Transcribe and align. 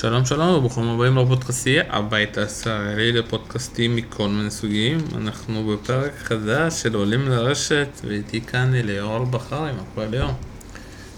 שלום 0.00 0.24
שלום 0.24 0.54
וברוכים 0.54 0.88
הבאים 0.88 1.16
לפודקאסטייה, 1.16 1.82
הבית 1.90 2.38
הישראלי 2.38 3.12
לפודקאסטים 3.12 3.96
מכל 3.96 4.28
מיני 4.28 4.50
סוגים. 4.50 4.98
אנחנו 5.16 5.66
בפרק 5.66 6.12
חדש 6.18 6.82
של 6.82 6.94
עולים 6.94 7.28
לרשת, 7.28 7.88
ואיתי 8.04 8.40
כאן 8.40 8.74
אליאור 8.74 9.24
בחרי, 9.24 9.72
מה 9.72 9.82
קורה 9.94 10.06
ליאור? 10.06 10.30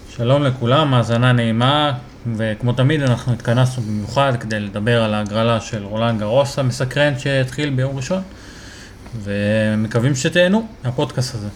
שלום 0.09 0.43
לכולם, 0.43 0.93
האזנה 0.93 1.31
נעימה, 1.31 1.93
וכמו 2.35 2.73
תמיד 2.73 3.01
אנחנו 3.01 3.33
התכנסנו 3.33 3.83
במיוחד 3.83 4.33
כדי 4.39 4.59
לדבר 4.59 5.03
על 5.03 5.13
ההגרלה 5.13 5.61
של 5.61 5.83
רולנד 5.83 6.19
גרוס 6.19 6.59
המסקרן 6.59 7.19
שהתחיל 7.19 7.69
ביום 7.69 7.97
ראשון, 7.97 8.21
ומקווים 9.23 10.15
שתהנו 10.15 10.67
מהפודקאסט 10.83 11.35
הזה. 11.35 11.47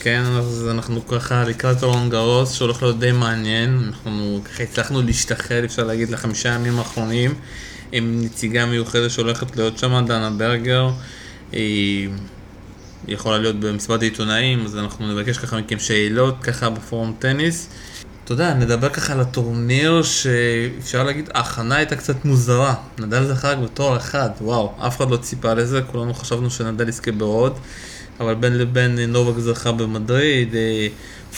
כן, 0.00 0.22
אז 0.38 0.68
אנחנו 0.70 1.06
ככה 1.06 1.44
לקראת 1.44 1.82
רולנד 1.82 2.10
גרוס, 2.10 2.52
שהולך 2.52 2.82
להיות 2.82 2.98
די 2.98 3.12
מעניין. 3.12 3.82
אנחנו 3.86 4.40
ככה 4.44 4.62
הצלחנו 4.62 5.02
להשתחרר, 5.02 5.64
אפשר 5.64 5.84
להגיד, 5.84 6.10
לחמישה 6.10 6.48
ימים 6.48 6.78
האחרונים, 6.78 7.34
עם 7.92 8.20
נציגה 8.24 8.66
מיוחדת 8.66 9.10
שהולכת 9.10 9.56
להיות 9.56 9.78
שם, 9.78 10.04
דנה 10.06 10.30
ברגר. 10.30 10.90
היא 11.52 12.08
יכולה 13.08 13.38
להיות 13.38 13.60
במסיבת 13.60 14.02
העיתונאים, 14.02 14.64
אז 14.64 14.76
אנחנו 14.76 15.12
נבקש 15.12 15.38
ככה 15.38 15.58
מכם 15.60 15.78
שאלות, 15.78 16.42
ככה 16.42 16.70
בפורום 16.70 17.14
טניס. 17.18 17.68
אתה 18.24 18.32
יודע, 18.32 18.54
נדבר 18.54 18.88
ככה 18.88 19.12
על 19.12 19.20
הטורניר 19.20 20.02
שאפשר 20.02 21.04
להגיד, 21.04 21.30
ההכנה 21.34 21.76
הייתה 21.76 21.96
קצת 21.96 22.24
מוזרה. 22.24 22.74
נדל 22.98 23.24
זכה 23.24 23.50
רק 23.50 23.58
בתואר 23.58 23.96
אחד, 23.96 24.30
וואו, 24.40 24.74
אף 24.78 24.96
אחד 24.96 25.10
לא 25.10 25.16
ציפה 25.16 25.54
לזה, 25.54 25.82
כולנו 25.82 26.14
חשבנו 26.14 26.50
שנדל 26.50 26.88
יזכה 26.88 27.12
בעוד. 27.12 27.58
אבל 28.20 28.34
בין 28.34 28.58
לבין 28.58 28.98
נובק 28.98 29.38
זכה 29.38 29.72
במדריד, 29.72 30.54
אה, 30.54 30.88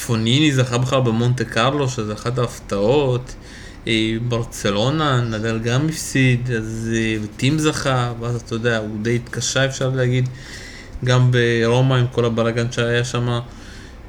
פוניני 0.06 0.52
זכה 0.52 0.78
בכלל 0.78 1.00
במונטה 1.00 1.44
קרלו, 1.44 1.88
שזה 1.88 2.12
אחת 2.12 2.38
ההפתעות. 2.38 3.34
אה, 3.86 4.16
ברצלונה, 4.28 5.20
נדל 5.20 5.58
גם 5.58 5.88
הפסיד, 5.88 6.50
אז 6.50 6.90
אה, 6.94 7.16
טים 7.36 7.58
זכה, 7.58 8.12
ואז 8.20 8.40
אתה 8.40 8.54
יודע, 8.54 8.78
הוא 8.78 8.96
די 9.02 9.16
התקשה 9.16 9.64
אפשר 9.64 9.88
להגיד, 9.88 10.28
גם 11.04 11.30
ברומא 11.30 11.94
עם 11.94 12.06
כל 12.12 12.24
הבלאגן 12.24 12.72
שהיה 12.72 13.04
שם, 13.04 13.38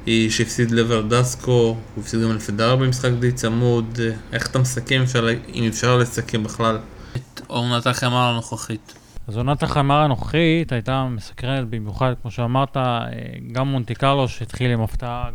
שהפסיד 0.06 0.70
לוורדסקו, 0.70 1.52
הוא 1.94 2.02
הפסיד 2.04 2.22
גם 2.22 2.36
לפדר 2.36 2.76
במשחק 2.76 3.10
די 3.18 3.32
צמוד, 3.32 4.00
איך 4.32 4.46
אתה 4.46 4.58
מסכם, 4.58 5.02
אפשר, 5.02 5.28
אם 5.54 5.64
אפשר 5.68 5.98
לסכם 5.98 6.42
בכלל 6.42 6.78
את 7.16 7.40
עונת 7.46 7.86
החמר 7.86 8.28
הנוכחית? 8.28 8.99
אז 9.30 9.36
עונת 9.36 9.62
החמר 9.62 10.00
הנוכחית 10.00 10.72
הייתה 10.72 11.04
מסקרנת 11.10 11.68
במיוחד, 11.68 12.14
כמו 12.22 12.30
שאמרת, 12.30 12.76
אה, 12.76 13.04
גם 13.52 13.68
מונטי 13.68 13.94
קרלו 13.94 14.28
שהתחיל 14.28 14.70
עם 14.70 14.80
הפתעה 14.80 15.30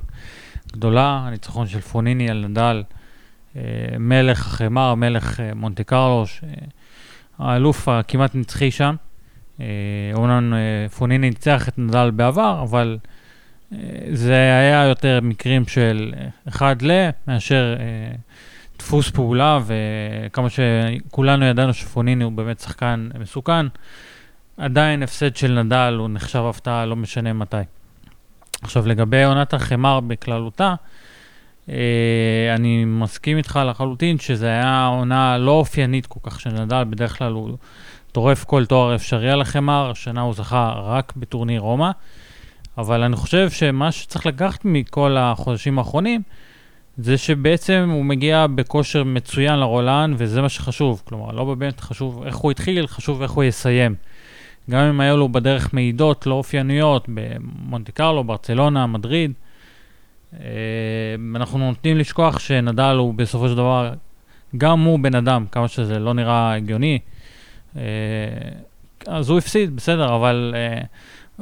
גדולה, 0.73 1.21
הניצחון 1.27 1.67
של 1.67 1.81
פוניני 1.81 2.29
על 2.29 2.45
נדל, 2.47 2.83
אה, 3.55 3.61
מלך 3.99 4.47
החמר, 4.47 4.95
מלך 4.95 5.39
אה, 5.39 5.53
מונטי 5.53 5.83
קרלו, 5.83 6.25
האלוף 7.39 7.87
הכמעט 7.89 8.35
נצחי 8.35 8.71
שם. 8.71 8.95
אומנם 10.13 10.53
פוניני 10.97 11.29
ניצח 11.29 11.69
את 11.69 11.77
נדל 11.77 12.11
בעבר, 12.11 12.59
אבל 12.63 12.97
זה 14.11 14.33
היה 14.33 14.85
יותר 14.85 15.19
מקרים 15.21 15.67
של 15.67 16.13
אחד 16.47 16.81
ל, 16.81 17.09
מאשר 17.27 17.75
דפוס 18.79 19.09
פעולה, 19.09 19.59
וכמה 19.65 20.47
שכולנו 20.49 21.45
ידענו 21.45 21.73
שפוניני 21.73 22.23
הוא 22.23 22.31
באמת 22.31 22.59
שחקן 22.59 23.09
מסוכן, 23.19 23.65
עדיין 24.57 25.03
הפסד 25.03 25.35
של 25.35 25.63
נדל 25.63 25.95
הוא 25.99 26.09
נחשב 26.09 26.43
הפתעה, 26.49 26.85
לא 26.85 26.95
משנה 26.95 27.33
מתי. 27.33 27.57
עכשיו, 28.61 28.87
לגבי 28.87 29.23
עונת 29.23 29.53
החמר 29.53 29.99
בכללותה, 29.99 30.75
אה, 31.69 32.55
אני 32.55 32.85
מסכים 32.85 33.37
איתך 33.37 33.59
לחלוטין 33.65 34.19
שזו 34.19 34.45
הייתה 34.45 34.85
עונה 34.85 35.37
לא 35.37 35.51
אופיינית 35.51 36.05
כל 36.05 36.19
כך 36.23 36.39
של 36.39 36.49
נדל, 36.49 36.83
בדרך 36.89 37.17
כלל 37.17 37.31
הוא 37.31 37.57
טורף 38.11 38.43
כל 38.43 38.65
תואר 38.65 38.95
אפשרי 38.95 39.31
על 39.31 39.41
החמר, 39.41 39.91
השנה 39.91 40.21
הוא 40.21 40.33
זכה 40.33 40.73
רק 40.77 41.13
בטורניר 41.17 41.61
רומא, 41.61 41.91
אבל 42.77 43.03
אני 43.03 43.15
חושב 43.15 43.49
שמה 43.49 43.91
שצריך 43.91 44.25
לקחת 44.25 44.65
מכל 44.65 45.17
החודשים 45.19 45.79
האחרונים, 45.79 46.21
זה 46.97 47.17
שבעצם 47.17 47.89
הוא 47.91 48.05
מגיע 48.05 48.47
בכושר 48.55 49.03
מצוין 49.03 49.59
לרולן, 49.59 50.13
וזה 50.17 50.41
מה 50.41 50.49
שחשוב. 50.49 51.01
כלומר, 51.05 51.31
לא 51.31 51.43
באמת 51.45 51.79
חשוב 51.79 52.23
איך 52.25 52.35
הוא 52.35 52.51
התחיל, 52.51 52.87
חשוב 52.87 53.21
איך 53.21 53.31
הוא 53.31 53.43
יסיים. 53.43 53.95
גם 54.69 54.79
אם 54.79 55.01
היו 55.01 55.17
לו 55.17 55.29
בדרך 55.29 55.73
מעידות 55.73 56.27
לא 56.27 56.33
אופייניות 56.33 57.07
במונטי 57.07 57.91
קרלו, 57.91 58.23
ברצלונה, 58.23 58.87
מדריד, 58.87 59.31
אה, 60.39 60.47
אנחנו 61.35 61.57
נוטים 61.57 61.97
לשכוח 61.97 62.39
שנדל 62.39 62.95
הוא 62.97 63.13
בסופו 63.13 63.49
של 63.49 63.55
דבר, 63.55 63.93
גם 64.57 64.83
הוא 64.83 64.99
בן 64.99 65.15
אדם, 65.15 65.45
כמה 65.51 65.67
שזה 65.67 65.99
לא 65.99 66.13
נראה 66.13 66.53
הגיוני. 66.53 66.99
אה, 67.77 67.81
אז 69.07 69.29
הוא 69.29 69.37
הפסיד, 69.37 69.75
בסדר, 69.75 70.15
אבל 70.15 70.53
אה, 70.55 70.81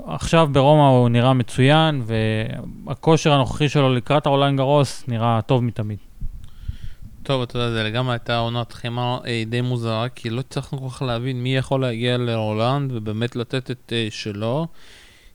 עכשיו 0.06 0.50
ברומא 0.52 0.88
הוא 0.88 1.10
נראה 1.10 1.34
מצוין, 1.34 2.02
והכושר 2.86 3.34
הנוכחי 3.34 3.70
שלו 3.70 3.94
לקראת 3.94 4.26
העולם 4.26 4.56
גרוס 4.56 5.04
נראה 5.08 5.40
טוב 5.42 5.64
מתמיד. 5.64 5.98
טוב, 7.24 7.42
אתה 7.42 7.58
יודע, 7.58 7.72
זה 7.72 7.84
לגמרי 7.84 8.14
הייתה 8.14 8.38
עונת 8.38 8.74
חימה 8.74 9.18
אה, 9.28 9.44
די 9.48 9.62
מוזרה, 9.62 10.10
כי 10.10 10.30
לא 10.30 10.40
הצלחנו 10.40 10.82
כל 10.82 10.90
כך 10.90 11.02
להבין 11.02 11.44
מי 11.44 11.58
יכול 11.58 11.82
להגיע 11.82 12.18
לרולנד 12.18 12.92
ובאמת 12.92 13.36
לתת 13.36 13.72
את 13.72 13.94
אה, 13.96 14.08
שלו. 14.10 14.68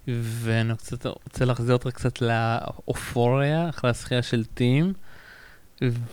ואני 0.08 0.76
קצת 0.76 1.06
רוצה 1.06 1.44
להחזיר 1.44 1.74
אותך 1.74 1.88
קצת 1.88 2.22
לאופוריה, 2.22 3.68
אחרי 3.68 3.90
השחייה 3.90 4.22
של 4.22 4.44
טים, 4.44 4.92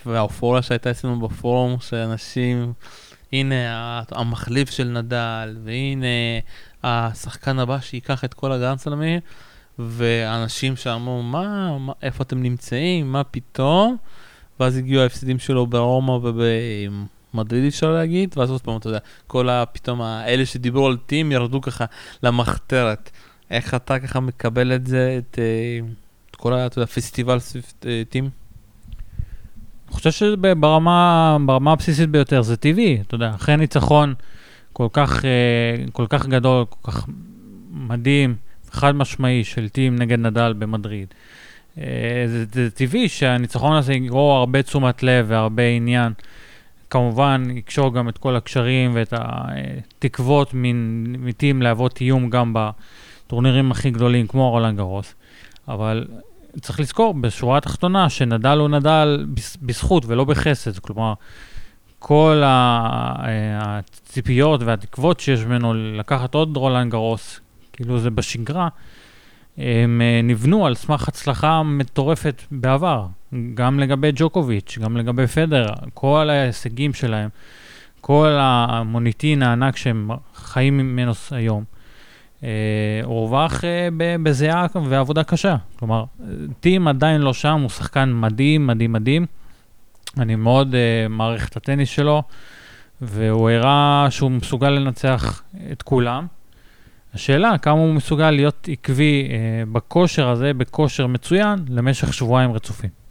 והאופוריה 0.05 0.61
שהייתה 0.61 0.91
אצלנו 0.91 1.27
בפורום, 1.27 1.79
שאנשים, 1.79 2.73
הנה 3.33 4.01
המחליף 4.11 4.69
של 4.69 4.87
נדל, 4.87 5.57
והנה 5.63 6.05
השחקן 6.87 7.59
הבא 7.59 7.79
שייקח 7.79 8.23
את 8.25 8.33
כל 8.33 8.51
הגרנדסלמים, 8.51 9.19
ואנשים 9.79 10.75
שאמרו, 10.75 11.23
מה, 11.23 11.77
מה, 11.77 11.93
איפה 12.01 12.23
אתם 12.23 12.41
נמצאים, 12.43 13.11
מה 13.11 13.23
פתאום? 13.23 13.97
ואז 14.59 14.77
הגיעו 14.77 15.01
ההפסדים 15.01 15.39
שלו 15.39 15.67
ברומא 15.67 16.11
ובמדריד 16.11 17.67
אפשר 17.67 17.91
להגיד, 17.91 18.35
ואז 18.37 18.51
עוד 18.51 18.61
פעם, 18.61 18.77
אתה 18.77 18.87
יודע, 18.87 18.99
כל 19.27 19.49
הפתאום 19.49 20.01
האלה 20.01 20.45
שדיברו 20.45 20.87
על 20.87 20.97
טים 20.97 21.31
ירדו 21.31 21.61
ככה 21.61 21.85
למחתרת. 22.23 23.11
איך 23.51 23.73
אתה 23.73 23.99
ככה 23.99 24.19
מקבל 24.19 24.75
את 24.75 24.87
זה, 24.87 25.19
את, 25.19 25.39
אה, 25.39 25.87
את 26.31 26.35
כל 26.35 26.53
הפסטיבל 26.53 27.39
סביב 27.39 27.73
אה, 27.85 28.03
טים? 28.09 28.29
אני 29.87 29.93
חושב 29.93 30.11
שברמה 30.11 31.37
הבסיסית 31.71 32.09
ביותר 32.09 32.41
זה 32.41 32.57
טבעי, 32.57 33.01
אתה 33.01 33.15
יודע, 33.15 33.31
אחרי 33.35 33.57
ניצחון 33.57 34.13
כל 34.77 34.87
כך, 34.93 35.25
אה, 35.25 35.85
כל 35.93 36.05
כך 36.09 36.25
גדול, 36.25 36.65
כל 36.69 36.91
כך 36.91 37.07
מדהים, 37.71 38.35
חד 38.71 38.95
משמעי 38.95 39.43
של 39.43 39.69
טים 39.69 39.95
נגד 39.95 40.19
נדל 40.19 40.53
במדריד. 40.57 41.07
אה, 41.77 41.83
זה, 42.27 42.45
זה 42.51 42.71
טבעי 42.71 43.09
שהניצחון 43.09 43.77
הזה 43.77 43.93
יגרור 43.93 44.37
הרבה 44.37 44.61
תשומת 44.63 45.03
לב 45.03 45.25
והרבה 45.29 45.63
עניין. 45.63 46.13
כמובן, 46.89 47.43
יקשור 47.55 47.93
גם 47.93 48.09
את 48.09 48.17
כל 48.17 48.35
הקשרים 48.35 48.91
ואת 48.93 49.13
התקוות 49.17 50.49
מטים 50.53 51.61
להוות 51.61 52.01
איום 52.01 52.29
גם 52.29 52.53
בטורנירים 52.55 53.71
הכי 53.71 53.91
גדולים, 53.91 54.27
כמו 54.27 54.49
רולנד 54.49 54.77
גרוס. 54.77 55.15
אבל 55.67 56.07
צריך 56.61 56.79
לזכור, 56.79 57.13
בשורה 57.13 57.57
התחתונה, 57.57 58.09
שנדל 58.09 58.57
הוא 58.57 58.69
נדל 58.69 59.25
בזכות 59.61 60.05
ולא 60.05 60.23
בחסד. 60.23 60.79
כלומר, 60.79 61.13
כל 62.07 62.41
הציפיות 62.45 64.63
והתקוות 64.63 65.19
שיש 65.19 65.45
ממנו 65.45 65.73
לקחת 65.73 66.35
עוד 66.35 66.57
רולנד 66.57 66.91
גרוס, 66.91 67.39
כאילו 67.73 67.99
זה 67.99 68.09
בשגרה, 68.09 68.67
הם 69.57 70.01
אה, 70.01 70.21
נבנו 70.23 70.65
על 70.65 70.75
סמך 70.75 71.07
הצלחה 71.07 71.63
מטורפת 71.63 72.41
בעבר, 72.51 73.05
גם 73.53 73.79
לגבי 73.79 74.11
ג'וקוביץ', 74.15 74.77
גם 74.81 74.97
לגבי 74.97 75.27
פדר, 75.27 75.65
כל 75.93 76.29
ההישגים 76.29 76.93
שלהם, 76.93 77.29
כל 78.01 78.37
המוניטין 78.39 79.43
הענק 79.43 79.77
שהם 79.77 80.09
חיים 80.35 80.77
ממנו 80.77 81.11
היום, 81.31 81.63
אה, 82.43 82.49
הורווח 83.03 83.63
אה, 83.63 83.87
בזיעה 84.23 84.65
ועבודה 84.89 85.23
קשה. 85.23 85.55
כלומר, 85.79 86.03
טים 86.59 86.87
עדיין 86.87 87.21
לא 87.21 87.33
שם, 87.33 87.61
הוא 87.61 87.69
שחקן 87.69 88.11
מדהים, 88.13 88.67
מדהים, 88.67 88.91
מדהים. 88.91 89.25
אני 90.17 90.35
מאוד 90.35 90.73
uh, 90.73 91.09
מעריך 91.09 91.49
את 91.49 91.57
הטניס 91.57 91.89
שלו, 91.89 92.23
והוא 93.01 93.49
הראה 93.49 94.07
שהוא 94.09 94.31
מסוגל 94.31 94.69
לנצח 94.69 95.43
את 95.71 95.81
כולם. 95.81 96.27
השאלה, 97.13 97.57
כמה 97.57 97.79
הוא 97.79 97.93
מסוגל 97.93 98.31
להיות 98.31 98.67
עקבי 98.71 99.27
uh, 99.27 99.69
בכושר 99.71 100.29
הזה, 100.29 100.53
בכושר 100.53 101.07
מצוין, 101.07 101.65
למשך 101.69 102.13
שבועיים 102.13 102.51
רצופים. 102.51 103.05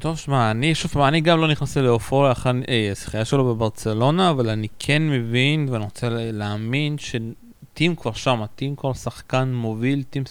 טוב, 0.00 0.18
שמע, 0.18 0.50
אני 0.50 0.74
שוב 0.74 0.90
פעם, 0.90 1.02
אני 1.02 1.20
גם 1.20 1.40
לא 1.40 1.48
נכנס 1.48 1.76
לאופוריה 1.76 2.32
אחרי 2.32 2.90
הזכייה 2.90 3.24
שלו 3.24 3.54
בברצלונה, 3.54 4.30
אבל 4.30 4.50
אני 4.50 4.68
כן 4.78 5.10
מבין 5.10 5.66
ואני 5.70 5.84
רוצה 5.84 6.08
להאמין 6.10 6.96
שטים 6.98 7.96
כבר 7.96 8.12
שם, 8.12 8.42
טים 8.54 8.76
כבר 8.76 8.92
שחקן 8.92 9.52
מוביל, 9.52 10.02
טים, 10.02 10.22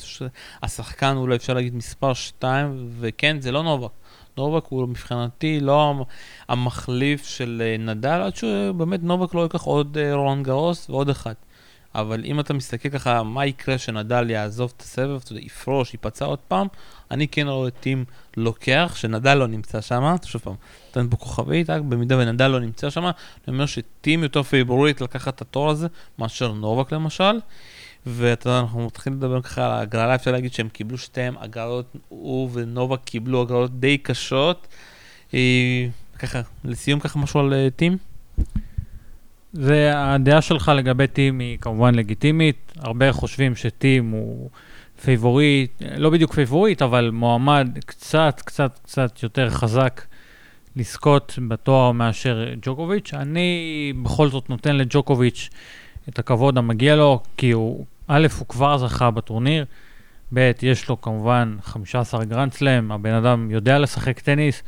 השחקן 0.63 1.15
אולי 1.17 1.35
אפשר 1.35 1.53
להגיד 1.53 1.75
מספר 1.75 2.13
2, 2.13 2.89
וכן, 2.99 3.41
זה 3.41 3.51
לא 3.51 3.63
נובק. 3.63 3.89
נובק 4.39 4.65
הוא 4.65 4.87
מבחינתי 4.87 5.59
לא 5.59 6.05
המחליף 6.47 7.27
של 7.27 7.61
אה, 7.65 7.77
נדל, 7.77 8.21
עד 8.21 8.35
שבאמת 8.35 9.03
נובק 9.03 9.33
לא 9.33 9.41
ייקח 9.41 9.61
עוד 9.61 9.97
אה, 9.97 10.13
רון 10.13 10.43
גרוס 10.43 10.89
ועוד 10.89 11.09
אחד. 11.09 11.33
אבל 11.95 12.25
אם 12.25 12.39
אתה 12.39 12.53
מסתכל 12.53 12.89
ככה, 12.89 13.23
מה 13.23 13.45
יקרה 13.45 13.77
שנדל 13.77 14.29
יעזוב 14.29 14.73
את 14.77 14.81
הסבב, 14.81 15.19
אתה 15.23 15.31
יודע, 15.31 15.45
יפרוש, 15.45 15.93
ייפצע 15.93 16.25
עוד 16.25 16.39
פעם, 16.47 16.67
אני 17.11 17.27
כן 17.27 17.47
רואה 17.47 17.69
טים 17.69 18.05
לוקח, 18.37 18.93
שנדל 18.95 19.35
לא 19.35 19.47
נמצא 19.47 19.81
שם, 19.81 20.15
שוב 20.25 20.41
פעם, 20.41 20.55
נותן 20.87 21.09
פה 21.09 21.17
כוכבית, 21.17 21.69
במידה 21.69 22.17
ונדל 22.17 22.47
לא 22.47 22.59
נמצא 22.59 22.89
שם, 22.89 23.03
אני 23.03 23.13
אומר 23.47 23.65
שטים 23.65 24.23
יותר 24.23 24.43
פייבורית 24.43 25.01
לקחת 25.01 25.35
את 25.35 25.41
התור 25.41 25.69
הזה, 25.69 25.87
מאשר 26.19 26.53
נובק 26.53 26.91
למשל. 26.91 27.39
ואתה 28.05 28.49
יודע, 28.49 28.59
אנחנו 28.59 28.85
מתחילים 28.85 29.19
לדבר 29.19 29.41
ככה 29.41 29.65
על 29.65 29.71
ההגרלה, 29.71 30.15
אפשר 30.15 30.31
להגיד 30.31 30.53
שהם 30.53 30.69
קיבלו 30.69 30.97
שתיהם 30.97 31.35
הגרלות, 31.39 31.95
הוא 32.09 32.49
ונובק 32.53 32.99
קיבלו 33.03 33.41
הגרלות 33.41 33.79
די 33.79 33.97
קשות. 33.97 34.67
אה, 35.33 35.87
ככה, 36.19 36.41
לסיום 36.63 36.99
ככה 36.99 37.19
משהו 37.19 37.39
על 37.39 37.53
אה, 37.53 37.67
טים? 37.75 37.97
זה, 39.53 39.91
הדעה 39.95 40.41
שלך 40.41 40.71
לגבי 40.75 41.07
טים 41.07 41.39
היא 41.39 41.57
כמובן 41.57 41.95
לגיטימית. 41.95 42.73
הרבה 42.77 43.13
חושבים 43.13 43.55
שטים 43.55 44.09
הוא 44.09 44.49
favorite, 45.03 45.71
לא 45.97 46.09
בדיוק 46.09 46.33
favorite, 46.33 46.81
אבל 46.81 47.09
מועמד 47.13 47.67
קצת, 47.85 48.41
קצת, 48.45 48.79
קצת 48.83 49.23
יותר 49.23 49.49
חזק 49.49 50.01
לזכות 50.75 51.39
בתואר 51.47 51.91
מאשר 51.91 52.45
ג'וקוביץ'. 52.61 53.13
אני 53.13 53.93
בכל 54.03 54.29
זאת 54.29 54.49
נותן 54.49 54.75
לג'וקוביץ' 54.75 55.49
את 56.09 56.19
הכבוד 56.19 56.57
המגיע 56.57 56.95
לו, 56.95 57.19
כי 57.37 57.51
הוא, 57.51 57.85
א', 58.07 58.27
הוא 58.39 58.47
כבר 58.47 58.77
זכה 58.77 59.11
בטורניר, 59.11 59.65
ב', 60.33 60.51
יש 60.61 60.89
לו 60.89 61.01
כמובן 61.01 61.57
15 61.61 62.25
גרנד 62.25 62.53
סלאם, 62.53 62.91
הבן 62.91 63.13
אדם 63.13 63.51
יודע 63.51 63.79
לשחק 63.79 64.19
טניס, 64.19 64.63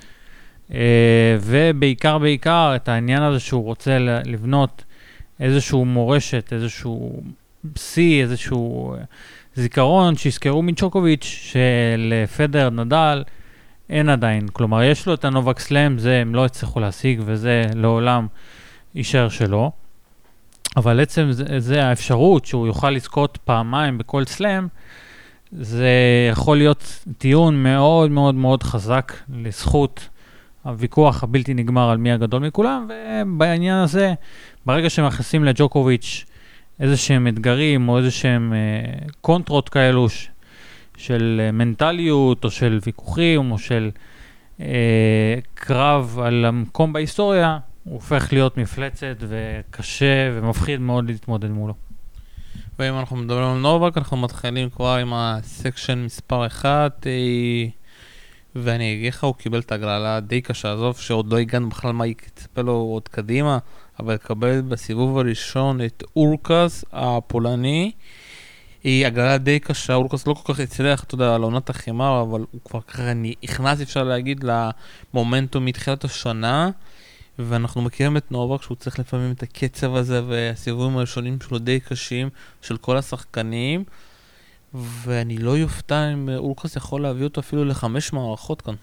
אה, 0.74 1.38
ובעיקר, 1.42 2.18
בעיקר, 2.18 2.74
את 2.76 2.90
העניין 2.90 3.22
הזה 3.22 3.40
שהוא 3.40 3.64
רוצה 3.64 3.98
לבנות 4.26 4.84
איזשהו 5.40 5.86
מורשת, 5.86 6.54
איזשהו 6.54 7.22
שיא, 7.76 8.22
איזשהו 8.22 8.96
זיכרון, 9.56 10.16
שיזכרו 10.16 10.62
מצ'וקוביץ' 10.62 11.52
שלפדר, 11.52 12.70
נדל, 12.70 13.24
אין 13.90 14.10
עדיין. 14.10 14.48
כלומר, 14.48 14.84
יש 14.84 15.08
לו 15.08 15.14
את 15.14 15.26
הנובק 15.26 15.60
סלאם, 15.60 15.98
זה 15.98 16.18
הם 16.18 16.36
לא 16.36 16.46
הצליחו 16.46 16.80
להשיג, 16.80 17.22
וזה 17.26 17.64
לעולם 17.76 18.28
יישאר 18.96 19.30
שלו. 19.30 19.72
אבל 20.78 21.00
עצם 21.00 21.32
זה, 21.32 21.60
זה 21.60 21.86
האפשרות 21.86 22.46
שהוא 22.46 22.68
יוכל 22.68 22.90
לזכות 22.90 23.38
פעמיים 23.46 23.98
בכל 23.98 24.26
סלאם, 24.26 24.68
זה 25.52 25.90
יכול 26.32 26.58
להיות 26.58 27.06
טיעון 27.18 27.64
מאוד 27.64 28.12
מאוד 28.12 28.36
מאוד 28.36 28.64
חזק 28.64 29.14
לזכות 29.30 30.10
הוויכוח 30.64 31.24
הבלתי 31.24 31.54
נגמר 31.54 31.90
על 31.90 31.98
מי 31.98 32.12
הגדול 32.12 32.48
מכולם, 32.48 32.88
ובעניין 32.90 33.78
הזה, 33.78 34.14
ברגע 34.66 34.90
שמכניסים 34.90 35.44
לג'וקוביץ' 35.44 36.26
איזה 36.80 36.98
שהם 36.98 37.28
אתגרים 37.28 37.90
או 37.90 37.98
איזה 37.98 38.12
שהם 38.12 38.54
אה, 38.54 39.08
קונטרות 39.22 39.70
כאלו 39.70 40.10
ש, 40.10 40.30
של 40.98 41.42
אה, 41.44 41.52
מנטליות 41.52 42.44
או 42.44 42.52
של 42.52 42.80
ויכוחים 42.86 43.52
או 43.52 43.60
של 43.60 43.90
אה, 44.62 45.36
קרב 45.54 46.20
על 46.24 46.46
המקום 46.46 46.94
בהיסטוריה, 46.94 47.58
הוא 47.84 47.94
הופך 47.94 48.28
להיות 48.32 48.58
מפלצת 48.58 49.16
וקשה 49.20 50.32
ומפחיד 50.34 50.80
מאוד 50.80 51.06
להתמודד 51.06 51.50
מולו. 51.50 51.74
ואם 52.80 53.00
אנחנו 53.00 53.16
מדברים 53.16 53.48
על 53.48 53.58
נובק, 53.58 53.98
אנחנו 53.98 54.18
מתחילים 54.18 54.70
כבר 54.70 54.96
עם 54.96 55.14
הסקשן 55.14 55.98
מספר 55.98 56.48
1, 56.48 57.08
אה, 57.08 57.12
ואני 58.56 58.94
אגיד 58.94 59.14
לך, 59.14 59.24
הוא 59.24 59.36
קיבל 59.36 59.60
את 59.60 59.72
הגרלה 59.72 60.20
די 60.20 60.42
קשה, 60.42 60.74
עזוב 60.74 60.98
שעוד 60.98 61.34
לא 61.34 61.38
הגענו 61.38 61.70
בכלל 61.70 61.92
מה 61.92 62.08
יצפה 62.08 62.62
לו 62.62 62.74
עוד 62.74 63.08
קדימה, 63.08 63.58
אבל 64.00 64.14
לקבל 64.14 64.62
בסיבוב 64.62 65.18
הראשון 65.18 65.82
את 65.86 66.04
אורקס 66.16 66.86
הפולני. 66.92 67.92
היא 68.84 69.08
הגרלה 69.08 69.38
די 69.38 69.60
קשה, 69.60 69.94
אורקס 69.94 70.28
לא 70.28 70.34
כל 70.34 70.54
כך 70.54 70.60
הצליח, 70.60 71.04
אתה 71.04 71.16
יודע, 71.16 71.36
על 71.36 71.42
עונת 71.42 71.70
החימר, 71.70 72.22
אבל 72.22 72.46
הוא 72.52 72.62
כבר 72.66 72.82
ככה 72.82 73.14
נכנס, 73.44 73.82
אפשר 73.82 74.04
להגיד, 74.04 74.46
למומנטום 75.14 75.66
מתחילת 75.66 76.04
השנה. 76.04 76.70
ואנחנו 77.48 77.82
מכירים 77.82 78.18
את 78.18 78.32
נובק 78.32 78.62
שהוא 78.62 78.78
צריך 78.78 79.00
לפעמים 79.00 79.32
את 79.32 79.44
הקצב 79.44 79.96
הזה 79.96 80.22
והסיבובים 80.28 80.98
הראשונים 80.98 81.38
שלו 81.48 81.60
די 81.60 81.80
קשים 81.80 82.30
של 82.62 82.78
כל 82.78 82.98
השחקנים 82.98 83.84
ואני 84.74 85.38
לא 85.38 85.58
יופתע 85.58 86.14
אם 86.14 86.30
אולקוס 86.38 86.76
יכול 86.76 87.02
להביא 87.02 87.24
אותו 87.24 87.42
אפילו 87.42 87.66
לחמש 87.66 88.14
מערכות 88.14 88.62
כאן. 88.62 88.76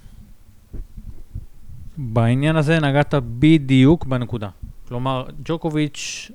בעניין 1.96 2.56
הזה 2.56 2.80
נגעת 2.80 3.14
בדיוק 3.38 4.04
בנקודה. 4.04 4.48
כלומר, 4.88 5.26
ג'וקוביץ' 5.44 6.30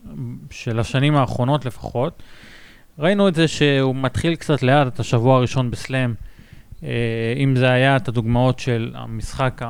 של 0.51 0.79
השנים 0.79 1.15
האחרונות 1.15 1.65
לפחות, 1.65 2.23
ראינו 2.99 3.27
את 3.27 3.35
זה 3.35 3.47
שהוא 3.47 3.95
מתחיל 3.95 4.35
קצת 4.35 4.63
לאט 4.63 4.87
את 4.87 4.99
השבוע 4.99 5.37
הראשון 5.37 5.71
בסלאם. 5.71 6.13
אה, 6.83 6.89
אם 7.37 7.55
זה 7.55 7.69
היה 7.69 7.95
את 7.95 8.07
הדוגמאות 8.07 8.59
של 8.59 8.91
המשחק 8.95 9.61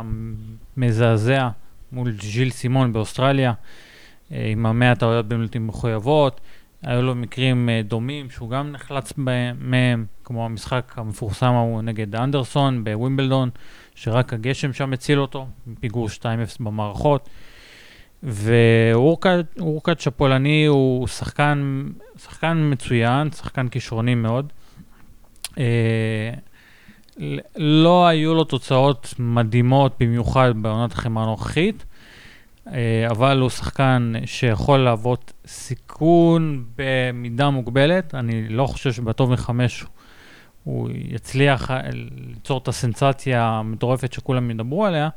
המזעזע 0.77 1.49
מול 1.93 2.11
ז'יל 2.21 2.49
סימון 2.49 2.93
באוסטרליה, 2.93 3.53
אה, 4.31 4.47
עם 4.51 4.65
המאה 4.65 4.95
טעויות 4.95 5.27
במילותים 5.27 5.67
מחויבות. 5.67 6.41
היו 6.83 7.01
לו 7.01 7.15
מקרים 7.15 7.69
אה, 7.69 7.81
דומים 7.83 8.29
שהוא 8.29 8.49
גם 8.49 8.71
נחלץ 8.71 9.13
מהם, 9.57 10.05
כמו 10.23 10.45
המשחק 10.45 10.93
המפורסם 10.95 11.51
ההוא 11.51 11.81
נגד 11.81 12.15
אנדרסון 12.15 12.83
בווימבלדון, 12.83 13.49
שרק 13.95 14.33
הגשם 14.33 14.73
שם 14.73 14.93
הציל 14.93 15.19
אותו, 15.19 15.47
פיגור 15.79 16.07
2-0 16.07 16.19
במערכות. 16.59 17.29
ואורקאץ' 18.23 20.07
הפולני 20.07 20.65
הוא 20.65 21.07
שחקן, 21.07 21.83
שחקן 22.17 22.69
מצוין, 22.71 23.31
שחקן 23.31 23.67
כישרוני 23.67 24.15
מאוד. 24.15 24.53
לא 27.55 28.07
היו 28.07 28.33
לו 28.33 28.43
תוצאות 28.43 29.13
מדהימות 29.19 29.95
במיוחד 29.99 30.53
בעונת 30.55 30.91
החמר 30.91 31.21
הנוכחית, 31.21 31.85
אה, 32.67 33.07
אבל 33.11 33.39
הוא 33.39 33.49
שחקן 33.49 34.13
שיכול 34.25 34.79
להוות 34.79 35.33
סיכון 35.47 36.65
במידה 36.77 37.49
מוגבלת. 37.49 38.15
אני 38.15 38.49
לא 38.49 38.65
חושב 38.65 38.93
שבטוב 38.93 39.31
מחמש 39.31 39.85
הוא 40.63 40.89
יצליח 40.93 41.71
אה, 41.71 41.81
ליצור 42.27 42.57
את 42.57 42.67
הסנסציה 42.67 43.45
המטורפת 43.45 44.13
שכולם 44.13 44.51
ידברו 44.51 44.85
עליה, 44.85 45.09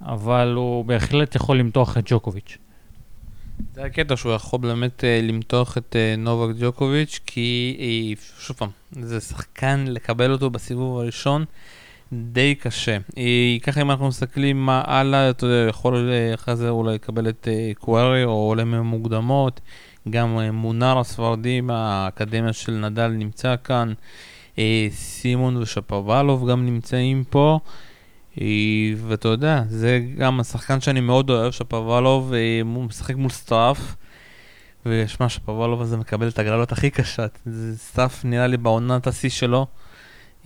אבל 0.00 0.52
הוא 0.56 0.84
בהחלט 0.84 1.34
יכול 1.34 1.58
למתוח 1.58 1.98
את 1.98 2.02
ג'וקוביץ'. 2.06 2.58
זה 3.74 3.84
הקטע 3.84 4.16
שהוא 4.16 4.32
יכול 4.32 4.60
באמת 4.60 5.00
uh, 5.00 5.26
למתוח 5.26 5.78
את 5.78 5.96
uh, 5.96 6.20
נובק 6.20 6.54
ג'וקוביץ', 6.60 7.20
כי 7.26 7.76
uh, 8.18 8.40
שוב 8.40 8.56
פעם, 8.56 8.68
זה 8.92 9.20
שחקן 9.20 9.84
לקבל 9.88 10.32
אותו 10.32 10.50
בסיבוב 10.50 10.98
הראשון 10.98 11.44
די 12.12 12.54
קשה. 12.54 12.98
ככה 13.62 13.80
אם 13.80 13.90
אנחנו 13.90 14.08
מסתכלים 14.08 14.66
מה 14.66 14.82
הלאה, 14.86 15.30
אתה 15.30 15.46
יודע, 15.46 15.68
יכול 15.68 16.10
אחרי 16.34 16.56
זה 16.56 16.68
אולי 16.68 16.94
לקבל 16.94 17.28
את 17.28 17.48
קוארי 17.78 18.24
או 18.24 18.30
עולה 18.30 18.64
ממוקדמות, 18.64 19.60
גם 20.10 20.38
מונר 20.52 20.98
הספרדי 20.98 21.60
מהאקדמיה 21.60 22.52
של 22.52 22.72
נדל 22.72 23.08
נמצא 23.08 23.54
כאן, 23.64 23.92
סימון 24.90 25.56
ושפובאלוב 25.56 26.50
גם 26.50 26.66
נמצאים 26.66 27.24
פה. 27.30 27.60
ואתה 28.96 29.28
יודע, 29.28 29.62
זה 29.68 30.00
גם 30.18 30.40
השחקן 30.40 30.80
שאני 30.80 31.00
מאוד 31.00 31.30
אוהב, 31.30 31.52
שפבלוב 31.52 32.32
אה, 32.32 32.62
משחק 32.64 33.14
מול 33.14 33.30
שטרוף, 33.30 33.94
ושמע, 34.86 35.28
שפבלוב 35.28 35.82
הזה 35.82 35.96
מקבל 35.96 36.28
את 36.28 36.38
הגרלות 36.38 36.72
הכי 36.72 36.90
קשות. 36.90 37.38
שטרוף 37.74 38.24
נראה 38.24 38.46
לי 38.46 38.56
בעונת 38.56 39.06
השיא 39.06 39.30
שלו. 39.30 39.66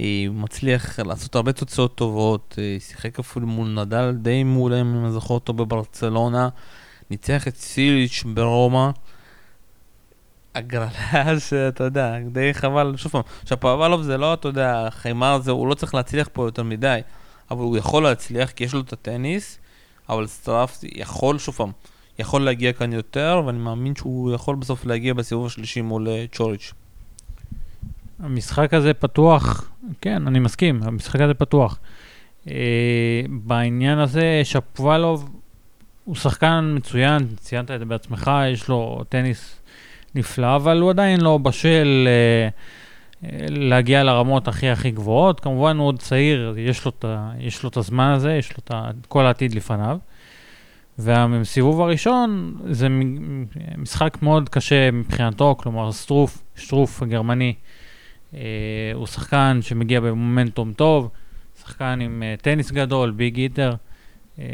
אה, 0.01 0.25
הוא 0.29 0.37
מצליח 0.37 0.99
לעשות 0.99 1.35
הרבה 1.35 1.53
תוצאות 1.53 1.95
טובות, 1.95 2.55
אה, 2.59 2.77
שיחק 2.81 3.19
אפילו 3.19 3.47
מול 3.47 3.69
נדל 3.69 4.13
די 4.23 4.45
מעולה, 4.45 4.81
אם 4.81 5.05
אני 5.05 5.13
זוכר 5.13 5.35
אותו 5.35 5.53
בברצלונה, 5.53 6.49
ניצח 7.11 7.49
את 7.49 7.57
סיליץ' 7.57 8.25
ברומא. 8.35 8.91
הגרלה 10.55 11.41
שאתה 11.49 11.85
יודע, 11.85 12.19
די 12.33 12.55
חבל, 12.55 12.95
שוב 12.97 13.13
פעם, 13.13 13.23
שפבלוב 13.45 14.03
זה 14.03 14.19
לא, 14.19 14.35
אתה 14.35 14.49
יודע, 14.49 14.87
החיימר 14.87 15.33
הזה, 15.33 15.51
הוא 15.51 15.69
לא 15.69 15.75
צריך 15.75 15.95
להצליח 15.95 16.29
פה 16.33 16.45
יותר 16.45 16.63
מדי. 16.63 17.01
אבל 17.55 17.63
הוא 17.63 17.77
יכול 17.77 18.03
להצליח 18.03 18.51
כי 18.51 18.65
יש 18.65 18.75
לו 18.75 18.81
את 18.81 18.93
הטניס, 18.93 19.59
אבל 20.09 20.27
שטרוף 20.27 20.79
יכול, 20.83 21.39
שוב 21.39 21.55
פעם, 21.55 21.71
יכול 22.19 22.41
להגיע 22.45 22.73
כאן 22.73 22.93
יותר, 22.93 23.43
ואני 23.47 23.59
מאמין 23.59 23.95
שהוא 23.95 24.33
יכול 24.33 24.57
בסוף 24.57 24.85
להגיע 24.85 25.15
בסיבוב 25.15 25.47
השלישי 25.47 25.81
מול 25.81 26.09
אה, 26.09 26.25
צ'וריץ'. 26.33 26.73
המשחק 28.19 28.75
הזה 28.75 28.95
פתוח, 28.95 29.71
כן, 30.01 30.27
אני 30.27 30.39
מסכים, 30.39 30.81
המשחק 30.83 31.21
הזה 31.21 31.35
פתוח. 31.35 31.79
Uh, 32.45 32.49
בעניין 33.29 33.99
הזה, 33.99 34.41
שפוולוב 34.45 35.31
הוא 36.05 36.15
שחקן 36.15 36.75
מצוין, 36.77 37.27
ציינת 37.37 37.71
את 37.71 37.79
זה 37.79 37.85
בעצמך, 37.85 38.31
יש 38.53 38.69
לו 38.69 39.05
טניס 39.09 39.61
נפלא, 40.15 40.57
אבל 40.57 40.81
הוא 40.81 40.91
עדיין 40.91 41.21
לא 41.21 41.39
בשל 41.39 42.09
uh, 42.51 42.84
להגיע 43.49 44.05
לרמות 44.05 44.49
הכי 44.49 44.69
הכי 44.69 44.91
גבוהות. 44.91 45.41
כמובן 45.41 45.77
הוא 45.77 45.87
עוד 45.87 45.99
צעיר, 45.99 46.55
יש 46.59 46.85
לו 46.85 46.93
את, 46.99 47.05
יש 47.39 47.63
לו 47.63 47.69
את 47.69 47.77
הזמן 47.77 48.11
הזה, 48.11 48.33
יש 48.33 48.53
לו 48.53 48.57
את 48.65 49.07
כל 49.09 49.27
העתיד 49.27 49.55
לפניו. 49.55 49.99
והסיבוב 50.99 51.81
הראשון 51.81 52.57
זה 52.71 52.89
משחק 53.79 54.19
מאוד 54.23 54.49
קשה 54.49 54.91
מבחינתו, 54.91 55.57
כלומר 55.59 55.93
סטרוף, 55.93 56.43
שטרוף 56.57 57.03
הגרמני, 57.03 57.55
אה, 58.35 58.41
הוא 58.95 59.07
שחקן 59.07 59.59
שמגיע 59.63 60.01
במומנטום 60.01 60.73
טוב, 60.73 61.11
שחקן 61.61 61.99
עם 62.03 62.23
אה, 62.23 62.35
טניס 62.43 62.71
גדול, 62.71 63.11
big 63.11 63.37
hitter, 63.37 63.75
אה, 64.39 64.45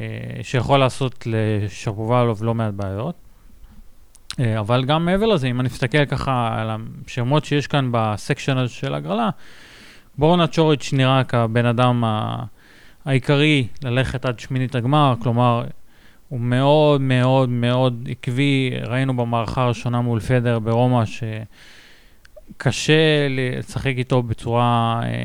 שיכול 0.42 0.78
לעשות 0.78 1.26
לשפובלוב 1.26 2.44
לא 2.44 2.54
מעט 2.54 2.74
בעיות. 2.74 3.14
אה, 4.38 4.60
אבל 4.60 4.84
גם 4.84 5.04
מעבר 5.04 5.26
לזה, 5.26 5.46
אם 5.46 5.60
אני 5.60 5.68
מסתכל 5.68 6.04
ככה 6.04 6.50
על 6.60 6.70
השמות 7.06 7.44
שיש 7.44 7.66
כאן 7.66 7.88
ב 7.92 8.00
section 8.00 8.56
הזה 8.56 8.72
של 8.72 8.94
הגרלה, 8.94 9.30
בורנה 10.18 10.46
צ'וריץ' 10.46 10.92
נראה 10.92 11.24
כבן 11.24 11.66
אדם 11.66 12.04
העיקרי 13.04 13.66
ללכת 13.84 14.24
עד 14.24 14.40
שמינית 14.40 14.74
הגמר, 14.74 15.14
כלומר, 15.22 15.64
הוא 16.28 16.40
מאוד 16.40 17.00
מאוד 17.00 17.48
מאוד 17.48 18.08
עקבי, 18.10 18.70
ראינו 18.86 19.16
במערכה 19.16 19.62
הראשונה 19.62 20.00
מול 20.00 20.20
פדר 20.20 20.58
ברומא 20.58 21.02
שקשה 22.56 23.28
לשחק 23.30 23.94
איתו 23.96 24.22
בצורה, 24.22 25.00
אה, 25.04 25.24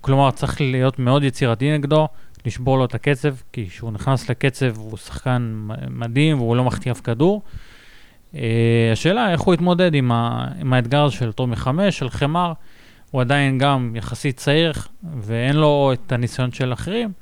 כלומר 0.00 0.30
צריך 0.30 0.60
להיות 0.60 0.98
מאוד 0.98 1.24
יצירתי 1.24 1.78
נגדו, 1.78 2.08
לשבור 2.46 2.78
לו 2.78 2.84
את 2.84 2.94
הקצב, 2.94 3.34
כי 3.52 3.68
כשהוא 3.68 3.92
נכנס 3.92 4.30
לקצב 4.30 4.76
הוא 4.76 4.96
שחקן 4.96 5.68
מדהים 5.90 6.38
והוא 6.40 6.56
לא 6.56 6.64
מחטיא 6.64 6.92
אף 6.92 7.00
כדור. 7.00 7.42
אה, 8.34 8.90
השאלה 8.92 9.32
איך 9.32 9.40
הוא 9.40 9.54
יתמודד 9.54 9.94
עם, 9.94 10.12
ה, 10.12 10.48
עם 10.60 10.72
האתגר 10.72 11.08
של 11.08 11.32
טומי 11.32 11.56
חמש, 11.56 11.98
של 11.98 12.10
חמר, 12.10 12.52
הוא 13.10 13.20
עדיין 13.20 13.58
גם 13.58 13.92
יחסית 13.96 14.36
צעיר 14.36 14.72
ואין 15.20 15.56
לו 15.56 15.92
את 15.92 16.12
הניסיון 16.12 16.52
של 16.52 16.72
אחרים. 16.72 17.12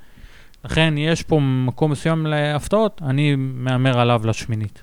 לכן 0.65 0.95
יש 0.99 1.23
פה 1.23 1.41
מקום 1.41 1.91
מסוים 1.91 2.27
להפתעות, 2.27 3.01
אני 3.05 3.35
מהמר 3.37 3.99
עליו 4.01 4.23
לשמינית. 4.25 4.83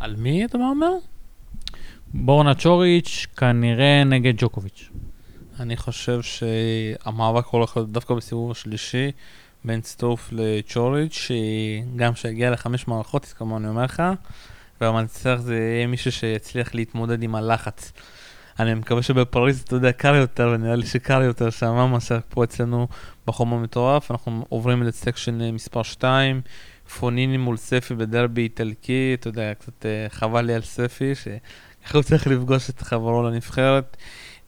על 0.00 0.16
מי 0.18 0.44
אתה 0.44 0.58
מהמר? 0.58 0.92
בורנה 2.14 2.54
צ'וריץ', 2.54 3.26
כנראה 3.36 4.04
נגד 4.04 4.34
ג'וקוביץ'. 4.36 4.90
אני 5.60 5.76
חושב 5.76 6.20
שהמאבק 6.22 7.46
הולך 7.46 7.76
להיות 7.76 7.92
דווקא 7.92 8.14
בסיבוב 8.14 8.50
השלישי 8.50 9.10
בין 9.64 9.82
סטוף 9.82 10.28
לצ'וריץ', 10.32 11.12
שגם 11.12 12.14
שיגיע 12.14 12.50
לחמש 12.50 12.88
מערכות, 12.88 13.34
כמו 13.38 13.56
אני 13.56 13.68
אומר 13.68 13.84
לך, 13.84 14.02
והמנצח 14.80 15.36
זה 15.40 15.56
יהיה 15.56 15.86
מישהו 15.86 16.12
שיצליח 16.12 16.74
להתמודד 16.74 17.22
עם 17.22 17.34
הלחץ. 17.34 17.92
אני 18.60 18.74
מקווה 18.74 19.02
שבפריז, 19.02 19.60
אתה 19.60 19.76
יודע, 19.76 19.92
קר 19.92 20.14
יותר, 20.14 20.50
ונראה 20.54 20.76
לי 20.76 20.86
שקר 20.86 21.22
יותר 21.22 21.50
שם, 21.50 21.88
מאשר 21.92 22.18
פה 22.28 22.44
אצלנו 22.44 22.88
בחום 23.26 23.54
המטורף. 23.54 24.10
אנחנו 24.10 24.44
עוברים 24.48 24.82
לסקשן 24.82 25.40
אה, 25.40 25.52
מספר 25.52 25.82
2, 25.82 26.40
פוניני 26.98 27.36
מול 27.36 27.56
ספי 27.56 27.94
בדרבי 27.94 28.42
איטלקי, 28.42 29.16
אתה 29.20 29.28
יודע, 29.28 29.54
קצת 29.54 29.86
אה, 29.86 30.06
חבל 30.08 30.40
לי 30.40 30.54
על 30.54 30.62
ספי, 30.62 31.14
שככה 31.14 31.98
הוא 31.98 32.02
צריך 32.02 32.26
לפגוש 32.26 32.70
את 32.70 32.82
חברו 32.82 33.22
לנבחרת. 33.22 33.96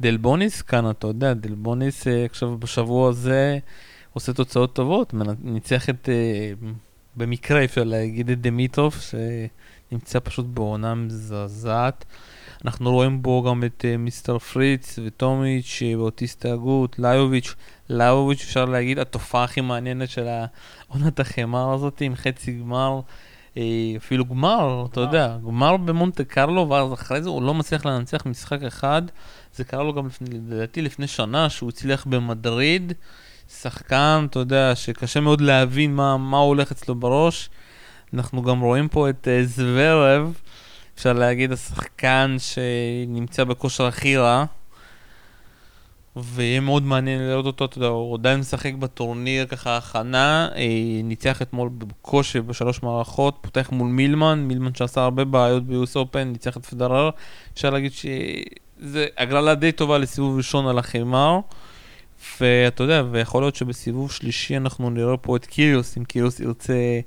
דלבוניס 0.01 0.62
כאן, 0.62 0.91
אתה 0.91 1.07
יודע, 1.07 1.35
דלבוניס 1.35 2.07
אה, 2.07 2.25
עכשיו 2.25 2.57
בשבוע 2.59 3.09
הזה 3.09 3.59
עושה 4.12 4.33
תוצאות 4.33 4.75
טובות, 4.75 5.15
ניצח 5.43 5.89
את, 5.91 6.09
במקרה 7.17 7.65
אפשר 7.65 7.85
להגיד 7.85 8.31
את 8.31 8.41
דמיטרוף, 8.41 9.15
שנמצא 9.93 10.19
פשוט 10.23 10.47
בעונה 10.47 10.95
מזעזעת. 10.95 12.05
אנחנו 12.65 12.93
רואים 12.93 13.23
בו 13.23 13.43
גם 13.43 13.65
את 13.65 13.85
uh, 13.85 13.99
מיסטר 13.99 14.39
פריץ 14.39 14.99
וטומיץ' 15.05 15.83
ואוטיסט 15.97 16.45
ההגות, 16.45 16.99
ליוביץ', 16.99 17.55
ליוביץ' 17.89 18.41
אפשר 18.41 18.65
להגיד 18.65 18.99
התופעה 18.99 19.45
הכי 19.45 19.61
מעניינת 19.61 20.11
של 20.11 20.29
העונת 20.29 21.21
החמר 21.21 21.73
הזאת 21.73 22.01
עם 22.01 22.15
חצי 22.15 22.53
גמר, 22.53 23.01
אה, 23.57 23.63
אפילו 23.97 24.25
גמר, 24.25 24.87
אתה 24.91 25.01
יודע, 25.01 25.37
גמר 25.47 25.77
במונטה 25.77 26.25
קרלו 26.25 26.69
ואז 26.69 26.93
אחרי 26.93 27.23
זה 27.23 27.29
הוא 27.29 27.43
לא 27.43 27.55
מצליח 27.55 27.87
לנצח 27.87 28.27
משחק 28.27 28.63
אחד, 28.63 29.03
זה 29.55 29.65
קרה 29.65 29.83
לו 29.83 29.95
גם 29.95 30.09
לדעתי 30.21 30.83
לפני 30.83 31.07
שנה 31.07 31.51
שהוא 31.51 31.69
הצליח 31.69 32.05
במדריד, 32.07 32.93
שחקן, 33.61 34.27
אתה 34.31 34.39
יודע, 34.39 34.75
שקשה 34.75 35.21
מאוד 35.21 35.41
להבין 35.41 35.95
מה, 35.95 36.17
מה 36.17 36.39
הולך 36.39 36.71
אצלו 36.73 36.95
בראש. 36.95 37.51
אנחנו 38.14 38.42
גם 38.42 38.61
רואים 38.61 38.88
פה 38.88 39.11
את 39.11 39.28
uh, 39.28 39.47
זוורב. 39.47 40.38
אפשר 40.95 41.12
להגיד, 41.12 41.52
השחקן 41.52 42.37
שנמצא 42.38 43.45
בכושר 43.45 43.87
הכי 43.87 44.16
רע. 44.16 44.45
ויהיה 46.16 46.61
מאוד 46.61 46.83
מעניין 46.83 47.23
לראות 47.23 47.47
אותו, 47.47 47.64
אתה 47.64 47.78
יודע, 47.78 47.87
הוא 47.87 48.14
עדיין 48.14 48.40
משחק 48.40 48.75
בטורניר 48.75 49.47
ככה 49.47 49.76
הכנה, 49.76 50.49
אה, 50.57 50.62
ניצח 51.04 51.42
אתמול 51.42 51.69
בקושי 51.78 52.40
בשלוש 52.40 52.83
מערכות, 52.83 53.38
פותח 53.40 53.71
מול 53.73 53.88
מילמן, 53.88 54.38
מילמן 54.38 54.75
שעשה 54.75 55.00
הרבה 55.00 55.25
בעיות 55.25 55.66
ביוס 55.66 55.97
אופן, 55.97 56.28
ניצח 56.28 56.57
את 56.57 56.66
פדרר, 56.66 57.11
אפשר 57.54 57.71
להגיד 57.71 57.92
שזה 57.92 59.07
הגרלה 59.19 59.54
די 59.54 59.73
טובה 59.73 59.99
לסיבוב 59.99 60.37
ראשון 60.37 60.66
על 60.66 60.78
החימר, 60.78 61.40
ואתה 62.40 62.83
יודע, 62.83 63.02
ויכול 63.11 63.42
להיות 63.42 63.57
שבסיבוב 63.57 64.12
שלישי 64.12 64.57
אנחנו 64.57 64.90
נראה 64.90 65.16
פה 65.16 65.37
את 65.37 65.47
קיריוס, 65.47 65.99
אם 65.99 66.04
קיריוס 66.04 66.40
ירצה 66.40 67.00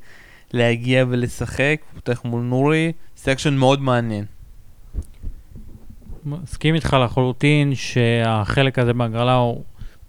להגיע 0.54 1.06
ולשחק, 1.10 1.82
פותח 1.94 2.22
מול 2.26 2.42
נורי, 2.42 2.92
section 3.18 3.54
מאוד 3.54 3.82
מעניין. 3.82 4.26
מסכים 6.26 6.76
איתך 6.76 6.98
לחלוטין 7.06 7.76
שהחלק 7.76 8.80
הזה 8.80 8.94
בהגרלה 8.94 9.34
הוא 9.34 9.64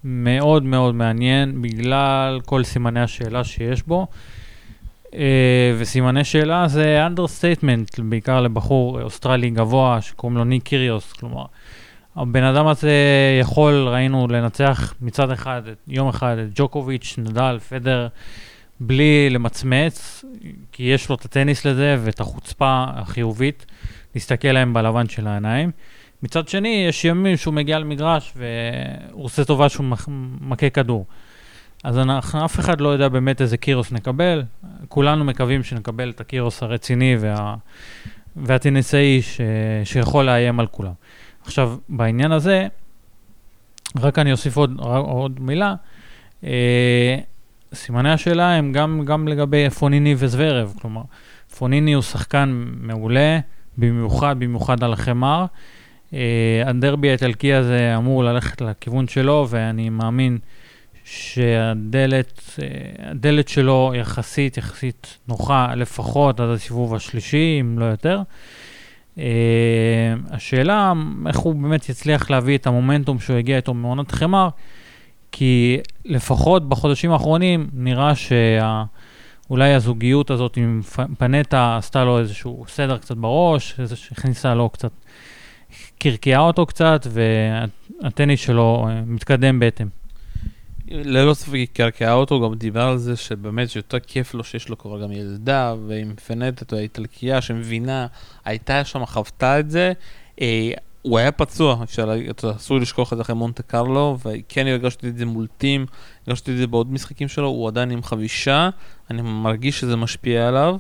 מאוד 0.05 0.63
מאוד 0.63 0.95
מעניין 0.95 1.63
בגלל 1.63 2.41
כל 2.45 2.65
סימני 2.65 3.01
השאלה 3.01 3.45
שיש 3.45 3.83
בו. 3.83 4.07
אה, 5.07 5.19
וסימני 5.79 6.25
שאלה 6.25 6.69
זה 6.69 7.07
understatement, 7.07 8.03
בעיקר 8.03 8.41
לבחור 8.41 9.03
אוסטרלי 9.03 9.51
גבוה 9.51 10.01
שקוראים 10.01 10.39
לו 10.39 10.45
ניק 10.45 10.63
קיריוס, 10.63 11.13
כלומר, 11.13 11.45
הבן 12.17 12.43
אדם 12.43 12.67
הזה 12.67 12.93
יכול, 13.41 13.89
ראינו, 13.89 14.29
לנצח 14.29 14.95
מצד 15.01 15.31
אחד, 15.31 15.63
יום 15.89 16.09
אחד 16.09 16.37
את 16.39 16.49
ג'וקוביץ', 16.55 17.15
נדל, 17.19 17.59
פדר, 17.69 18.09
בלי 18.81 19.31
למצמץ, 19.31 20.25
כי 20.73 20.83
יש 20.83 21.09
לו 21.09 21.15
את 21.15 21.25
הטניס 21.25 21.65
לזה 21.65 21.97
ואת 22.01 22.21
החוצפה 22.21 22.85
החיובית 22.89 23.67
להסתכל 24.15 24.49
להם 24.49 24.75
בלבן 24.75 25.09
של 25.09 25.27
העיניים. 25.27 25.71
מצד 26.23 26.49
שני, 26.49 26.85
יש 26.89 27.05
ימים 27.05 27.37
שהוא 27.37 27.55
מגיע 27.55 27.79
למגרש 27.79 28.33
והוא 28.37 29.25
עושה 29.25 29.45
טובה 29.45 29.69
שהוא 29.69 29.87
מכה 30.41 30.71
כדור. 30.71 31.07
אז 31.85 31.99
אנחנו, 31.99 32.45
אף 32.45 32.61
אחד 32.61 32.81
לא 32.81 32.89
יודע 32.89 33.09
באמת 33.09 33.41
איזה 33.41 33.57
קירוס 33.57 33.93
נקבל. 33.93 34.43
כולנו 34.89 35.25
מקווים 35.25 35.63
שנקבל 35.63 36.11
את 36.11 36.21
הקירוס 36.21 36.63
הרציני 36.63 37.17
וה, 37.21 37.55
והטניסאי 38.37 39.23
ש, 39.23 39.41
שיכול 39.85 40.25
לאיים 40.25 40.61
על 40.61 40.67
כולם. 40.67 40.93
עכשיו, 41.43 41.77
בעניין 41.89 42.33
הזה, 42.33 42.67
רק 44.01 44.19
אני 44.19 44.33
אוסיף 44.33 44.57
עוד, 44.57 44.81
עוד 44.81 45.41
מילה. 45.41 45.75
אה, 47.77 47.81
סימני 47.81 48.13
השאלה 48.13 48.55
הם 48.55 48.73
גם, 48.73 49.03
גם 49.05 49.29
לגבי 49.29 49.71
פוניני 49.71 50.15
וזוורב, 50.19 50.75
כלומר, 50.81 51.03
פוניני 51.59 51.93
הוא 51.93 52.03
שחקן 52.03 52.65
מעולה, 52.81 53.39
במיוחד, 53.79 54.37
במיוחד 54.39 54.85
על 54.85 54.93
החמר. 54.93 55.45
Uh, 56.11 56.15
הדרבי 56.67 57.09
האיטלקי 57.09 57.55
הזה 57.55 57.95
אמור 57.97 58.25
ללכת 58.25 58.61
לכיוון 58.61 59.09
שלו, 59.09 59.47
ואני 59.51 59.91
מאמין 59.91 60.39
שהדלת 61.05 62.41
uh, 62.57 63.51
שלו 63.51 63.93
יחסית, 63.97 64.57
יחסית 64.57 65.19
נוחה, 65.29 65.75
לפחות 65.77 66.41
עד 66.41 66.49
הסיבוב 66.49 66.95
השלישי, 66.95 67.59
אם 67.61 67.79
לא 67.79 67.85
יותר. 67.85 68.21
Uh, 69.17 69.21
השאלה, 70.31 70.93
איך 71.27 71.39
הוא 71.39 71.55
באמת 71.55 71.89
יצליח 71.89 72.31
להביא 72.31 72.59
את 72.59 72.67
המומנטום 72.67 73.19
שהוא 73.19 73.37
הגיע 73.37 73.57
איתו 73.57 73.75
מעונת 73.75 74.11
חמר, 74.11 74.49
כי 75.33 75.79
לפחות 76.05 76.69
בחודשים 76.69 77.11
האחרונים 77.11 77.69
נראה 77.73 78.13
שאולי 78.15 79.75
הזוגיות 79.75 80.31
הזאת 80.31 80.57
עם 80.57 80.81
פנטה 81.19 81.77
עשתה 81.77 82.05
לו 82.05 82.19
איזשהו 82.19 82.65
סדר 82.69 82.99
קצת 82.99 83.17
בראש, 83.17 83.75
הכניסה 84.13 84.55
לו 84.55 84.69
קצת, 84.69 84.91
קרקעה 85.99 86.41
אותו 86.41 86.67
קצת, 86.67 87.07
והטניס 87.11 88.41
שלו 88.41 88.87
אה, 88.89 89.01
מתקדם 89.07 89.61
בהתאם. 89.61 89.89
ללא 90.89 91.35
ספק 91.35 91.53
היא 91.53 91.67
קרקעה 91.73 92.13
אותו, 92.13 92.41
גם 92.41 92.55
דיבר 92.55 92.83
על 92.83 92.99
זה 92.99 93.17
שבאמת 93.17 93.71
שיותר 93.71 94.01
כיף 94.01 94.35
לו 94.35 94.45
שיש 94.45 94.69
לו 94.69 94.79
כבר 94.79 95.03
גם 95.03 95.13
ילדה, 95.13 95.75
ועם 95.87 96.15
פנטה, 96.27 96.77
האיטלקייה 96.77 97.41
שמבינה, 97.41 98.07
הייתה 98.45 98.85
שם, 98.85 99.07
חוותה 99.07 99.61
את 99.61 99.71
זה. 99.71 99.93
הוא 101.07 101.19
היה 101.19 101.33
פצוע, 101.33 101.85
אסור 102.57 102.79
לשכוח 102.79 103.13
את 103.13 103.19
זה 103.19 103.23
אחרי 103.23 103.35
מונטה 103.35 103.63
קרלו, 103.63 104.19
וכן 104.25 104.67
הרגשתי 104.67 105.09
את 105.09 105.17
זה 105.17 105.27
מול 105.27 105.47
טים, 105.59 105.87
הרגשתי 106.27 106.53
את 106.53 106.57
זה 106.57 106.67
בעוד 106.67 106.93
משחקים 106.93 107.29
שלו, 107.29 107.49
הוא 107.49 107.69
עדיין 107.69 107.91
עם 107.91 108.03
חבישה, 108.03 108.69
אני 109.11 109.23
מרגיש 109.23 109.81
שזה 109.81 109.97
משפיע 109.97 110.49
עליו, 110.49 110.77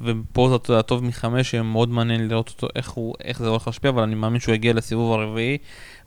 ופה 0.00 0.48
זה 0.48 0.56
אתה 0.56 0.72
יודע, 0.72 0.82
טוב 0.82 1.04
מחמש, 1.04 1.54
מאוד 1.54 1.88
מעניין 1.88 2.28
לראות 2.28 2.48
אותו, 2.48 2.68
איך, 2.76 2.90
הוא, 2.90 3.14
איך 3.24 3.38
זה 3.38 3.48
הולך 3.48 3.66
להשפיע, 3.66 3.90
אבל 3.90 4.02
אני 4.02 4.14
מאמין 4.14 4.40
שהוא 4.40 4.54
יגיע 4.54 4.72
לסיבוב 4.72 5.20
הרביעי, 5.20 5.58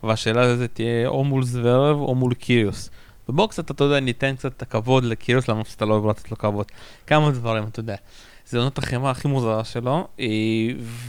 והשאלה 0.02 0.42
הזה 0.42 0.68
תהיה 0.68 1.08
או 1.08 1.24
מול 1.24 1.44
זוורב 1.44 1.96
או 2.00 2.14
מול 2.14 2.34
קיריוס. 2.34 2.90
ובואו 3.28 3.48
קצת, 3.48 3.70
אתה 3.70 3.84
יודע, 3.84 4.00
ניתן 4.00 4.36
קצת 4.36 4.52
את 4.56 4.62
הכבוד 4.62 5.04
לקיריוס, 5.04 5.48
למרות 5.48 5.66
שאתה 5.66 5.84
לא 5.84 5.94
אוהב 5.94 6.06
לתת 6.06 6.30
לו 6.30 6.38
כבוד. 6.38 6.66
כמה 7.06 7.30
דברים, 7.30 7.64
אתה 7.64 7.80
יודע. 7.80 7.96
זה 8.46 8.58
עונת 8.58 8.78
החמאה 8.78 9.10
הכי 9.10 9.28
מוזרה 9.28 9.64
שלו, 9.64 10.08
אה, 10.20 10.26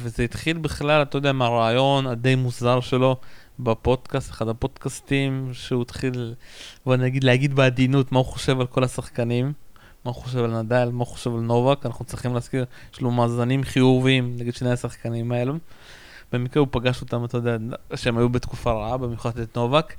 וזה 0.02 0.24
התחיל 0.24 0.58
בכלל, 0.58 1.02
אתה 1.02 1.18
יודע, 1.18 1.32
מהרעיון 1.32 2.08
הדי 2.08 2.36
מוזר 2.36 2.80
שלו 2.80 3.16
בפודקאסט, 3.60 4.32
אחד 4.32 4.48
הפודקאסטים, 4.48 5.50
שהוא 5.54 5.82
התחיל, 5.82 6.34
בוא 6.86 6.96
נגיד, 6.96 7.24
להגיד 7.24 7.54
בעדינות 7.54 8.12
מה 8.12 8.20
הוא 8.20 8.26
חושב 8.26 8.60
על 8.60 8.68
כל 8.68 8.84
השחקנים, 8.84 9.54
מה 10.06 10.12
הוא 10.12 10.16
חושב 10.16 10.40
על 10.40 10.62
נדל, 10.62 10.90
מה 10.92 11.00
הוא 11.00 11.08
חושב 11.08 11.34
על 11.34 11.42
נובק, 11.42 11.86
אנחנו 11.86 12.06
צריכים 12.06 12.34
להזכיר, 12.34 12.66
יש 12.94 13.02
לו 13.02 13.12
מאזנים 13.12 13.64
חיוביים 13.64 14.36
נגד 14.38 14.54
שני 14.54 14.72
השחקנים 14.72 15.32
האלו. 15.32 15.54
במקרה 16.32 16.62
הוא 16.62 16.68
פגש 16.72 17.02
אותם, 17.02 17.26
אתה 17.26 17.38
יודע, 17.38 17.58
שהם 17.96 18.18
היו 18.18 18.30
בתקופה 18.30 18.72
רעה, 18.72 18.98
במיוחד 18.98 19.40
את 19.40 19.58
נובק. 19.58 19.94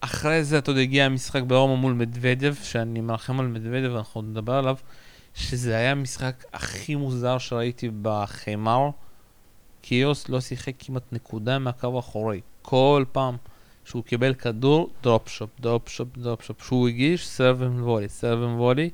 אחרי 0.00 0.44
זה, 0.44 0.58
אתה 0.58 0.70
יודע, 0.70 0.80
הגיע 0.80 1.04
המשחק 1.04 1.42
ברומא 1.42 1.76
מול 1.76 1.92
מדוודב, 1.92 2.54
שאני 2.62 3.00
מרחם 3.00 3.40
על 3.40 3.46
מדוודב, 3.46 3.96
אנחנו 3.96 4.22
נדבר 4.22 4.52
עליו. 4.54 4.76
שזה 5.34 5.76
היה 5.76 5.92
המשחק 5.92 6.44
הכי 6.52 6.94
מוזר 6.94 7.38
שראיתי 7.38 7.90
בחמר. 8.02 8.90
קיריוס 9.82 10.28
לא 10.28 10.40
שיחק 10.40 10.72
כמעט 10.78 11.12
נקודה 11.12 11.58
מהקו 11.58 11.96
האחורי. 11.96 12.40
כל 12.62 13.04
פעם 13.12 13.36
שהוא 13.84 14.04
קיבל 14.04 14.34
כדור, 14.34 14.90
drop 15.02 15.28
shot, 15.28 15.50
drop 15.60 15.88
shot, 15.88 16.08
drop 16.18 16.42
shot. 16.42 16.64
שהוא 16.64 16.88
הגיש, 16.88 17.28
serve 17.28 17.60
volley, 17.60 18.08
serve 18.08 18.38
volley. 18.40 18.90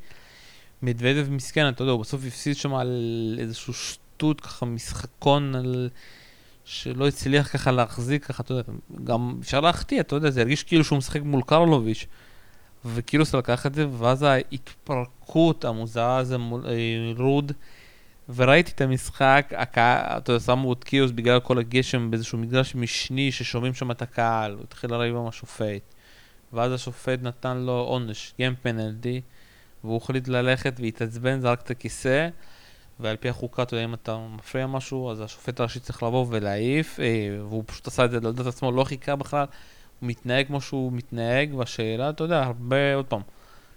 מדוודב 0.82 1.30
מסכן, 1.30 1.68
אתה 1.68 1.82
יודע, 1.82 1.92
הוא 1.92 2.00
בסוף 2.00 2.20
הפסיד 2.26 2.56
שם 2.56 2.74
על 2.74 3.36
איזשהו 3.40 3.74
שטות, 3.74 4.40
ככה 4.40 4.66
משחקון 4.66 5.54
על... 5.54 5.88
שלא 6.64 7.08
הצליח 7.08 7.52
ככה 7.52 7.70
להחזיק, 7.70 8.24
ככה, 8.24 8.42
אתה 8.42 8.52
יודע, 8.52 8.72
גם 9.04 9.36
אפשר 9.40 9.60
להחטיא, 9.60 10.00
אתה 10.00 10.16
יודע, 10.16 10.30
זה 10.30 10.40
הרגיש 10.40 10.62
כאילו 10.62 10.84
שהוא 10.84 10.98
משחק 10.98 11.22
מול 11.22 11.42
קרלוביץ'. 11.46 12.06
וקילוס 12.84 13.34
לקח 13.34 13.66
את 13.66 13.74
זה, 13.74 13.86
ואז 13.98 14.22
ההתפרקות 14.22 15.64
המוזרה 15.64 16.16
הזה 16.16 16.38
מול 16.38 16.66
אה, 16.66 17.12
רוד, 17.16 17.52
וראיתי 18.34 18.72
את 18.72 18.80
המשחק, 18.80 19.52
הקהל, 19.56 20.18
אתה 20.18 20.32
יודע, 20.32 20.40
שמו 20.40 20.72
את 20.72 20.84
קיוס 20.84 21.10
בגלל 21.10 21.40
כל 21.40 21.58
הגשם 21.58 22.10
באיזשהו 22.10 22.38
מגרש 22.38 22.74
משני 22.74 23.32
ששומעים 23.32 23.74
שם 23.74 23.90
את 23.90 24.02
הקהל, 24.02 24.52
הוא 24.52 24.62
התחיל 24.64 24.90
לריב 24.90 25.16
עם 25.16 25.26
השופט. 25.26 25.94
ואז 26.52 26.72
השופט 26.72 27.22
נתן 27.22 27.56
לו 27.56 27.72
עונש, 27.72 28.34
גיים 28.36 28.54
פנלטי, 28.62 29.20
והוא 29.84 29.96
החליט 29.96 30.28
ללכת 30.28 30.74
והתעצבן, 30.80 31.40
זרק 31.40 31.60
את 31.62 31.70
הכיסא, 31.70 32.28
ועל 33.00 33.16
פי 33.16 33.28
החוקה, 33.28 33.62
אתה 33.62 33.74
יודע, 33.74 33.84
אם 33.84 33.94
אתה 33.94 34.18
מפריע 34.36 34.66
משהו, 34.66 35.10
אז 35.10 35.20
השופט 35.20 35.60
הראשי 35.60 35.80
צריך 35.80 36.02
לבוא 36.02 36.26
ולהעיף, 36.28 37.00
אה, 37.00 37.38
והוא 37.40 37.62
פשוט 37.66 37.86
עשה 37.86 38.04
את 38.04 38.10
זה 38.10 38.20
לדעת 38.20 38.46
עצמו, 38.46 38.72
לא 38.72 38.84
חיכה 38.84 39.16
בכלל. 39.16 39.44
מתנהג 40.06 40.46
כמו 40.46 40.60
שהוא 40.60 40.92
מתנהג, 40.92 41.54
והשאלה, 41.54 42.10
אתה 42.10 42.24
יודע, 42.24 42.42
הרבה, 42.42 42.94
עוד 42.94 43.04
פעם, 43.04 43.20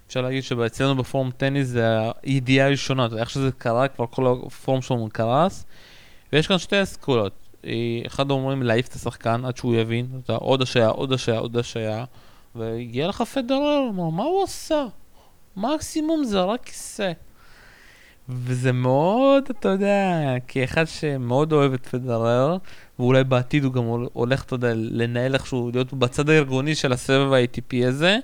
אפשר 0.06 0.20
להגיד 0.20 0.42
שאצלנו 0.42 0.96
בפורום 0.96 1.30
טניס 1.30 1.66
זה 1.66 1.98
הידיעה 2.22 2.66
הראשונה, 2.66 3.06
אתה 3.06 3.12
יודע, 3.12 3.22
איך 3.22 3.30
שזה 3.30 3.50
קרה, 3.58 3.88
כבר 3.88 4.06
כל 4.06 4.36
הפורום 4.46 4.82
שלנו 4.82 5.08
קרס, 5.12 5.64
ויש 6.32 6.46
כאן 6.46 6.58
שתי 6.58 6.82
אסכולות. 6.82 7.32
אחד 8.06 8.30
אומרים 8.30 8.62
להעיף 8.62 8.88
את 8.88 8.92
השחקן 8.92 9.44
עד 9.44 9.56
שהוא 9.56 9.74
יבין, 9.74 10.06
אתה 10.24 10.32
יודע, 10.32 10.44
עוד 10.44 10.62
השעיה, 10.62 10.88
עוד 10.88 11.12
השעיה, 11.12 11.38
עוד 11.38 11.56
השעיה, 11.56 12.04
והגיע 12.54 13.08
לך 13.08 13.22
פדרר, 13.22 13.90
מה 14.12 14.22
הוא 14.22 14.44
עשה? 14.44 14.86
מקסימום 15.56 16.24
זה 16.24 16.40
רק 16.40 16.64
כיסא. 16.64 17.12
וזה 18.28 18.72
מאוד, 18.72 19.44
אתה 19.50 19.68
יודע, 19.68 20.34
כאחד 20.48 20.84
שמאוד 20.84 21.52
אוהב 21.52 21.72
את 21.72 21.86
פדרר, 21.86 22.56
ואולי 23.00 23.24
בעתיד 23.24 23.64
הוא 23.64 23.72
גם 23.72 23.82
הולך, 24.12 24.42
אתה 24.42 24.54
יודע, 24.54 24.72
לנהל 24.74 25.34
איכשהו, 25.34 25.70
להיות 25.74 25.92
בצד 25.92 26.30
הארגוני 26.30 26.74
של 26.74 26.92
הסבב 26.92 27.32
ה-ATP 27.32 27.88
הזה. 27.88 28.18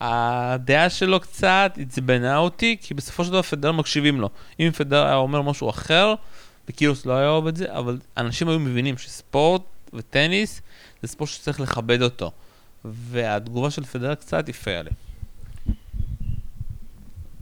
הדעה 0.00 0.90
שלו 0.90 1.20
קצת 1.20 1.78
עצבנה 1.80 2.36
אותי, 2.36 2.76
כי 2.80 2.94
בסופו 2.94 3.24
של 3.24 3.30
דבר 3.30 3.42
פדרר 3.42 3.72
מקשיבים 3.72 4.20
לו. 4.20 4.30
אם 4.60 4.70
פדרר 4.70 5.06
היה 5.06 5.14
אומר 5.14 5.42
משהו 5.42 5.70
אחר, 5.70 6.14
וקיוס 6.68 7.06
לא 7.06 7.12
היה 7.12 7.28
אוהב 7.28 7.46
את 7.46 7.56
זה, 7.56 7.66
אבל 7.68 7.98
אנשים 8.16 8.48
היו 8.48 8.58
מבינים 8.58 8.98
שספורט 8.98 9.62
וטניס 9.92 10.62
זה 11.02 11.08
ספורט 11.08 11.30
שצריך 11.30 11.60
לכבד 11.60 12.02
אותו. 12.02 12.30
והתגובה 12.84 13.70
של 13.70 13.84
פדרר 13.84 14.14
קצת 14.14 14.48
הפריעה 14.48 14.82
לי. 14.82 14.90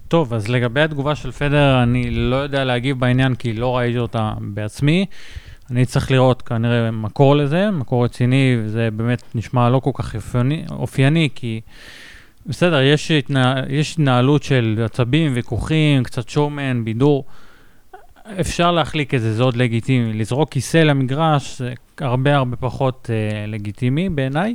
טוב, 0.09 0.35
אז 0.35 0.49
לגבי 0.49 0.81
התגובה 0.81 1.15
של 1.15 1.33
פדר, 1.33 1.83
אני 1.83 2.11
לא 2.11 2.37
יודע 2.37 2.65
להגיב 2.65 3.01
בעניין 3.01 3.35
כי 3.35 3.53
לא 3.53 3.77
ראיתי 3.77 3.99
אותה 3.99 4.33
בעצמי. 4.41 5.07
אני 5.71 5.87
צריך 5.87 6.11
לראות 6.11 6.43
כנראה 6.43 6.91
מקור 6.91 7.37
לזה, 7.37 7.71
מקור 7.71 8.05
רציני, 8.05 8.57
וזה 8.65 8.89
באמת 8.97 9.23
נשמע 9.35 9.71
לא 9.71 9.79
כל 9.79 9.91
כך 9.95 10.15
אופייני, 10.15 10.65
אופייני 10.71 11.29
כי 11.35 11.61
בסדר, 12.47 12.81
יש, 12.83 13.11
התנה, 13.11 13.63
יש 13.69 13.93
התנהלות 13.93 14.43
של 14.43 14.83
עצבים, 14.85 15.33
ויכוחים, 15.35 16.03
קצת 16.03 16.29
שומן, 16.29 16.85
בידור. 16.85 17.25
אפשר 18.41 18.73
להחליק 18.73 19.15
את 19.15 19.21
זה, 19.21 19.35
זה 19.35 19.43
עוד 19.43 19.57
לגיטימי. 19.57 20.13
לזרוק 20.13 20.51
כיסא 20.51 20.79
למגרש 20.79 21.59
זה 21.59 21.75
הרבה 21.99 22.37
הרבה 22.37 22.57
פחות 22.57 23.11
אה, 23.13 23.47
לגיטימי 23.47 24.09
בעיניי. 24.09 24.55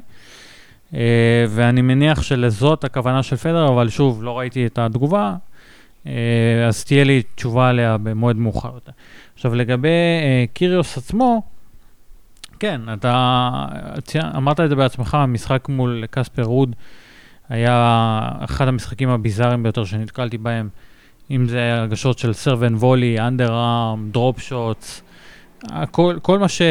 אה, 0.94 1.46
ואני 1.50 1.82
מניח 1.82 2.22
שלזאת 2.22 2.84
הכוונה 2.84 3.24
של 3.24 3.36
פדר, 3.36 3.68
אבל 3.68 3.90
שוב, 3.90 4.24
לא 4.24 4.40
ראיתי 4.40 4.66
את 4.66 4.78
התגובה, 4.78 5.36
אז 6.68 6.84
תהיה 6.84 7.04
לי 7.04 7.22
תשובה 7.36 7.70
עליה 7.70 7.98
במועד 7.98 8.36
מאוחר 8.36 8.72
יותר. 8.74 8.92
עכשיו, 9.34 9.56
לגבי 9.56 9.88
אה, 9.88 10.46
קיריוס 10.54 10.98
עצמו, 10.98 11.42
כן, 12.60 12.82
אתה 12.94 13.66
אמרת 14.38 14.60
את 14.60 14.70
זה 14.70 14.76
בעצמך, 14.76 15.14
המשחק 15.14 15.70
מול 15.70 16.04
קספר 16.12 16.44
רוד 16.44 16.76
היה 17.50 18.22
אחד 18.40 18.68
המשחקים 18.68 19.10
הביזאריים 19.10 19.64
ביותר 19.64 19.86
שנתקלתי 19.86 20.38
בהם, 20.38 20.70
אם 21.32 21.48
זה 21.48 21.74
הרגשות 21.74 22.20
של 22.20 22.34
serve 22.34 22.60
and 22.60 22.76
volley, 22.76 23.20
underarm, 23.20 24.10
drop 24.12 24.40
shots, 24.40 25.04
כל, 25.92 26.16
כל 26.22 26.40
מה 26.40 26.48
ש... 26.48 26.62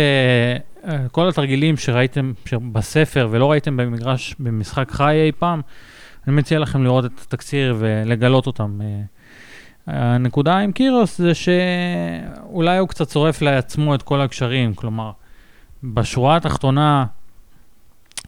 כל 1.13 1.29
התרגילים 1.29 1.77
שראיתם 1.77 2.33
בספר 2.73 3.29
ולא 3.31 3.51
ראיתם 3.51 3.77
במגרש, 3.77 4.35
במשחק 4.39 4.91
חי 4.91 5.23
אי 5.27 5.33
פעם, 5.33 5.61
אני 6.27 6.37
מציע 6.37 6.59
לכם 6.59 6.85
לראות 6.85 7.05
את 7.05 7.21
התקציר 7.27 7.77
ולגלות 7.79 8.47
אותם. 8.47 8.81
הנקודה 9.89 10.59
עם 10.59 10.73
קירוס 10.73 11.19
זה 11.19 11.33
שאולי 11.35 12.79
הוא 12.79 12.89
קצת 12.89 13.11
שורף 13.11 13.43
לעצמו 13.43 13.95
את 13.95 14.03
כל 14.03 14.21
הקשרים, 14.21 14.75
כלומר, 14.75 15.11
בשורה 15.85 16.37
התחתונה, 16.37 17.05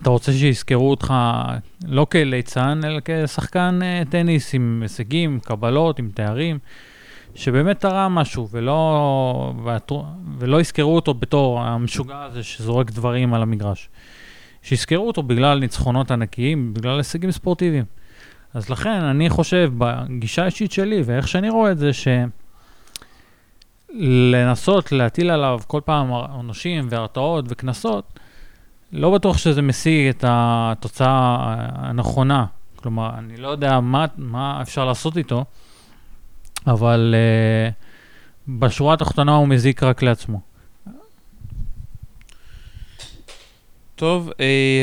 אתה 0.02 0.10
רוצה 0.10 0.32
שיזכרו 0.32 0.90
אותך 0.90 1.14
לא 1.88 2.06
כליצן, 2.12 2.80
אלא 2.84 3.00
כשחקן 3.04 3.78
אה, 3.82 4.02
טניס 4.10 4.54
עם 4.54 4.78
הישגים, 4.82 5.40
קבלות, 5.40 5.98
עם 5.98 6.10
תארים, 6.14 6.58
שבאמת 7.34 7.80
תרם 7.80 8.14
משהו, 8.14 8.48
ולא, 8.50 9.52
ולא 10.38 10.60
יזכרו 10.60 10.96
אותו 10.96 11.14
בתור 11.14 11.60
המשוגע 11.60 12.22
הזה 12.22 12.42
שזורק 12.42 12.90
דברים 12.90 13.34
על 13.34 13.42
המגרש. 13.42 13.88
שיזכרו 14.62 15.06
אותו 15.06 15.22
בגלל 15.22 15.58
ניצחונות 15.58 16.10
ענקיים, 16.10 16.74
בגלל 16.74 16.96
הישגים 16.96 17.30
ספורטיביים. 17.30 17.84
אז 18.54 18.70
לכן 18.70 19.02
אני 19.02 19.30
חושב, 19.30 19.72
בגישה 19.78 20.42
האישית 20.42 20.72
שלי 20.72 21.02
ואיך 21.04 21.28
שאני 21.28 21.50
רואה 21.50 21.72
את 21.72 21.78
זה, 21.78 21.90
שלנסות 23.92 24.92
להטיל 24.92 25.30
עליו 25.30 25.60
כל 25.66 25.80
פעם 25.84 26.08
עונשים 26.08 26.86
והרתעות 26.90 27.44
וקנסות, 27.48 28.18
לא 28.92 29.14
בטוח 29.14 29.38
שזה 29.38 29.62
משיג 29.62 30.08
את 30.08 30.24
התוצאה 30.28 31.54
הנכונה. 31.74 32.46
כלומר, 32.76 33.10
אני 33.18 33.36
לא 33.36 33.48
יודע 33.48 33.80
מה, 33.80 34.06
מה 34.16 34.62
אפשר 34.62 34.84
לעשות 34.84 35.16
איתו, 35.16 35.44
אבל 36.66 37.14
uh, 37.14 37.72
בשורה 38.48 38.94
התחתונה 38.94 39.34
הוא 39.34 39.48
מזיק 39.48 39.82
רק 39.82 40.02
לעצמו. 40.02 40.49
טוב, 44.00 44.30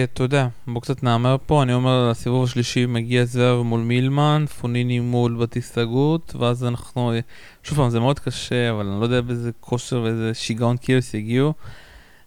אתה 0.03 0.23
יודע, 0.23 0.47
בוא 0.67 0.81
קצת 0.81 1.03
נאמר 1.03 1.35
פה, 1.45 1.63
אני 1.63 1.73
אומר, 1.73 2.09
לסיבוב 2.11 2.43
השלישי 2.43 2.85
מגיע 2.85 3.25
זר 3.25 3.61
מול 3.61 3.79
מילמן, 3.79 4.45
פוניני 4.61 4.99
מול 4.99 5.35
בתיסגות, 5.35 6.35
ואז 6.39 6.63
אנחנו, 6.63 7.11
אה, 7.11 7.19
שוב 7.63 7.77
פעם, 7.77 7.89
זה 7.89 7.99
מאוד 7.99 8.19
קשה, 8.19 8.71
אבל 8.71 8.87
אני 8.87 8.99
לא 8.99 9.05
יודע 9.05 9.21
באיזה 9.21 9.51
כושר 9.59 10.01
ואיזה 10.01 10.33
שיגעון 10.33 10.77
קיוס 10.77 11.13
יגיעו, 11.13 11.53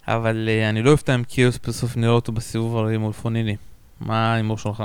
אבל 0.08 0.48
אה, 0.48 0.68
אני 0.68 0.82
לא 0.82 0.92
אופתע 0.92 1.14
אם 1.14 1.24
קיוס 1.24 1.58
בסוף 1.66 1.96
נראה 1.96 2.12
אותו 2.12 2.32
בסיבוב 2.32 2.76
הרי 2.76 2.96
מול 2.96 3.12
פוניני. 3.12 3.56
מה 4.00 4.32
ההימור 4.32 4.58
שלך? 4.58 4.84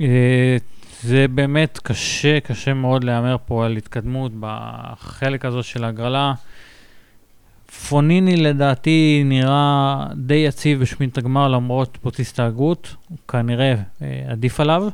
אה, 0.00 0.56
זה 1.02 1.28
באמת 1.28 1.78
קשה, 1.82 2.40
קשה 2.40 2.74
מאוד 2.74 3.04
להמר 3.04 3.36
פה 3.46 3.66
על 3.66 3.76
התקדמות 3.76 4.32
בחלק 4.40 5.44
הזה 5.44 5.62
של 5.62 5.84
ההגרלה. 5.84 6.34
פוניני 7.88 8.36
לדעתי 8.36 9.22
נראה 9.24 10.06
די 10.14 10.34
יציב 10.34 10.80
בשמינית 10.80 11.18
הגמר 11.18 11.48
למרות 11.48 11.98
פוטי 12.02 12.22
הסתהגות, 12.22 12.96
הוא 13.08 13.18
כנראה 13.28 13.74
אה, 14.02 14.22
עדיף 14.28 14.60
עליו. 14.60 14.88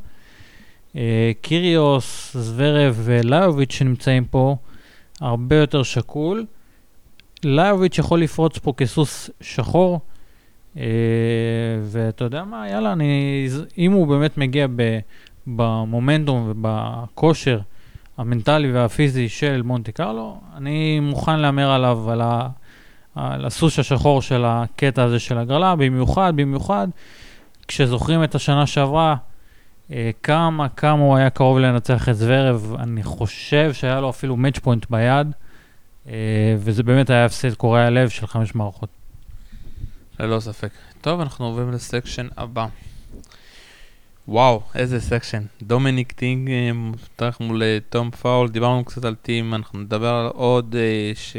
אה, 0.97 1.33
קיריוס, 1.41 2.37
זוורב 2.37 3.01
וליוביץ' 3.05 3.73
שנמצאים 3.73 4.25
פה, 4.25 4.57
הרבה 5.21 5.57
יותר 5.57 5.83
שקול. 5.83 6.47
ליוביץ' 7.45 7.99
יכול 7.99 8.21
לפרוץ 8.21 8.59
פה 8.59 8.73
כסוס 8.77 9.31
שחור, 9.41 10.01
אה, 10.77 10.85
ואתה 11.83 12.25
יודע 12.25 12.45
מה, 12.45 12.69
יאללה, 12.69 12.93
אני, 12.93 13.49
אם 13.79 13.93
הוא 13.93 14.07
באמת 14.07 14.39
מגיע 14.39 14.67
ב, 14.77 14.99
במומנטום 15.47 16.47
ובכושר 16.49 17.61
המנטלי 18.19 18.73
והפיזי 18.73 19.29
של 19.29 19.63
מונטי 19.63 19.93
קרלו, 19.93 20.41
אני 20.57 21.01
מוכן 21.01 21.41
להמר 21.41 21.71
עליו, 21.71 22.11
על, 22.11 22.21
ה, 22.21 22.49
על 23.14 23.44
הסוס 23.44 23.79
השחור 23.79 24.22
של 24.22 24.44
הקטע 24.46 25.03
הזה 25.03 25.18
של 25.18 25.38
הגרלה, 25.38 25.77
במיוחד, 25.77 26.33
במיוחד, 26.37 26.88
כשזוכרים 27.68 28.25
את 28.25 28.35
השנה 28.35 28.66
שעברה, 28.66 29.16
אה, 29.92 30.11
כמה, 30.22 30.68
כמה 30.68 31.03
הוא 31.03 31.16
היה 31.16 31.31
קרוב 31.31 31.59
לנצח 31.59 32.09
את 32.09 32.16
זוורב, 32.16 32.75
אני 32.79 33.03
חושב 33.03 33.72
שהיה 33.72 34.01
לו 34.01 34.11
אפילו 34.11 34.37
מאץ' 34.37 34.59
פוינט 34.59 34.90
ביד, 34.90 35.27
אה, 36.09 36.57
וזה 36.59 36.83
באמת 36.83 37.11
היה 37.11 37.25
הפסד 37.25 37.55
קורע 37.55 37.90
לב 37.90 38.09
של 38.09 38.27
חמש 38.27 38.55
מערכות. 38.55 38.88
ללא 40.20 40.40
ספק. 40.40 40.70
טוב, 41.01 41.20
אנחנו 41.20 41.46
עוברים 41.46 41.72
לסקשן 41.72 42.29
הבא. 42.37 42.66
וואו, 44.29 44.62
איזה 44.75 45.01
section. 45.01 45.43
דומיניק 45.62 46.12
טים 46.12 46.51
פותח 47.05 47.37
מול 47.40 47.62
אה, 47.62 47.79
טומי 47.91 48.11
פול, 48.11 48.49
דיברנו 48.48 48.85
קצת 48.85 49.05
על 49.05 49.14
טים, 49.14 49.55
אנחנו 49.55 49.79
נדבר 49.79 50.14
על 50.14 50.27
עוד 50.27 50.75
ש... 51.14 51.37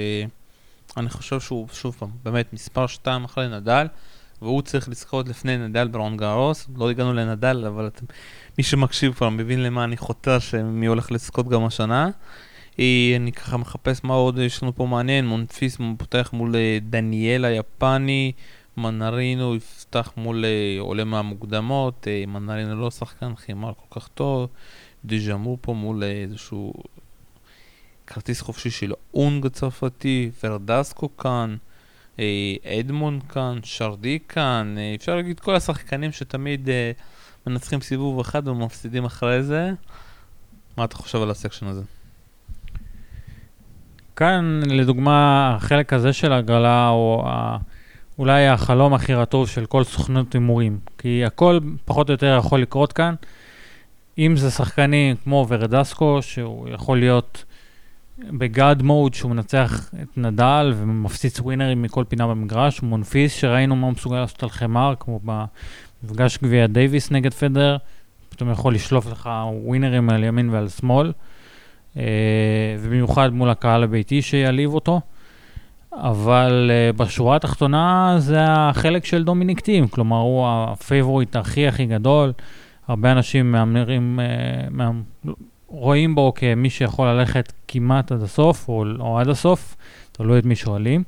אני 0.97 1.09
חושב 1.09 1.39
שהוא, 1.39 1.67
שוב 1.73 1.95
פעם, 1.99 2.09
באמת 2.23 2.53
מספר 2.53 2.87
2 2.87 3.23
אחרי 3.23 3.47
נדל, 3.47 3.87
והוא 4.41 4.61
צריך 4.61 4.89
לזכות 4.89 5.29
לפני 5.29 5.57
נדל 5.57 5.87
ברולאן 5.87 6.17
גארוס. 6.17 6.67
לא 6.77 6.89
הגענו 6.89 7.13
לנדל, 7.13 7.65
אבל 7.67 7.87
אתם, 7.87 8.05
מי 8.57 8.63
שמקשיב 8.63 9.13
כבר 9.13 9.29
מבין 9.29 9.63
למה 9.63 9.83
אני 9.83 9.97
חותר 9.97 10.39
שמי 10.39 10.85
הולך 10.85 11.11
לזכות 11.11 11.49
גם 11.49 11.65
השנה. 11.65 12.09
אה, 12.79 13.13
אני 13.15 13.31
ככה 13.31 13.57
מחפש 13.57 14.03
מה 14.03 14.13
עוד 14.13 14.37
יש 14.37 14.63
לנו 14.63 14.75
פה 14.75 14.85
מעניין, 14.85 15.27
מונפיס 15.27 15.77
פותח 15.97 16.29
מול 16.33 16.55
דניאל 16.81 17.45
היפני. 17.45 18.31
מנרינו 18.77 19.55
יפתח 19.55 20.13
מול 20.17 20.45
אה, 20.45 20.75
עולה 20.79 21.03
מהמוקדמות, 21.03 22.07
אה, 22.07 22.23
מנרינו 22.27 22.81
לא 22.81 22.91
שחקן 22.91 23.35
חימר 23.35 23.73
כל 23.73 23.99
כך 23.99 24.07
טוב, 24.07 24.49
דז'אמו 25.05 25.57
פה 25.61 25.73
מול 25.73 26.03
אה, 26.03 26.11
איזשהו 26.11 26.73
כרטיס 28.07 28.41
חופשי 28.41 28.69
של 28.69 28.93
אונג 29.13 29.45
הצרפתי, 29.45 30.31
ורדסקו 30.43 31.17
כאן, 31.17 31.55
אדמון 32.65 33.19
כאן, 33.29 33.59
שרדי 33.63 34.19
כאן, 34.29 34.75
אפשר 34.95 35.15
להגיד 35.15 35.39
כל 35.39 35.55
השחקנים 35.55 36.11
שתמיד 36.11 36.69
מנצחים 37.47 37.81
סיבוב 37.81 38.19
אחד 38.19 38.47
ומפסידים 38.47 39.05
אחרי 39.05 39.43
זה. 39.43 39.71
מה 40.77 40.85
אתה 40.85 40.95
חושב 40.95 41.21
על 41.21 41.31
הסקשן 41.31 41.67
הזה? 41.67 41.81
כאן, 44.15 44.59
לדוגמה, 44.65 45.53
החלק 45.55 45.93
הזה 45.93 46.13
של 46.13 46.33
הגרלה, 46.33 46.89
או 46.89 47.25
אולי 48.19 48.47
החלום 48.47 48.93
הכי 48.93 49.13
רטוב 49.13 49.49
של 49.49 49.65
כל 49.65 49.83
סוכנות 49.83 50.33
הימורים, 50.33 50.79
כי 50.97 51.25
הכל 51.25 51.59
פחות 51.85 52.09
או 52.09 52.11
יותר 52.11 52.37
יכול 52.39 52.61
לקרות 52.61 52.93
כאן. 52.93 53.15
אם 54.17 54.35
זה 54.37 54.51
שחקנים 54.51 55.15
כמו 55.15 55.45
ורדסקו, 55.49 56.21
שהוא 56.21 56.69
יכול 56.69 56.99
להיות 56.99 57.45
בגאד 58.19 58.81
מוד, 58.81 59.13
שהוא 59.13 59.31
מנצח 59.31 59.89
את 60.03 60.17
נדל 60.17 60.73
ומפציץ 60.75 61.39
ווינרים 61.39 61.81
מכל 61.81 62.03
פינה 62.07 62.27
במגרש, 62.27 62.81
מונפיס, 62.81 63.33
שראינו 63.33 63.75
מה 63.75 63.87
הוא 63.87 63.93
מסוגל 63.93 64.19
לעשות 64.19 64.43
על 64.43 64.49
חמר, 64.49 64.93
כמו 64.99 65.19
במפגש 66.03 66.37
גביע 66.37 66.67
דייוויס 66.67 67.11
נגד 67.11 67.33
פדר, 67.33 67.77
פתאום 68.29 68.51
יכול 68.51 68.73
לשלוף 68.75 69.11
לך 69.11 69.29
ווינרים 69.63 70.09
על 70.09 70.23
ימין 70.23 70.49
ועל 70.49 70.69
שמאל, 70.69 71.11
אה, 71.97 72.03
ובמיוחד 72.79 73.33
מול 73.33 73.49
הקהל 73.49 73.83
הביתי 73.83 74.21
שיעליב 74.21 74.73
אותו. 74.73 75.01
אבל 75.95 76.71
אה, 76.71 76.97
בשורה 76.97 77.35
התחתונה 77.35 78.15
זה 78.17 78.37
החלק 78.47 79.05
של 79.05 79.23
דומיניק 79.23 79.59
טים, 79.59 79.87
כלומר 79.87 80.17
הוא 80.17 80.47
הפייבוריט 80.47 81.35
הכי 81.35 81.67
הכי 81.67 81.85
גדול, 81.85 82.33
הרבה 82.87 83.11
אנשים 83.11 83.51
מהמרים, 83.51 84.19
אה, 84.19 84.69
מה, 84.69 84.91
רואים 85.73 86.15
בו 86.15 86.33
כמי 86.35 86.69
שיכול 86.69 87.07
ללכת 87.07 87.53
כמעט 87.67 88.11
עד 88.11 88.21
הסוף, 88.21 88.69
או, 88.69 88.85
או 88.99 89.19
עד 89.19 89.29
הסוף, 89.29 89.75
תלוי 90.11 90.39
את 90.39 90.45
מי 90.45 90.55
שואלים. 90.55 91.03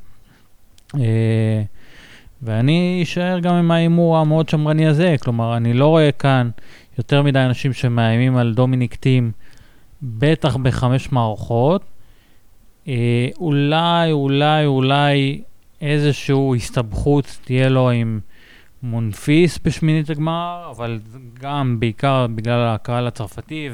אה, 0.95 0.99
ואני 2.41 2.99
אשאר 3.03 3.39
גם 3.39 3.55
עם 3.55 3.71
ההימור 3.71 4.17
המאוד 4.17 4.49
שמרני 4.49 4.87
הזה, 4.87 5.15
כלומר 5.21 5.57
אני 5.57 5.73
לא 5.73 5.87
רואה 5.87 6.11
כאן 6.11 6.49
יותר 6.97 7.21
מדי 7.23 7.39
אנשים 7.39 7.73
שמאיימים 7.73 8.37
על 8.37 8.53
דומיניק 8.53 8.95
טים, 8.95 9.31
בטח 10.03 10.55
בחמש 10.55 11.11
מערכות. 11.11 11.83
אה, 12.87 13.27
אולי, 13.39 14.11
אולי, 14.11 14.65
אולי 14.65 15.41
איזושהי 15.81 16.55
הסתבכות 16.55 17.37
תהיה 17.43 17.69
לו 17.69 17.89
עם 17.89 18.19
מונפיס 18.83 19.59
בשמינית 19.63 20.09
הגמר, 20.09 20.67
אבל 20.71 20.99
גם 21.39 21.79
בעיקר 21.79 22.27
בגלל 22.35 22.67
הקהל 22.67 23.07
הצרפתי 23.07 23.69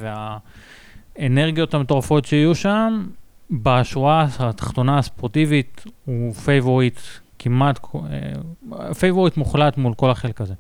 והאנרגיות 1.16 1.74
המטורפות 1.74 2.26
שיהיו 2.26 2.56
שם, 2.56 3.08
בשורה 3.52 4.28
התחתונה 4.40 4.98
הספורטיבית 4.98 5.84
הוא 6.06 6.34
פייבוריט 6.34 7.00
כמעט, 7.40 7.80
אה, 7.96 8.94
פייבוריט 8.94 9.38
מוחלט 9.38 9.78
מול 9.78 9.94
כל 9.94 10.10
החלק 10.10 10.42
הזה. 10.42 10.54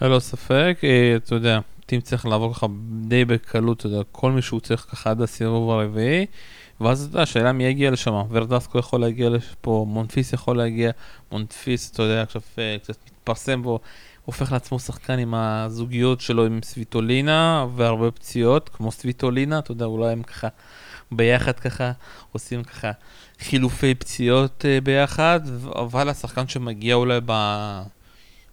ללא 0.00 0.18
ספק, 0.18 0.78
אה, 0.84 1.16
אתה 1.16 1.34
יודע, 1.34 1.60
טים 1.86 2.00
צריך 2.00 2.26
לעבור 2.26 2.54
ככה 2.54 2.66
די 3.00 3.24
בקלות, 3.24 3.78
אתה 3.78 3.86
יודע, 3.86 4.02
כל 4.12 4.32
מי 4.32 4.42
שהוא 4.42 4.60
צריך 4.60 4.86
ככה 4.90 5.10
עד 5.10 5.22
הסיבוב 5.22 5.70
הרביעי. 5.70 6.26
ואז 6.80 7.02
אתה 7.02 7.10
יודע, 7.10 7.22
השאלה 7.22 7.52
מי 7.52 7.64
יגיע 7.64 7.90
לשם, 7.90 8.22
ורדסקו 8.30 8.78
יכול 8.78 9.00
להגיע 9.00 9.28
לפה, 9.28 9.86
מונפיס 9.88 10.32
יכול 10.32 10.56
להגיע, 10.56 10.90
מונפיס, 11.32 11.90
אתה 11.90 12.02
יודע, 12.02 12.22
עכשיו 12.22 12.42
אה, 12.58 12.76
קצת 12.82 12.96
מתפרסם 13.06 13.62
בו, 13.62 13.78
הופך 14.24 14.52
לעצמו 14.52 14.78
שחקן 14.78 15.18
עם 15.18 15.34
הזוגיות 15.34 16.20
שלו 16.20 16.46
עם 16.46 16.60
סוויטולינה, 16.62 17.66
והרבה 17.76 18.10
פציעות, 18.10 18.68
כמו 18.68 18.92
סוויטולינה, 18.92 19.58
אתה 19.58 19.72
יודע, 19.72 19.84
אולי 19.84 20.12
הם 20.12 20.22
ככה 20.22 20.48
ביחד 21.12 21.52
ככה, 21.52 21.92
עושים 22.32 22.62
ככה 22.62 22.90
חילופי 23.38 23.94
פציעות 23.94 24.64
uh, 24.64 24.84
ביחד, 24.84 25.40
אבל 25.74 26.08
השחקן 26.08 26.48
שמגיע 26.48 26.94
אולי 26.94 27.20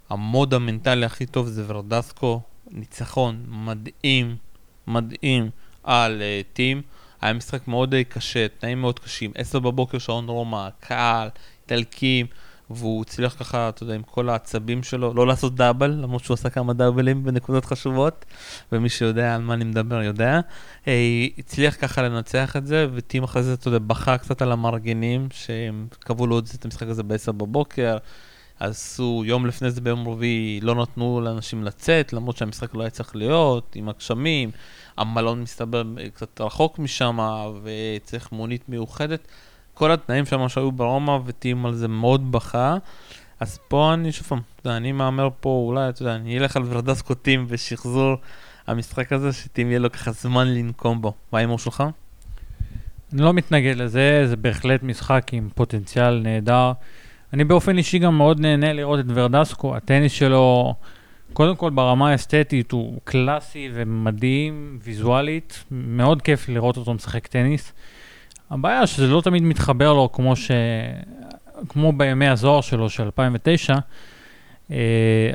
במוד 0.10 0.54
המנטלי 0.54 1.06
הכי 1.06 1.26
טוב 1.26 1.48
זה 1.48 1.64
ורדסקו, 1.68 2.42
ניצחון 2.72 3.46
מדהים, 3.48 4.36
מדהים 4.88 5.50
על 5.84 6.22
uh, 6.22 6.54
טים. 6.54 6.82
היה 7.22 7.34
משחק 7.34 7.68
מאוד 7.68 7.94
אה, 7.94 8.04
קשה, 8.04 8.48
תנאים 8.48 8.82
מאוד 8.82 9.00
קשים, 9.00 9.32
עשר 9.36 9.60
בבוקר 9.60 9.98
שעון 9.98 10.28
רומא, 10.28 10.68
קהל, 10.80 11.30
איטלקים, 11.62 12.26
והוא 12.76 13.02
הצליח 13.02 13.36
ככה, 13.40 13.70
אתה 13.70 13.84
יודע, 13.84 13.94
עם 13.96 14.04
כל 14.04 14.30
העצבים 14.30 14.84
שלו, 14.84 15.14
לא 15.14 15.28
לעשות 15.28 15.56
דאבל, 15.56 15.92
למרות 15.92 16.24
שהוא 16.24 16.34
עשה 16.34 16.50
כמה 16.50 16.74
דאבלים 16.74 17.24
בנקודות 17.24 17.66
חשובות, 17.66 18.26
ומי 18.72 18.90
שיודע 18.90 19.36
על 19.36 19.42
מה 19.42 19.54
אני 19.54 19.64
מדבר 19.64 20.04
יודע. 20.04 20.40
אה, 20.88 21.26
הצליח 21.38 21.76
ככה 21.82 22.02
לנצח 22.02 22.56
את 22.56 22.68
זה, 22.68 22.88
וטים 22.94 23.24
אחרי 23.24 23.44
זה, 23.44 23.54
אתה 23.54 23.68
יודע, 23.68 23.80
בכה 23.80 24.18
קצת 24.18 24.42
על 24.42 24.52
המארגנים, 24.52 25.28
שהם 25.34 25.88
קבעו 26.00 26.28
לו 26.28 26.40
את 26.40 26.66
המשחק 26.66 26.88
הזה 26.88 27.04
בעשר 27.04 27.32
בבוקר. 27.32 27.98
עשו 28.60 29.24
יום 29.26 29.46
לפני 29.46 29.72
זה 29.72 29.82
ביום 29.82 30.08
רביעי, 30.08 30.60
לא 30.62 30.76
נתנו 30.76 31.22
לאנשים 31.22 31.64
לצאת, 31.64 32.14
למרות 32.14 32.38
שהמשחק 32.38 32.76
לא 32.76 32.82
היה 32.82 32.90
צריך 32.90 33.16
להיות, 33.16 33.76
עם 33.76 33.90
הגשמים. 33.90 34.52
המלון 34.98 35.42
מסתבר 35.42 35.84
קצת 36.14 36.42
רחוק 36.42 36.80
משם, 36.80 37.18
וצריך 37.64 38.32
מונית 38.32 38.70
מיוחדת. 38.70 39.28
כל 39.82 39.91
התנאים 39.91 40.26
שם 40.26 40.50
שהיו 40.50 40.72
ברומא, 40.72 41.17
וטים 41.26 41.65
על 41.65 41.74
זה 41.74 41.88
מאוד 41.88 42.32
בכה. 42.32 42.78
אז 43.39 43.60
פה 43.67 43.94
אני 43.94 44.12
שוב 44.12 44.28
פעם, 44.28 44.39
אני 44.65 44.91
מהמר 44.91 45.30
פה, 45.39 45.50
אולי, 45.67 45.89
אתה 45.89 46.02
יודע, 46.02 46.15
אני 46.15 46.39
אלך 46.39 46.56
על 46.56 46.63
ורדסקו 46.65 47.13
טים 47.13 47.46
ושחזור 47.48 48.15
המשחק 48.67 49.13
הזה, 49.13 49.34
שטים 49.34 49.70
יהיה 49.70 49.80
לו 49.80 49.91
ככה 49.91 50.12
זמן 50.12 50.48
לנקום 50.48 51.02
בו. 51.02 51.13
מה 51.32 51.39
ההימור 51.39 51.60
שלך? 51.60 51.84
אני 53.13 53.22
לא 53.22 53.34
מתנגד 53.34 53.76
לזה, 53.76 54.24
זה 54.26 54.36
בהחלט 54.36 54.84
משחק 54.84 55.28
עם 55.32 55.50
פוטנציאל 55.56 56.20
נהדר. 56.20 56.72
אני 57.34 57.44
באופן 57.44 57.78
אישי 57.78 58.00
גם 58.00 58.17
מאוד 58.17 58.39
נהנה 58.39 58.74
לראות 58.74 59.00
את 59.00 59.06
ורדסקו, 59.08 59.76
הטניס 59.76 60.12
שלו... 60.12 60.76
קודם 61.34 61.56
כל 61.56 61.70
ברמה 61.70 62.12
האסתטית 62.12 62.72
הוא 62.72 63.00
קלאסי 63.04 63.70
ומדהים 63.74 64.80
ויזואלית, 64.84 65.63
מאוד 65.72 66.22
כיף 66.22 66.50
לראות 66.50 66.78
אותו 66.78 66.94
משחק 66.94 67.28
טניס. 67.28 67.74
הבעיה 68.52 68.88
שזה 68.88 69.08
לא 69.08 69.22
תמיד 69.22 69.44
מתחבר 69.44 69.94
לו 69.94 70.12
כמו, 70.12 70.36
ש... 70.36 70.52
כמו 71.70 71.94
בימי 71.94 72.28
הזוהר 72.28 72.62
שלו 72.62 72.90
של 72.90 73.04
2009, 73.04 73.76
אה, 74.72 74.78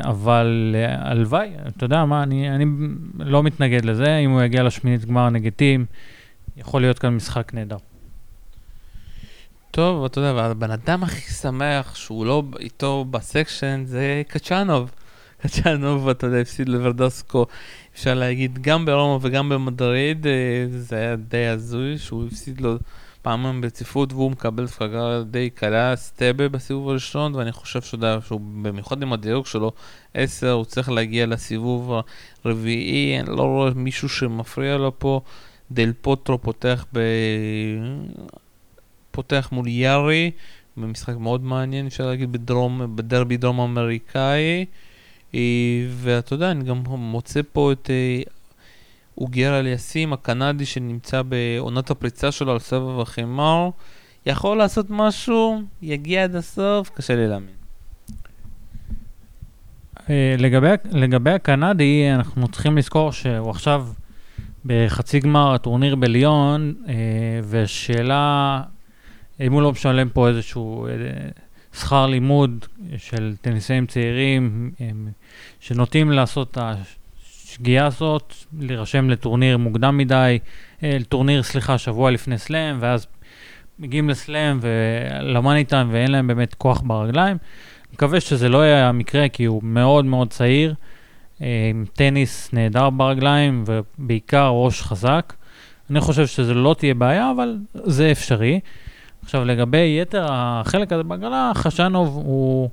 אבל 0.01 0.77
אה, 0.79 1.11
הלוואי, 1.11 1.51
אתה 1.69 1.85
יודע 1.85 2.05
מה, 2.05 2.23
אני, 2.23 2.51
אני 2.51 2.65
לא 3.19 3.43
מתנגד 3.43 3.85
לזה, 3.85 4.17
אם 4.17 4.31
הוא 4.31 4.43
יגיע 4.43 4.63
לשמינית 4.63 5.05
גמר 5.05 5.31
נגד 5.31 5.53
טים, 5.53 5.87
יכול 6.57 6.81
להיות 6.81 6.99
כאן 6.99 7.17
משחק 7.17 7.55
נהדר. 7.55 7.77
טוב, 9.71 10.05
אתה 10.05 10.21
יודע, 10.21 10.33
והבן 10.35 10.71
אדם 10.71 11.03
הכי 11.03 11.33
שמח 11.33 11.95
שהוא 11.95 12.27
לא 12.27 12.43
איתו 12.59 13.05
בסקשן 13.11 13.83
זה 13.85 14.23
קצ'אנוב. 14.29 14.91
קצ'אנוב, 15.43 16.09
אתה 16.09 16.27
יודע, 16.27 16.39
הפסיד 16.39 16.69
לוורדוסקו, 16.69 17.47
אפשר 17.95 18.15
להגיד, 18.15 18.59
גם 18.63 18.87
ברומא 18.87 19.19
וגם 19.23 19.49
במדריד, 19.49 20.27
אה, 20.27 20.67
זה 20.71 20.97
היה 20.97 21.17
די 21.17 21.47
הזוי 21.47 21.99
שהוא 21.99 22.27
הפסיד 22.27 22.61
לו 22.61 22.77
פעמים 23.27 23.61
ברציפות 23.61 24.13
והוא 24.13 24.31
מקבל 24.31 24.67
ספגה 24.67 25.23
די 25.23 25.51
קלה, 25.51 25.97
סטבה 25.97 26.49
בסיבוב 26.49 26.89
הראשון, 26.89 27.35
ואני 27.35 27.53
חושב 27.53 27.83
שהוא, 27.83 28.01
שהוא 28.27 28.41
במיוחד 28.63 29.03
עם 29.03 29.13
הדירוג 29.13 29.47
שלו, 29.47 29.73
10, 30.15 30.51
הוא 30.51 30.65
צריך 30.65 30.91
להגיע 30.91 31.27
לסיבוב 31.27 31.93
הרביעי, 32.45 33.21
אני 33.21 33.37
לא 33.37 33.43
רואה 33.43 33.71
מישהו 33.75 34.09
שמפריע 34.09 34.77
לו 34.77 34.99
פה. 34.99 35.21
דל 35.73 35.93
פוטרו 36.01 36.39
פותח 36.39 36.87
ב... 36.93 36.99
פותח 39.11 39.49
מול 39.53 39.69
יארי, 39.69 40.31
במשחק 40.77 41.17
מאוד 41.17 41.45
מעניין, 41.45 41.87
אפשר 41.87 42.07
להגיד, 42.07 42.33
בדרום, 42.33 42.97
בדרבי 42.97 43.37
דרום 43.37 43.61
אמריקאי. 43.61 44.65
אה, 45.35 45.41
ואתה 45.91 46.35
יודע, 46.35 46.51
אני 46.51 46.65
גם 46.65 46.83
מוצא 46.87 47.41
פה 47.53 47.73
את 47.73 47.91
אה, 49.19 49.23
אוגר 49.23 49.59
אליאסים, 49.59 50.13
הקנדי 50.13 50.67
שנמצא 50.67 51.23
בעונת 51.23 51.91
הפריצה 51.91 52.33
שלו 52.33 52.53
על 52.53 52.59
סבב 52.59 53.01
החימר. 53.01 53.71
יכול 54.27 54.59
לעשות 54.59 54.87
משהו, 54.91 55.63
יגיע 55.83 56.25
עד 56.25 56.35
הסוף, 56.35 56.91
קשה 56.95 57.17
לי 57.17 57.29
להאמין. 57.29 57.55
אה, 60.11 60.35
לגבי, 60.39 60.69
לגבי 60.91 61.31
הקנדי, 61.31 62.11
אנחנו 62.15 62.49
צריכים 62.49 62.79
לזכור 62.79 63.13
שהוא 63.13 63.51
עכשיו 63.51 63.87
בחצי 64.65 65.21
גמר 65.21 65.55
הטורניר 65.55 65.97
בליון, 65.97 66.75
ושאלה 67.49 68.63
אם 69.41 69.53
הוא 69.53 69.63
לא 69.63 69.73
משלם 69.73 70.09
פה 70.09 70.29
איזשהו 70.29 70.89
שכר 71.75 72.07
לימוד 72.07 72.67
של 72.97 73.35
טניסאים 73.41 73.87
צעירים 73.87 74.71
שנוטים 75.61 76.11
לעשות 76.13 76.51
את 76.51 76.59
השגיאה 77.51 77.87
הזאת, 77.87 78.35
להירשם 78.59 79.11
לטורניר 79.11 79.59
מוקדם 79.59 79.97
מדי, 79.97 80.39
אה, 80.83 80.97
לטורניר, 81.01 81.43
סליחה, 81.43 81.79
שבוע 81.79 82.11
לפני 82.11 82.39
סלאם, 82.39 82.77
ואז 82.81 83.07
מגיעים 83.79 84.09
לסלאם 84.09 84.59
ולמאני 84.61 85.65
טיים 85.65 85.89
ואין 85.93 86.11
להם 86.11 86.27
באמת 86.27 86.55
כוח 86.55 86.83
ברגליים. 86.87 87.37
מקווה 87.93 88.21
שזה 88.21 88.49
לא 88.49 88.59
יהיה 88.59 88.89
המקרה, 88.89 89.29
כי 89.29 89.45
הוא 89.45 89.61
מאוד 89.65 90.05
מאוד 90.05 90.31
צעיר, 90.31 90.75
אה, 91.43 91.47
עם 91.71 91.85
טניס 91.93 92.53
נהדר 92.53 92.91
ברגליים, 92.91 93.65
ובעיקר 93.67 94.49
ראש 94.49 94.83
חזק. 94.83 95.33
אני 95.91 96.01
חושב 96.01 96.27
שזה 96.27 96.55
לא 96.55 96.75
תהיה 96.79 96.95
בעיה, 96.95 97.31
אבל 97.31 97.57
זה 97.75 98.11
אפשרי. 98.13 98.61
עכשיו, 99.25 99.45
לגבי 99.45 99.99
יתר 100.03 100.27
החלק 100.31 100.93
הזה 100.93 101.03
בהגרלה, 101.03 101.53
חשנוב 101.55 102.09
הוא, 102.17 102.71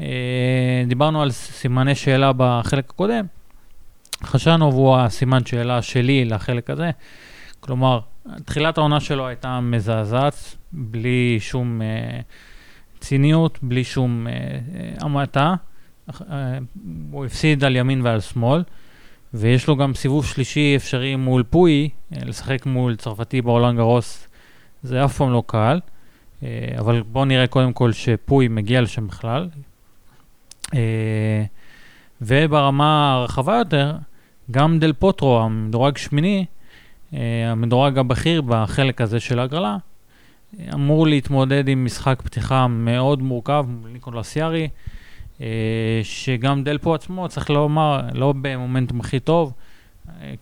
אה, 0.00 0.84
דיברנו 0.86 1.22
על 1.22 1.30
סימני 1.30 1.94
שאלה 1.94 2.32
בחלק 2.36 2.90
הקודם, 2.90 3.26
חשנוב 4.24 4.74
הוא 4.74 4.96
הסימן 4.96 5.46
שאלה 5.46 5.82
שלי 5.82 6.24
לחלק 6.24 6.70
הזה. 6.70 6.90
כלומר, 7.60 8.00
תחילת 8.44 8.78
העונה 8.78 9.00
שלו 9.00 9.26
הייתה 9.26 9.60
מזעזעת, 9.60 10.56
בלי 10.72 11.38
שום 11.40 11.82
אה, 11.82 12.20
ציניות, 13.00 13.58
בלי 13.62 13.84
שום 13.84 14.26
אה, 14.26 14.32
אה 14.32 14.58
המעטה. 15.00 15.54
אה, 16.30 16.58
הוא 17.10 17.24
הפסיד 17.24 17.64
על 17.64 17.76
ימין 17.76 18.00
ועל 18.02 18.20
שמאל, 18.20 18.62
ויש 19.34 19.68
לו 19.68 19.76
גם 19.76 19.94
סיבוב 19.94 20.26
שלישי 20.26 20.72
אפשרי 20.76 21.16
מול 21.16 21.42
פוי, 21.42 21.88
אה, 22.12 22.18
לשחק 22.24 22.66
מול 22.66 22.96
צרפתי 22.96 23.42
בעולם 23.42 23.76
גרוס 23.76 24.26
זה 24.82 25.04
אף 25.04 25.16
פעם 25.16 25.32
לא 25.32 25.42
קל, 25.46 25.80
אה, 26.42 26.48
אבל 26.78 27.02
בואו 27.02 27.24
נראה 27.24 27.46
קודם 27.46 27.72
כל 27.72 27.92
שפוי 27.92 28.48
מגיע 28.48 28.80
לשם 28.80 29.06
בכלל. 29.06 29.48
אה, 30.74 31.44
וברמה 32.22 33.12
הרחבה 33.12 33.56
יותר, 33.56 33.96
גם 34.50 34.78
דל 34.78 34.92
פוטרו, 34.92 35.40
המדורג 35.40 35.96
שמיני, 35.96 36.44
אה, 37.14 37.18
המדורג 37.50 37.98
הבכיר 37.98 38.42
בחלק 38.42 39.00
הזה 39.00 39.20
של 39.20 39.38
ההגרלה, 39.38 39.76
אמור 40.74 41.06
להתמודד 41.06 41.68
עם 41.68 41.84
משחק 41.84 42.22
פתיחה 42.24 42.66
מאוד 42.66 43.22
מורכב 43.22 43.66
מול 43.68 43.90
ניקולס 43.90 44.36
יארי, 44.36 44.68
שגם 46.02 46.64
דלפו 46.64 46.94
עצמו, 46.94 47.28
צריך 47.28 47.50
לומר, 47.50 48.00
לא 48.14 48.34
במומנטום 48.42 49.00
הכי 49.00 49.20
טוב, 49.20 49.52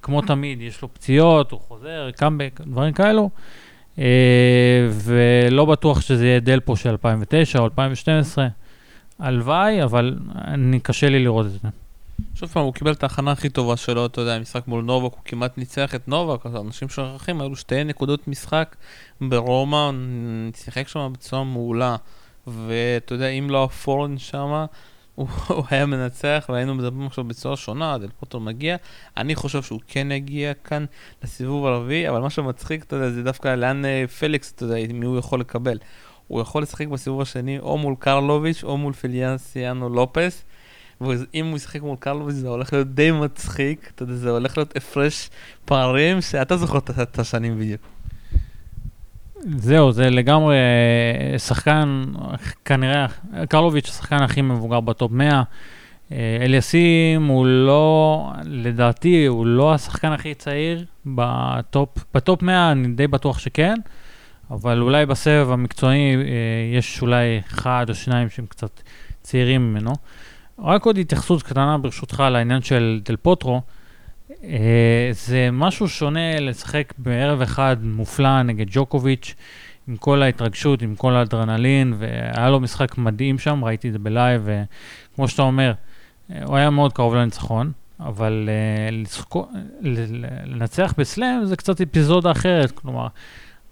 כמו 0.03 0.23
תמיד, 0.23 0.61
יש 0.61 0.83
לו 0.83 0.94
פציעות, 0.94 1.51
הוא 1.51 1.61
חוזר, 1.61 2.11
קאמבק, 2.16 2.61
דברים 2.66 2.92
כאלו. 2.92 3.31
אה, 3.99 4.88
ולא 4.90 5.64
בטוח 5.64 6.01
שזה 6.01 6.27
יהיה 6.27 6.40
דלפו 6.40 6.77
של 6.77 6.90
2009 6.90 7.59
או 7.59 7.64
2012. 7.64 8.49
הלוואי, 9.18 9.83
אבל 9.83 10.18
אני 10.35 10.81
קשה 10.81 11.09
לי 11.09 11.18
לראות 11.18 11.47
את 11.47 11.51
זה. 11.51 11.59
שוב 12.35 12.48
פעם, 12.48 12.64
הוא 12.64 12.74
קיבל 12.74 12.92
את 12.92 13.02
ההכנה 13.02 13.33
הכי 13.33 13.48
טובה 13.48 13.76
שלו, 13.76 14.07
אתה 14.07 14.20
יודע, 14.20 14.38
משחק 14.38 14.66
מול 14.66 14.85
נובק, 14.85 15.12
הוא 15.12 15.20
כמעט 15.24 15.59
ניצח 15.59 15.94
את 15.94 16.09
נובק, 16.09 16.46
אז 16.46 16.57
אנשים 16.57 16.88
שוכחים, 16.88 17.40
היו 17.40 17.48
לו 17.48 17.57
שתי 17.57 17.85
נקודות 17.85 18.28
משחק 18.28 18.76
ברומא, 19.20 19.90
שיחק 20.54 20.88
שם 20.88 21.12
בצורה 21.12 21.44
מעולה. 21.44 21.96
ואתה 22.46 23.14
יודע, 23.14 23.28
אם 23.28 23.50
לא 23.50 23.64
הפורן 23.64 24.18
שם, 24.18 24.64
הוא, 25.14 25.28
היה 25.70 25.87
מנצח, 25.87 26.46
והיינו 26.48 26.74
מדברים 26.74 27.07
עכשיו 27.07 27.24
בצורה 27.24 27.57
שונה, 27.57 27.98
דל 27.98 28.09
פוטר 28.20 28.38
מגיע. 28.38 28.76
אני 29.16 29.35
חושב 29.35 29.62
שהוא 29.62 29.81
כן 29.88 30.12
יגיע 30.12 30.54
כאן 30.54 30.85
לסיבוב 31.22 31.66
הרביעי, 31.66 32.09
אבל 32.09 32.20
מה 32.20 32.31
שמצחיק, 32.31 32.85
אתה 32.85 32.96
יודע, 32.96 33.11
זה 33.11 33.22
דווקא 33.22 33.54
לאן 33.54 33.85
אה, 33.85 34.04
פליקס, 34.18 34.52
אתה 34.52 34.64
יודע, 34.64 34.76
מי 34.94 35.07
הוא 35.07 35.18
יכול 35.18 35.40
לקבל. 35.40 35.78
הוא 36.28 36.40
יכול 36.40 36.62
לשחק 36.62 36.87
בסיבוב 36.87 37.20
השני 37.20 37.59
או 37.59 37.78
מול 37.78 37.94
קרלוביץ' 37.98 38.64
או 38.64 38.76
מול 38.76 38.92
פיליאנסיאנו 38.92 39.88
לופס. 39.88 40.44
ואם 41.01 41.47
הוא 41.47 41.57
ישחק 41.57 41.83
מול 41.83 41.97
קרלוביץ' 42.01 42.35
זה 42.35 42.49
הולך 42.49 42.73
להיות 42.73 42.95
די 42.95 43.11
מצחיק, 43.11 43.91
אתה 43.95 44.03
יודע, 44.03 44.15
זה 44.15 44.31
הולך 44.31 44.57
להיות 44.57 44.77
הפרש 44.77 45.31
פערים 45.65 46.21
שאתה 46.21 46.57
זוכר 46.57 46.79
את 47.03 47.19
השנים 47.19 47.59
בדיוק. 47.59 47.81
זהו, 49.57 49.93
זה 49.93 50.11
לגמרי 50.11 50.57
אה, 50.57 51.39
שחקן, 51.39 52.05
כנראה, 52.65 53.07
קרלוביץ' 53.49 53.89
השחקן 53.89 54.23
הכי 54.23 54.43
מבוגר 54.43 54.81
ב 54.81 54.88
top 54.88 55.12
100. 55.13 55.43
אה, 56.13 56.39
אליאסים 56.40 57.27
הוא 57.27 57.47
לא, 57.47 58.33
לדעתי, 58.45 59.27
הוא 59.27 59.47
לא 59.47 59.75
השחקן 59.75 60.13
הכי 60.13 60.35
צעיר 60.35 60.85
ב 61.07 61.26
top, 61.26 62.05
ב 62.14 62.22
top 62.22 62.42
100 62.43 62.73
אני 62.73 62.89
די 62.89 63.07
בטוח 63.07 63.39
שכן, 63.39 63.75
אבל 64.51 64.81
אולי 64.81 65.07
בסבב 65.07 65.51
המקצועי 65.51 66.17
אה, 66.17 66.23
יש 66.79 67.03
אולי 67.03 67.41
אחד 67.47 67.87
או 67.89 67.95
שניים 67.95 68.31
שהם 68.31 68.47
קצת 68.47 68.81
צעירים 69.23 69.73
ממנו. 69.73 69.93
רק 70.62 70.85
עוד 70.85 70.99
התייחסות 70.99 71.42
קטנה 71.42 71.79
ברשותך 71.79 72.23
לעניין 72.31 72.62
של 72.62 73.01
דל 73.05 73.16
פוטרו. 73.16 73.61
אה, 74.44 75.11
זה 75.12 75.49
משהו 75.53 75.88
שונה 75.88 76.40
לשחק 76.40 76.92
בערב 76.99 77.42
אחד 77.42 77.77
מופלא 77.83 78.42
נגד 78.42 78.66
ג'וקוביץ', 78.71 79.35
עם 79.88 79.97
כל 79.97 80.23
ההתרגשות, 80.23 80.83
עם 80.83 80.94
כל 80.94 81.12
האדרנלין, 81.12 81.94
והיה 81.99 82.51
לו 82.51 82.61
משחק 82.61 82.99
מדהים 82.99 83.38
שם, 83.38 83.64
ראיתי 83.64 83.88
את 83.88 83.92
זה 83.92 83.99
בלייב, 83.99 84.42
וכמו 84.44 85.29
שאתה 85.29 85.42
אומר, 85.42 85.73
אה, 86.33 86.44
הוא 86.44 86.57
היה 86.57 86.71
מאוד 86.71 86.92
קרוב 86.92 87.14
לניצחון, 87.14 87.73
אבל 88.01 88.49
uh, 88.49 89.38
לנצח 90.47 90.94
בסלאם 90.99 91.44
זה 91.44 91.57
קצת 91.57 91.81
אפיזודה 91.81 92.31
אחרת, 92.31 92.71
כלומר, 92.71 93.07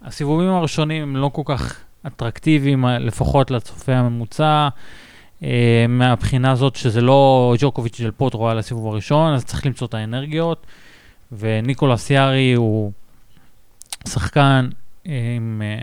הסיבובים 0.01 0.49
הראשונים 0.49 1.03
הם 1.03 1.15
לא 1.15 1.29
כל 1.33 1.41
כך 1.45 1.79
אטרקטיביים, 2.07 2.85
לפחות 2.85 3.51
לצופה 3.51 3.93
הממוצע. 3.93 4.69
אה, 5.43 5.85
מהבחינה 5.89 6.51
הזאת 6.51 6.75
שזה 6.75 7.01
לא 7.01 7.53
ג'וקוביץ' 7.59 7.97
של 7.97 8.11
פוטרו 8.11 8.49
על 8.49 8.59
הסיבוב 8.59 8.87
הראשון, 8.87 9.33
אז 9.33 9.45
צריך 9.45 9.65
למצוא 9.65 9.87
את 9.87 9.93
האנרגיות. 9.93 10.65
וניקולס 11.31 12.09
יארי 12.09 12.53
הוא 12.53 12.91
שחקן 14.07 14.69
עם 15.05 15.61
אה, 15.65 15.81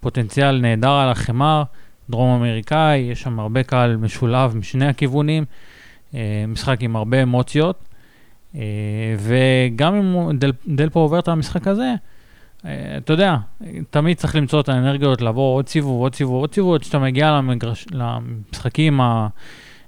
פוטנציאל 0.00 0.60
נהדר 0.60 0.90
על 0.90 1.08
החמר, 1.08 1.62
דרום 2.10 2.36
אמריקאי, 2.36 2.98
יש 2.98 3.22
שם 3.22 3.40
הרבה 3.40 3.62
קהל 3.62 3.96
משולב 3.96 4.56
משני 4.56 4.86
הכיוונים, 4.86 5.44
אה, 6.14 6.44
משחק 6.48 6.82
עם 6.82 6.96
הרבה 6.96 7.22
אמוציות. 7.22 7.82
וגם 9.18 9.94
אם 9.94 10.38
דל, 10.38 10.52
דלפו 10.68 11.00
עובר 11.00 11.18
את 11.18 11.28
המשחק 11.28 11.68
הזה, 11.68 11.82
אה, 11.82 11.94
אתה 12.96 13.12
יודע, 13.12 13.36
תמיד 13.90 14.16
צריך 14.16 14.36
למצוא 14.36 14.60
את 14.60 14.68
האנרגיות, 14.68 15.20
לעבור 15.20 15.54
עוד 15.54 15.68
סיבוב, 15.68 16.00
עוד 16.00 16.14
סיבוב, 16.14 16.40
עוד 16.40 16.54
סיבוב, 16.54 16.74
עד 16.74 16.82
שאתה 16.82 16.98
מגיע 16.98 17.30
למגרש, 17.30 17.86
למשחקים 17.90 19.00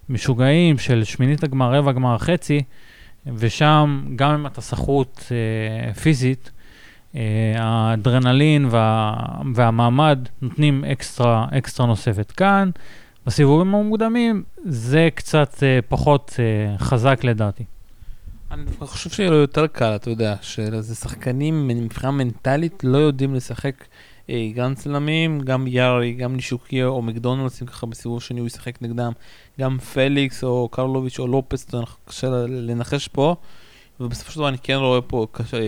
המשוגעים 0.09 0.79
של 0.79 1.05
שמינית 1.05 1.45
הגמר, 1.45 1.75
רבע 1.75 1.93
גמר, 1.93 2.19
חצי, 2.19 2.63
ושם, 3.27 4.05
גם 4.17 4.31
אם 4.31 4.47
אתה 4.47 4.61
סחוט 4.61 5.23
אה, 5.31 5.95
פיזית, 5.95 6.51
אה, 7.15 7.55
האדרנלין 7.59 8.67
וה, 8.71 9.15
והמעמד 9.55 10.19
נותנים 10.43 10.85
אקסטרה, 10.85 11.47
אקסטרה 11.51 11.87
נוספת. 11.87 12.31
כאן, 12.31 12.71
בסיבובים 13.27 13.75
המוקדמים, 13.75 14.43
זה 14.65 15.09
קצת 15.15 15.63
אה, 15.63 15.79
פחות 15.89 16.37
אה, 16.39 16.79
חזק 16.79 17.25
לדעתי. 17.25 17.65
אני 18.51 18.65
חושב 18.81 19.11
שיהיה 19.11 19.31
לו 19.31 19.37
יותר 19.37 19.67
קל, 19.67 19.97
אתה 19.97 20.11
יודע, 20.11 20.35
שזה 20.43 20.95
שחקנים 20.95 21.69
מבחינה 21.69 22.11
מנטלית 22.11 22.85
לא 22.85 22.99
יודעים 22.99 23.35
לשחק 23.35 23.85
אה, 24.31 24.49
גרנד 24.55 24.77
סלמים, 24.77 25.41
גם 25.41 25.67
יארי, 25.67 26.13
גם 26.13 26.37
נישיוקה 26.37 26.87
או 26.87 27.03
מקדונלדסים 27.03 27.67
ככה 27.67 27.87
בסיבוב 27.87 28.23
שני 28.23 28.41
הוא 28.41 28.47
ישחק 28.47 28.83
נגדם, 28.83 29.13
גם 29.61 29.79
פליקס 29.79 30.45
או 30.45 30.69
קרלוביץ' 30.69 31.19
או 31.19 31.27
לופס, 31.27 31.67
קשה 32.05 32.29
לנחש 32.49 33.09
פה. 33.09 33.37
ובסופו 34.01 34.33
של 34.33 34.39
דבר 34.39 34.49
אני 34.49 34.59
כן 34.63 34.75
רואה 34.75 35.01
פה 35.01 35.27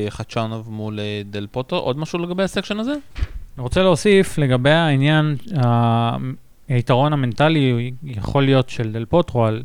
חצ'אנוב 0.08 0.70
מול 0.70 1.00
אה, 1.00 1.22
דל 1.30 1.46
פוטרו. 1.50 1.76
עוד 1.76 1.98
משהו 1.98 2.18
לגבי 2.18 2.42
ה 2.42 2.47
section 2.47 2.78
הזה? 2.78 2.92
אני 2.92 3.62
רוצה 3.62 3.82
להוסיף 3.82 4.38
לגבי 4.38 4.70
העניין, 4.70 5.36
היתרון 6.68 7.12
המנטלי 7.12 7.92
יכול 8.04 8.44
להיות 8.44 8.68
של 8.68 8.92
דל 8.92 9.04
פוטרו 9.04 9.44
על, 9.44 9.62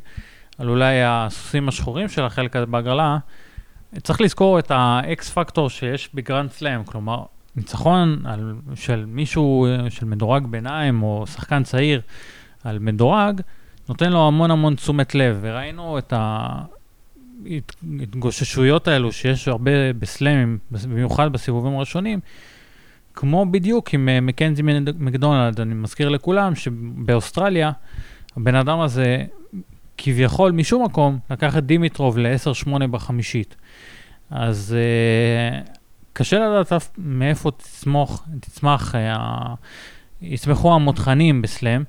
על 0.57 0.69
אולי 0.69 1.03
הסוסים 1.03 1.67
השחורים 1.67 2.09
של 2.09 2.23
החלק 2.23 2.55
בהגרלה. 2.55 3.17
צריך 4.03 4.21
לזכור 4.21 4.59
את 4.59 4.71
ה 4.71 5.00
X 5.00 5.29
factor 5.29 5.69
שיש 5.69 6.09
בגרנד 6.13 6.51
סלאם, 6.51 6.83
כלומר, 6.83 7.23
ניצחון 7.55 8.21
על, 8.25 8.53
של 8.75 9.05
מישהו, 9.07 9.67
של 9.89 10.05
מדורג 10.05 10.47
ביניים 10.47 11.03
או 11.03 11.27
שחקן 11.27 11.63
צעיר 11.63 12.01
על 12.63 12.79
מדורג, 12.79 13.41
נותן 13.89 14.11
לו 14.11 14.27
המון 14.27 14.51
המון 14.51 14.75
תשומת 14.75 15.15
לב, 15.15 15.37
וראינו 15.41 15.97
את 15.97 16.13
ההתגוששויות 17.43 18.87
האלו 18.87 19.11
שיש 19.11 19.47
הרבה 19.47 19.93
בסלאמים, 19.99 20.57
במיוחד 20.71 21.31
בסיבובים 21.31 21.75
הראשונים, 21.75 22.19
כמו 23.13 23.45
בדיוק 23.45 23.93
עם 23.93 24.09
אה, 24.09 24.21
מקנזי 24.21 24.63
מקדונלד, 24.99 25.61
אני 25.61 25.73
מזכיר 25.73 26.09
לכולם 26.09 26.55
שבאוסטרליה, 26.55 27.71
הבן 28.37 28.55
אדם 28.55 28.79
הזה 28.79 29.23
כביכול 29.97 30.51
משום 30.51 30.83
מקום 30.83 31.19
לקח 31.29 31.57
את 31.57 31.65
דימיטרוב 31.65 32.17
ל-10-8 32.17 32.87
בחמישית. 32.87 33.55
אז 34.29 34.75
uh, 34.75 35.69
קשה 36.13 36.39
לדעת 36.39 36.81
מאיפה 36.97 37.51
תצמוך, 37.51 38.25
תצמח, 38.39 38.95
uh, 38.95 38.97
יצמחו 40.21 40.75
המותחנים 40.75 41.41
בסלאם, 41.41 41.83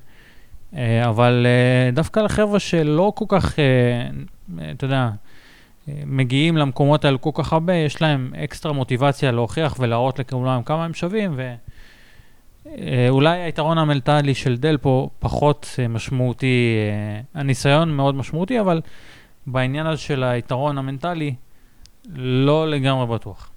uh, 0.73 0.75
אבל 1.07 1.45
uh, 1.91 1.95
דווקא 1.95 2.19
לחבר'ה 2.19 2.59
שלא 2.59 3.11
כל 3.15 3.25
כך, 3.27 3.55
uh, 3.55 4.59
אתה 4.71 4.85
יודע, 4.85 5.09
מגיעים 5.87 6.57
למקומות 6.57 7.05
האלו 7.05 7.21
כל 7.21 7.29
כך 7.33 7.53
הרבה, 7.53 7.73
יש 7.73 8.01
להם 8.01 8.33
אקסטרה 8.43 8.73
מוטיבציה 8.73 9.31
להוכיח 9.31 9.75
ולהראות 9.79 10.19
לכולם 10.19 10.63
כמה 10.63 10.85
הם 10.85 10.93
שווים, 10.93 11.39
ואולי 12.75 13.41
היתרון 13.41 13.77
המנטלי 13.77 14.35
של 14.35 14.57
דל 14.57 14.77
פה 14.77 15.09
פחות 15.19 15.67
משמעותי, 15.89 16.75
הניסיון 17.33 17.95
מאוד 17.95 18.15
משמעותי, 18.15 18.59
אבל 18.59 18.81
בעניין 19.47 19.85
הזה 19.85 20.01
של 20.01 20.23
היתרון 20.23 20.77
המנטלי, 20.77 21.35
לא 22.15 22.69
לגמרי 22.69 23.07
בטוח. 23.07 23.49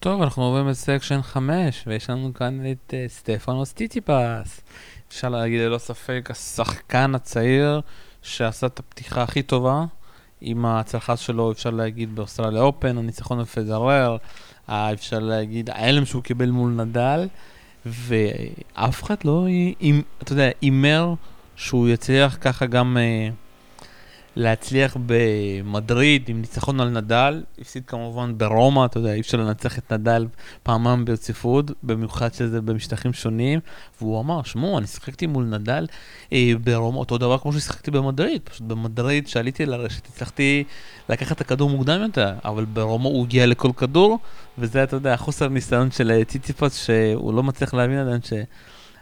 טוב, 0.00 0.22
אנחנו 0.22 0.42
עוברים 0.42 0.68
לסקשן 0.68 1.22
5, 1.22 1.84
ויש 1.86 2.10
לנו 2.10 2.34
כאן 2.34 2.70
את 2.70 2.94
uh, 2.94 3.10
סטפנוס 3.10 3.72
טיטיפס. 3.72 4.60
אפשר 5.08 5.28
להגיד 5.28 5.60
ללא 5.60 5.78
ספק, 5.78 6.28
השחקן 6.30 7.14
הצעיר 7.14 7.80
שעשה 8.22 8.66
את 8.66 8.78
הפתיחה 8.78 9.22
הכי 9.22 9.42
טובה. 9.42 9.84
עם 10.40 10.66
ההצלחה 10.66 11.16
שלו, 11.16 11.52
אפשר 11.52 11.70
להגיד, 11.70 12.16
באוסטרליה 12.16 12.62
אופן, 12.62 12.98
הניצחון 12.98 13.42
בפדרר, 13.42 14.16
אפשר 14.68 15.18
להגיד, 15.18 15.70
ההלם 15.70 16.04
שהוא 16.04 16.22
קיבל 16.22 16.50
מול 16.50 16.70
נדל, 16.72 17.28
ואף 17.86 19.02
אחד 19.02 19.14
לא, 19.24 19.46
אתה 20.22 20.32
יודע, 20.32 20.48
הימר 20.60 21.14
שהוא 21.56 21.88
יצליח 21.88 22.38
ככה 22.40 22.66
גם... 22.66 22.96
להצליח 24.36 24.96
במדריד 25.06 26.24
עם 26.28 26.40
ניצחון 26.40 26.80
על 26.80 26.88
נדל, 26.88 27.42
הפסיד 27.60 27.82
כמובן 27.86 28.38
ברומא, 28.38 28.84
אתה 28.84 28.98
יודע, 28.98 29.12
אי 29.12 29.20
אפשר 29.20 29.38
לנצח 29.38 29.78
את 29.78 29.92
נדל 29.92 30.26
פעמיים 30.62 31.04
ברציפות, 31.04 31.70
במיוחד 31.82 32.34
שזה 32.34 32.60
במשטחים 32.60 33.12
שונים, 33.12 33.60
והוא 34.00 34.20
אמר, 34.20 34.42
שמעו, 34.42 34.78
אני 34.78 34.86
שיחקתי 34.86 35.26
מול 35.26 35.44
נדל 35.44 35.86
אה, 36.32 36.52
ברומא, 36.64 36.98
אותו 36.98 37.18
דבר 37.18 37.38
כמו 37.38 37.52
ששיחקתי 37.52 37.90
במדריד, 37.90 38.42
פשוט 38.44 38.62
במדריד 38.66 39.28
שעליתי 39.28 39.66
לרשת, 39.66 40.06
הצלחתי 40.06 40.64
לקחת 41.08 41.36
את 41.36 41.40
הכדור 41.40 41.70
מוקדם 41.70 42.02
יותר, 42.02 42.34
אבל 42.44 42.64
ברומא 42.64 43.08
הוא 43.08 43.24
הגיע 43.24 43.46
לכל 43.46 43.70
כדור, 43.76 44.18
וזה, 44.58 44.82
אתה 44.82 44.96
יודע, 44.96 45.16
חוסר 45.16 45.48
ניסיון 45.48 45.90
של 45.90 46.10
אה, 46.10 46.24
ציציפס, 46.24 46.84
שהוא 46.84 47.34
לא 47.34 47.42
מצליח 47.42 47.74
להבין 47.74 47.98
עדיין 47.98 48.20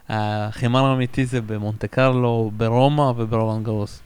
שהחימר 0.09 0.85
האמיתי 0.85 1.27
זה 1.27 1.41
במונטה 1.41 1.87
קרלו, 1.89 2.51
ברומא 2.57 3.13
וברולנד 3.17 3.65
גרוס. 3.65 4.04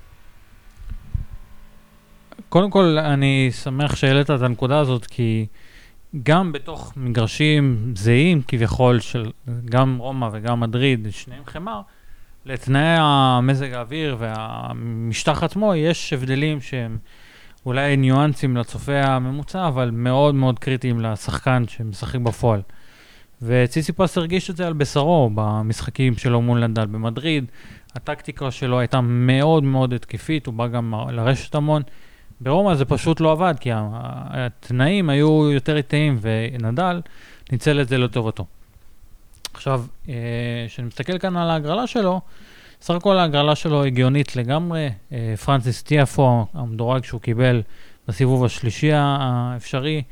קודם 2.48 2.70
כל, 2.70 2.98
אני 2.98 3.50
שמח 3.62 3.96
שהעלית 3.96 4.30
את 4.30 4.42
הנקודה 4.42 4.78
הזאת, 4.78 5.06
כי 5.06 5.46
גם 6.22 6.52
בתוך 6.52 6.92
מגרשים 6.96 7.92
זהים 7.96 8.42
כביכול, 8.48 9.00
של 9.00 9.30
גם 9.64 9.96
רומא 9.98 10.28
וגם 10.32 10.60
מדריד, 10.60 11.08
שניהם 11.10 11.42
חמר, 11.46 11.80
לתנאי 12.46 12.96
המזג 12.98 13.72
האוויר 13.72 14.16
והמשטח 14.18 15.42
עצמו, 15.42 15.74
יש 15.74 16.12
הבדלים 16.12 16.60
שהם 16.60 16.98
אולי 17.66 17.96
ניואנסים 17.96 18.56
לצופה 18.56 19.00
הממוצע, 19.00 19.68
אבל 19.68 19.90
מאוד 19.90 20.34
מאוד 20.34 20.58
קריטיים 20.58 21.00
לשחקן 21.00 21.64
שמשחק 21.68 22.20
בפועל. 22.20 22.60
וציסיפס 23.42 24.18
הרגיש 24.18 24.50
את 24.50 24.56
זה 24.56 24.66
על 24.66 24.72
בשרו 24.72 25.30
במשחקים 25.34 26.16
שלו 26.16 26.42
מול 26.42 26.66
נדל 26.66 26.86
במדריד. 26.86 27.44
הטקטיקה 27.94 28.50
שלו 28.50 28.78
הייתה 28.78 29.00
מאוד 29.00 29.64
מאוד 29.64 29.92
התקפית, 29.92 30.46
הוא 30.46 30.54
בא 30.54 30.66
גם 30.66 30.94
לרשת 31.10 31.54
המון. 31.54 31.82
ברומא 32.40 32.74
זה 32.74 32.84
פשוט 32.84 33.20
לא 33.20 33.32
עבד, 33.32 33.54
כי 33.60 33.70
התנאים 33.72 35.10
היו 35.10 35.50
יותר 35.52 35.76
איטיים, 35.76 36.18
ונדל 36.20 37.00
ניצל 37.52 37.80
את 37.80 37.88
זה 37.88 37.98
לטובתו. 37.98 38.44
עכשיו, 39.54 39.84
אה, 40.08 40.14
כשאני 40.68 40.86
מסתכל 40.86 41.18
כאן 41.18 41.36
על 41.36 41.50
ההגרלה 41.50 41.86
שלו, 41.86 42.20
סך 42.80 42.94
הכל 42.94 43.18
ההגרלה 43.18 43.54
שלו 43.54 43.84
הגיונית 43.84 44.36
לגמרי. 44.36 44.90
אה, 45.12 45.34
פרנסיס 45.44 45.82
טיאפו, 45.82 46.46
המדורג 46.54 47.04
שהוא 47.04 47.20
קיבל 47.20 47.62
בסיבוב 48.08 48.44
השלישי 48.44 48.90
האפשרי, 48.92 50.02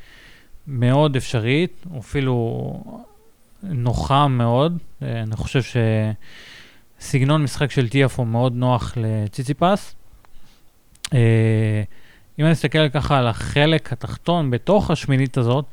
מאוד 0.66 1.16
אפשרית, 1.16 1.86
אפילו 1.98 2.72
נוחה 3.62 4.28
מאוד. 4.28 4.78
אה, 5.02 5.22
אני 5.22 5.36
חושב 5.36 5.60
שסגנון 7.00 7.42
משחק 7.42 7.70
של 7.70 7.88
טיאפו 7.88 8.24
מאוד 8.24 8.52
נוח 8.54 8.94
לציציפס. 8.96 9.94
אם 12.38 12.44
אני 12.44 12.53
אסתכל 12.53 12.88
ככה 12.88 13.18
על 13.18 13.27
החלק 13.27 13.92
התחתון 13.92 14.51
בתוך 14.51 14.90
השמינית 14.90 15.37
הזאת, 15.37 15.64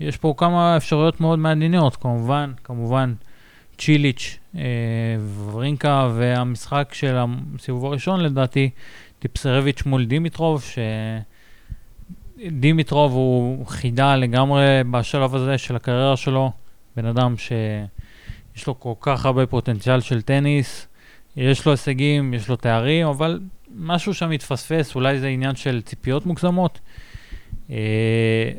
יש 0.00 0.16
פה 0.16 0.34
כמה 0.36 0.76
אפשרויות 0.76 1.20
מאוד 1.20 1.38
מעניינות, 1.38 1.96
כמובן, 1.96 2.52
כמובן 2.64 3.14
צ'יליץ', 3.78 4.38
אה, 4.56 4.62
ורינקה 5.44 6.10
והמשחק 6.14 6.90
של 6.92 7.16
הסיבוב 7.56 7.84
הראשון 7.84 8.20
לדעתי, 8.20 8.70
טיפסרביץ' 9.18 9.82
מול 9.86 10.04
דימיטרוב, 10.04 10.64
שדימיטרוב 12.38 13.12
הוא 13.12 13.66
חידה 13.66 14.16
לגמרי 14.16 14.64
בשלב 14.90 15.34
הזה 15.34 15.58
של 15.58 15.76
הקריירה 15.76 16.16
שלו, 16.16 16.52
בן 16.96 17.06
אדם 17.06 17.34
שיש 17.36 18.66
לו 18.66 18.80
כל 18.80 18.92
כך 19.00 19.26
הרבה 19.26 19.46
פוטנציאל 19.46 20.00
של 20.00 20.22
טניס, 20.22 20.86
יש 21.36 21.66
לו 21.66 21.72
הישגים, 21.72 22.34
יש 22.34 22.48
לו 22.48 22.56
תארים, 22.56 23.06
אבל 23.06 23.40
משהו 23.76 24.14
שם 24.14 24.30
מתפספס, 24.30 24.94
אולי 24.94 25.20
זה 25.20 25.28
עניין 25.28 25.56
של 25.56 25.80
ציפיות 25.84 26.26
מוגזמות. 26.26 26.80
אה, 27.70 28.50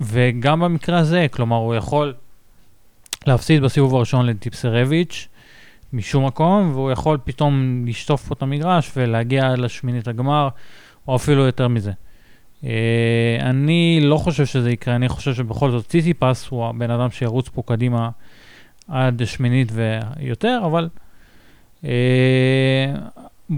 וגם 0.00 0.60
במקרה 0.60 0.98
הזה, 0.98 1.26
כלומר, 1.30 1.56
הוא 1.56 1.74
יכול 1.74 2.14
להפסיד 3.26 3.62
בסיבוב 3.62 3.94
הראשון 3.94 4.26
לטיפסרביץ' 4.26 5.28
משום 5.92 6.26
מקום, 6.26 6.70
והוא 6.72 6.90
יכול 6.90 7.18
פתאום 7.24 7.84
לשטוף 7.88 8.28
פה 8.28 8.34
את 8.34 8.42
המגרש 8.42 8.90
ולהגיע 8.96 9.56
לשמינית 9.56 10.08
הגמר, 10.08 10.48
או 11.08 11.16
אפילו 11.16 11.46
יותר 11.46 11.68
מזה. 11.68 11.92
אה, 12.64 13.36
אני 13.40 14.00
לא 14.02 14.16
חושב 14.16 14.46
שזה 14.46 14.70
יקרה, 14.70 14.96
אני 14.96 15.08
חושב 15.08 15.34
שבכל 15.34 15.70
זאת 15.70 15.86
ציציפס 15.86 16.48
הוא 16.48 16.66
הבן 16.66 16.90
אדם 16.90 17.10
שירוץ 17.10 17.48
פה 17.48 17.62
קדימה 17.66 18.10
עד 18.88 19.22
שמינית 19.24 19.72
ויותר, 19.72 20.60
אבל 20.64 20.88
אה, 21.84 21.90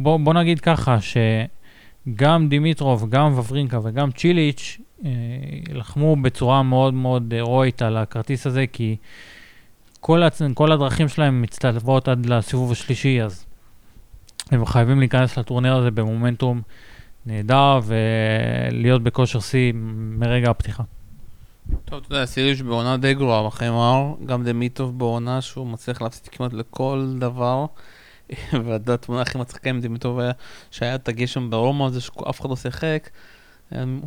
בוא, 0.03 0.17
בוא 0.21 0.35
נגיד 0.35 0.61
ככה, 0.61 0.97
שגם 1.01 2.49
דימיטרוב, 2.49 3.11
גם 3.11 3.39
וברינקה 3.39 3.79
וגם 3.83 4.11
צ'יליץ' 4.13 4.81
אה, 5.05 5.11
לחמו 5.73 6.17
בצורה 6.17 6.63
מאוד 6.63 6.95
מאוד 6.95 7.35
הירואית 7.35 7.83
על 7.83 7.97
הכרטיס 7.97 8.47
הזה, 8.47 8.65
כי 8.73 8.97
כל, 10.01 10.23
הצ... 10.23 10.43
כל 10.55 10.73
הדרכים 10.73 11.09
שלהם 11.09 11.43
מצטלבות 11.43 12.09
עד 12.09 12.27
לסיבוב 12.27 12.73
השלישי, 12.73 13.23
אז 13.23 13.45
הם 14.51 14.67
חייבים 14.67 14.99
להיכנס 14.99 15.39
לטורניר 15.39 15.75
הזה 15.75 15.91
במומנטום 15.91 16.63
נהדר 17.27 17.81
ולהיות 17.85 19.03
בכושר 19.03 19.41
שיא 19.41 19.73
מרגע 20.19 20.51
הפתיחה. 20.51 20.83
טוב, 21.85 22.03
אתה 22.07 22.15
יודע, 22.15 22.27
סיריוש 22.27 22.63
בעונה 22.63 22.97
די 22.97 23.15
גרועה 23.15 23.47
בחמר, 23.47 24.15
גם 24.27 24.45
דמיטוב 24.45 24.99
בעונה 24.99 25.41
שהוא 25.41 25.67
מצליח 25.67 26.03
להפסיד 26.03 26.29
כמעט 26.29 26.53
לכל 26.53 27.15
דבר. 27.19 27.67
והתמונה 28.65 29.23
הכי 29.23 29.39
מצחיקה 29.39 29.71
עם 29.71 29.81
דימיטוב 29.81 30.19
היה 30.19 30.33
שהיה 30.71 30.95
את 30.95 31.09
הגשם 31.09 31.51
ברומא 31.51 31.85
הזה 31.85 32.01
שאף 32.01 32.41
אחד 32.41 32.51
לא 32.51 32.57
שיחק. 32.57 33.11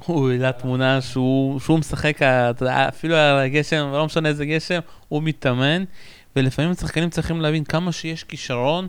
הוא 0.05 0.31
העלה 0.31 0.51
תמונה 0.51 1.01
שהוא, 1.01 1.59
שהוא 1.59 1.79
משחק, 1.79 2.17
יודע, 2.61 2.87
אפילו 2.87 3.15
על 3.15 3.39
הגשם, 3.39 3.89
ולא 3.91 4.05
משנה 4.05 4.29
איזה 4.29 4.45
גשם, 4.45 4.79
הוא 5.07 5.23
מתאמן, 5.23 5.83
ולפעמים 6.35 6.73
שחקנים 6.73 7.09
צריכים 7.09 7.41
להבין 7.41 7.63
כמה 7.63 7.91
שיש 7.91 8.23
כישרון, 8.23 8.87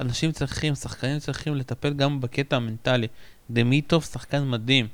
אנשים 0.00 0.32
צריכים, 0.32 0.74
שחקנים 0.74 1.18
צריכים 1.18 1.54
לטפל 1.54 1.92
גם 1.92 2.20
בקטע 2.20 2.56
המנטלי. 2.56 3.06
דמיטוב 3.50 4.04
שחקן 4.04 4.48
מדהים. 4.48 4.86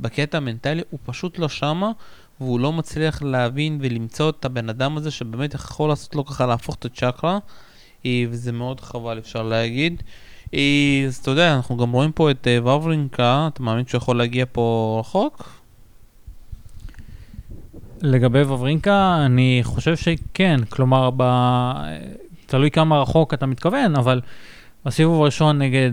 בקטע 0.00 0.36
המנטלי 0.38 0.82
הוא 0.90 1.00
פשוט 1.04 1.38
לא 1.38 1.48
שמה, 1.48 1.90
והוא 2.40 2.60
לא 2.60 2.72
מצליח 2.72 3.22
להבין 3.22 3.78
ולמצוא 3.82 4.30
את 4.30 4.44
הבן 4.44 4.68
אדם 4.68 4.96
הזה 4.96 5.10
שבאמת 5.10 5.54
יכול 5.54 5.88
לעשות 5.88 6.14
לו 6.14 6.24
ככה 6.24 6.46
להפוך 6.46 6.74
את 6.74 6.84
הצ'קרה, 6.84 7.32
אה, 7.32 7.38
וזה 8.30 8.52
מאוד 8.52 8.80
חבל 8.80 9.18
אפשר 9.18 9.42
להגיד. 9.42 10.02
אה, 10.54 11.04
אז 11.06 11.16
אתה 11.16 11.30
יודע, 11.30 11.54
אנחנו 11.56 11.76
גם 11.76 11.92
רואים 11.92 12.12
פה 12.12 12.30
את 12.30 12.46
אה, 12.46 12.58
וברינקה, 12.62 13.48
אתה 13.52 13.62
מאמין 13.62 13.86
שהוא 13.86 13.98
יכול 13.98 14.18
להגיע 14.18 14.44
פה 14.52 14.96
רחוק? 15.00 15.60
לגבי 18.02 18.42
וברינקה, 18.42 19.22
אני 19.26 19.60
חושב 19.64 19.96
שכן, 19.96 20.64
כלומר, 20.68 21.10
ב... 21.16 21.22
תלוי 22.46 22.70
כמה 22.70 23.00
רחוק 23.00 23.34
אתה 23.34 23.46
מתכוון, 23.46 23.96
אבל 23.96 24.20
בסיבוב 24.84 25.22
הראשון 25.22 25.58
נגד 25.58 25.92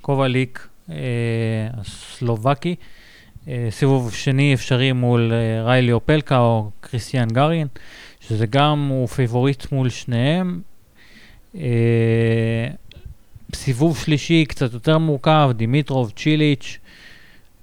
קובליק, 0.00 0.68
אה, 0.90 0.96
הסלובקי, 1.72 2.74
אה, 3.48 3.68
סיבוב 3.70 4.14
שני 4.14 4.54
אפשרי 4.54 4.92
מול 4.92 5.32
אה, 5.32 5.64
ריילי 5.64 5.92
אופלקה 5.92 6.38
או 6.38 6.70
קריסטיאן 6.80 7.28
גארין, 7.28 7.66
שזה 8.20 8.46
גם, 8.46 8.88
הוא 8.90 9.06
פייבוריט 9.06 9.72
מול 9.72 9.88
שניהם. 9.88 10.60
אה, 11.56 12.68
סיבוב 13.54 13.98
שלישי 13.98 14.44
קצת 14.44 14.72
יותר 14.72 14.98
מורכב, 14.98 15.50
דימיטרוב, 15.56 16.12
צ'יליץ', 16.16 16.78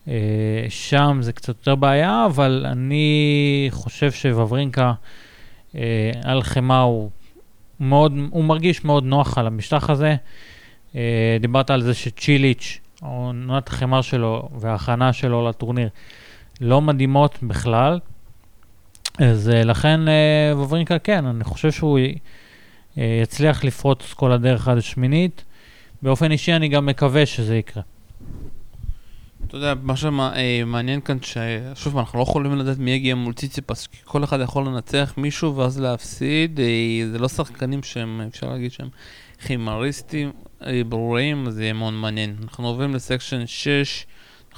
אה, 0.08 0.66
שם 0.70 1.18
זה 1.22 1.34
קצת 1.34 1.48
יותר 1.48 1.76
בעיה, 1.76 2.26
אבל 2.26 2.66
אני 2.72 3.68
חושב 3.72 4.12
שוורינקה 4.12 4.94
אה, 5.76 6.12
על 6.24 6.44
חמר 6.43 6.82
הוא 6.82 7.10
מאוד, 7.80 8.14
הוא 8.30 8.44
מרגיש 8.44 8.86
מאוד 8.86 9.04
נוח 9.04 9.38
על 9.38 9.48
המשטח 9.48 9.90
הזה. 9.90 10.16
אה, 10.96 11.38
דיברת 11.42 11.70
על 11.70 11.82
זה 11.82 11.94
שצ'יליץ', 11.94 12.80
עונת 13.02 13.68
החמר 13.68 14.02
שלו 14.02 14.50
וההכנה 14.60 15.14
שלו 15.14 15.50
לטורניר 15.50 15.90
לא 16.62 16.82
מדהימות 16.82 17.38
בכלל. 17.44 18.00
אז 19.20 19.52
לכן 19.54 20.00
וברינקה 20.58 21.00
כן, 21.00 21.26
אני 21.26 21.44
חושב 21.44 21.72
שהוא 21.72 22.00
יצליח 22.98 23.64
לפרוץ 23.64 24.14
כל 24.14 24.32
הדרך 24.32 24.68
עד 24.68 24.78
השמינית. 24.78 25.43
באופן 26.02 26.32
אישי 26.32 26.54
אני 26.54 26.68
גם 26.68 26.86
מקווה 26.86 27.26
שזה 27.26 27.58
יקרה. 27.58 27.84
אתה 29.48 29.58
יודע, 29.58 29.74
מה 29.82 29.95
שמעניין 29.95 31.02
כאן, 31.02 31.18
ששוב, 31.22 31.98
אנחנו 31.98 32.20
לא 32.20 32.24
יכולים 32.24 32.56
לדעת 32.56 32.78
מי 32.78 32.91
יגיע 32.91 33.16
מול 33.16 33.34
ציציפס, 33.34 33.88
כי 33.88 33.98
כל 34.04 34.24
אחד 34.24 34.39
יכול 34.41 34.66
לנצח 34.66 35.14
מישהו 35.18 35.56
ואז 35.56 35.80
להפסיד, 35.80 36.60
אה, 36.60 36.66
זה 37.12 37.20
לא 37.20 37.28
שחקנים 37.28 37.84
שהם, 37.84 38.22
אפשר 38.28 38.50
להגיד 38.50 38.72
שהם 38.72 38.89
חימריסטים 39.41 40.32
אה, 40.66 40.82
ברורים, 40.89 41.52
זה 41.52 41.64
יהיה 41.64 41.74
מאוד 41.74 41.93
מעניין. 41.93 42.36
אנחנו 42.43 42.68
עוברים 42.68 42.95
לסקשן 42.95 43.48
6, 43.48 44.06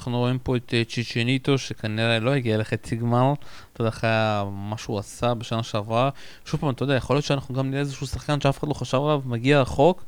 אנחנו 0.00 0.18
רואים 0.18 0.38
פה 0.38 0.56
את 0.56 0.74
אה, 0.74 0.82
צ'יצ'ניטו, 0.84 1.58
שכנראה 1.58 2.18
לא 2.18 2.30
הגיע 2.30 2.58
לחצי 2.58 2.96
גמר, 2.96 3.32
אתה 3.72 3.80
יודע, 3.80 3.88
אחרי 3.88 4.10
מה 4.52 4.78
שהוא 4.78 4.98
עשה 4.98 5.34
בשנה 5.34 5.62
שעברה. 5.62 6.10
שוב 6.44 6.60
פעם, 6.60 6.70
אתה 6.70 6.82
יודע, 6.82 6.94
יכול 6.94 7.16
להיות 7.16 7.24
שאנחנו 7.24 7.54
גם 7.54 7.70
נראה 7.70 7.80
איזשהו 7.80 8.06
שחקן 8.06 8.40
שאף 8.40 8.58
אחד 8.58 8.68
לא 8.68 8.74
חשב 8.74 8.98
עליו, 9.04 9.22
מגיע 9.24 9.60
רחוק. 9.60 10.04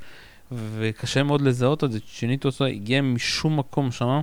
וקשה 0.52 1.22
מאוד 1.22 1.40
לזהות 1.40 1.84
את 1.84 1.92
זה, 1.92 1.98
אותו, 2.44 2.64
הגיע 2.64 3.02
משום 3.02 3.58
מקום 3.58 3.92
שם. 3.92 4.20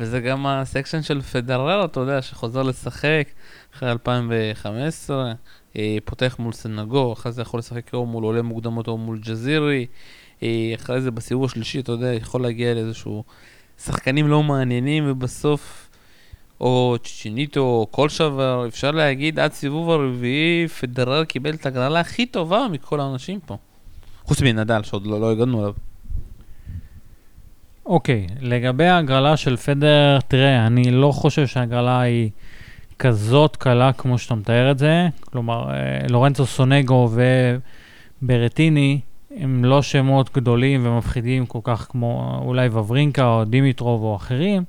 וזה 0.00 0.20
גם 0.20 0.46
הסקשן 0.46 1.02
של 1.02 1.20
פדרר, 1.20 1.84
אתה 1.84 2.00
יודע, 2.00 2.22
שחוזר 2.22 2.62
לשחק 2.62 3.28
אחרי 3.74 3.90
2015, 3.90 5.32
אה, 5.76 5.96
פותח 6.04 6.36
מול 6.38 6.52
סנגור, 6.52 7.12
אחרי 7.12 7.32
זה 7.32 7.42
יכול 7.42 7.58
לשחק 7.58 7.94
או 7.94 8.06
מול 8.06 8.24
עולה 8.24 8.42
מוקדמות 8.42 8.88
או 8.88 8.98
מול 8.98 9.18
ג'זירי, 9.18 9.86
אה, 10.42 10.72
אחרי 10.74 11.00
זה 11.00 11.10
בסיבוב 11.10 11.44
השלישי, 11.44 11.80
אתה 11.80 11.92
יודע, 11.92 12.14
יכול 12.14 12.42
להגיע 12.42 12.74
לאיזשהו 12.74 13.24
שחקנים 13.78 14.28
לא 14.28 14.42
מעניינים, 14.42 15.04
ובסוף, 15.06 15.88
או 16.60 16.96
צ'יניטו, 17.04 17.60
או 17.60 17.86
כל 17.90 18.08
שבר, 18.08 18.64
אפשר 18.68 18.90
להגיד, 18.90 19.38
עד 19.38 19.52
סיבוב 19.52 19.90
הרביעי, 19.90 20.68
פדרר 20.68 21.24
קיבל 21.24 21.54
את 21.54 21.66
הגרלה 21.66 22.00
הכי 22.00 22.26
טובה 22.26 22.66
מכל 22.72 23.00
האנשים 23.00 23.40
פה. 23.46 23.56
חוץ 24.24 24.42
מנדל, 24.42 24.82
שעוד 24.82 25.06
לא, 25.06 25.20
לא 25.20 25.30
הגענו 25.30 25.60
אליו. 25.60 25.72
אוקיי, 27.86 28.26
okay, 28.30 28.34
לגבי 28.40 28.86
ההגרלה 28.86 29.36
של 29.36 29.56
פדר, 29.56 30.18
תראה, 30.28 30.66
אני 30.66 30.90
לא 30.90 31.12
חושב 31.12 31.46
שההגרלה 31.46 32.00
היא 32.00 32.30
כזאת 32.98 33.56
קלה 33.56 33.92
כמו 33.92 34.18
שאתה 34.18 34.34
מתאר 34.34 34.70
את 34.70 34.78
זה. 34.78 35.08
כלומר, 35.20 35.70
אה, 35.70 35.98
לורנצו 36.08 36.46
סונגו 36.46 37.10
וברטיני 38.22 39.00
הם 39.36 39.64
לא 39.64 39.82
שמות 39.82 40.34
גדולים 40.34 40.86
ומפחידים 40.86 41.46
כל 41.46 41.58
כך 41.62 41.86
כמו 41.90 42.40
אולי 42.44 42.68
וברינקה 42.72 43.26
או 43.26 43.44
דימיטרוב 43.44 44.02
או 44.02 44.16
אחרים, 44.16 44.64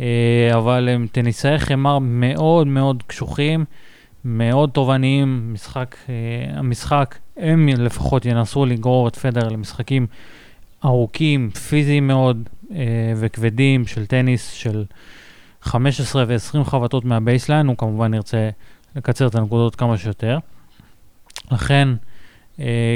אה, 0.00 0.50
אבל 0.54 0.88
הם 0.88 1.06
טניסאי 1.12 1.58
חמר 1.58 1.98
מאוד 1.98 2.66
מאוד 2.66 3.02
קשוחים. 3.06 3.64
מאוד 4.24 4.70
תובעניים, 4.70 5.54
משחק, 5.54 5.96
uh, 6.06 6.10
המשחק, 6.58 7.18
הם 7.36 7.68
לפחות 7.68 8.24
ינסו 8.24 8.66
לגרור 8.66 9.08
את 9.08 9.16
פדר 9.16 9.48
למשחקים 9.48 10.06
ארוכים, 10.84 11.50
פיזיים 11.50 12.06
מאוד 12.06 12.48
uh, 12.62 12.72
וכבדים 13.16 13.86
של 13.86 14.06
טניס 14.06 14.50
של 14.50 14.84
15 15.62 16.24
ו-20 16.28 16.64
חבטות 16.64 17.04
מה 17.04 17.15
baseline, 17.15 17.66
הוא 17.66 17.76
כמובן 17.76 18.14
ירצה 18.14 18.50
לקצר 18.96 19.26
את 19.26 19.34
הנקודות 19.34 19.76
כמה 19.76 19.98
שיותר. 19.98 20.38
לכן, 21.50 21.88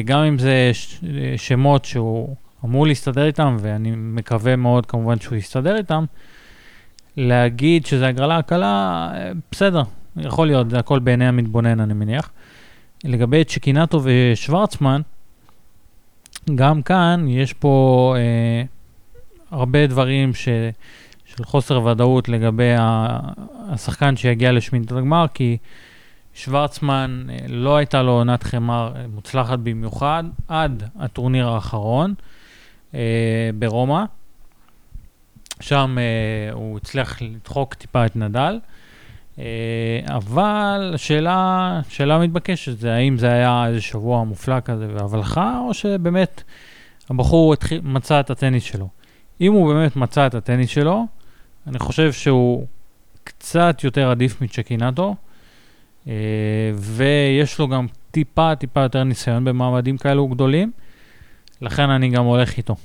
גם 0.04 0.18
אם 0.18 0.38
זה 0.38 0.70
ש- 0.72 1.00
שמות 1.36 1.84
שהוא 1.84 2.36
אמור 2.64 2.86
להסתדר 2.86 3.26
איתם, 3.26 3.56
ואני 3.60 3.92
מקווה 3.96 4.56
מאוד 4.56 4.86
כמובן 4.86 5.20
שהוא 5.20 5.36
יסתדר 5.36 5.76
איתם, 5.76 6.04
להגיד 7.16 7.86
שזה 7.86 8.06
הגרלה 8.06 8.42
קלה, 8.42 9.10
בסדר, 9.52 9.82
יכול 10.16 10.46
להיות, 10.46 10.70
זה 10.70 10.78
הכל 10.78 10.98
בעיני 10.98 11.28
המתבונן, 11.28 11.80
אני 11.80 11.94
מניח. 11.94 12.30
לגבי 13.04 13.44
צ'קינאטו 13.44 14.00
ושוורצמן, 14.04 15.00
גם 16.54 16.82
כאן 16.82 17.26
יש 17.28 17.52
פה 17.52 18.14
אה, 18.16 18.62
הרבה 19.50 19.86
דברים 19.86 20.34
ש, 20.34 20.48
של 21.24 21.44
חוסר 21.44 21.82
ודאות 21.84 22.28
לגבי 22.28 22.74
השחקן 23.68 24.16
שיגיע 24.16 24.52
לשמינית 24.52 24.92
הגמר, 24.92 25.26
כי 25.34 25.56
שוורצמן 26.34 27.26
אה, 27.30 27.36
לא 27.48 27.76
הייתה 27.76 28.02
לו 28.02 28.12
עונת 28.12 28.42
חמר 28.42 28.92
מוצלחת 29.14 29.58
במיוחד 29.58 30.24
עד 30.48 30.82
הטורניר 30.98 31.48
האחרון 31.48 32.14
אה, 32.94 33.50
ברומא. 33.58 34.04
שם 35.60 35.96
אה, 35.98 36.52
הוא 36.52 36.76
הצליח 36.76 37.22
לדחוק 37.22 37.74
טיפה 37.74 38.06
את 38.06 38.16
נדל. 38.16 38.58
אה, 39.38 39.44
אבל 40.06 40.92
השאלה, 40.94 41.80
שאלה 41.88 42.18
מתבקשת 42.18 42.78
זה 42.78 42.94
האם 42.94 43.18
זה 43.18 43.32
היה 43.32 43.66
איזה 43.66 43.80
שבוע 43.80 44.24
מופלא 44.24 44.60
כזה 44.60 44.88
והבלחה, 44.94 45.58
או 45.58 45.74
שבאמת 45.74 46.42
הבחור 47.10 47.52
התחיל, 47.52 47.80
מצא 47.84 48.20
את 48.20 48.30
הטניס 48.30 48.62
שלו. 48.62 48.88
אם 49.40 49.52
הוא 49.52 49.74
באמת 49.74 49.96
מצא 49.96 50.26
את 50.26 50.34
הטניס 50.34 50.70
שלו, 50.70 51.06
אני 51.66 51.78
חושב 51.78 52.12
שהוא 52.12 52.66
קצת 53.24 53.84
יותר 53.84 54.10
עדיף 54.10 54.42
מצ'קינטו, 54.42 55.08
אה, 55.08 55.14
ויש 56.76 57.58
לו 57.58 57.68
גם 57.68 57.86
טיפה 58.10 58.56
טיפה 58.56 58.80
יותר 58.80 59.04
ניסיון 59.04 59.44
במעמדים 59.44 59.98
כאלו 59.98 60.28
גדולים, 60.28 60.72
לכן 61.60 61.90
אני 61.90 62.08
גם 62.08 62.24
הולך 62.24 62.56
איתו. 62.56 62.76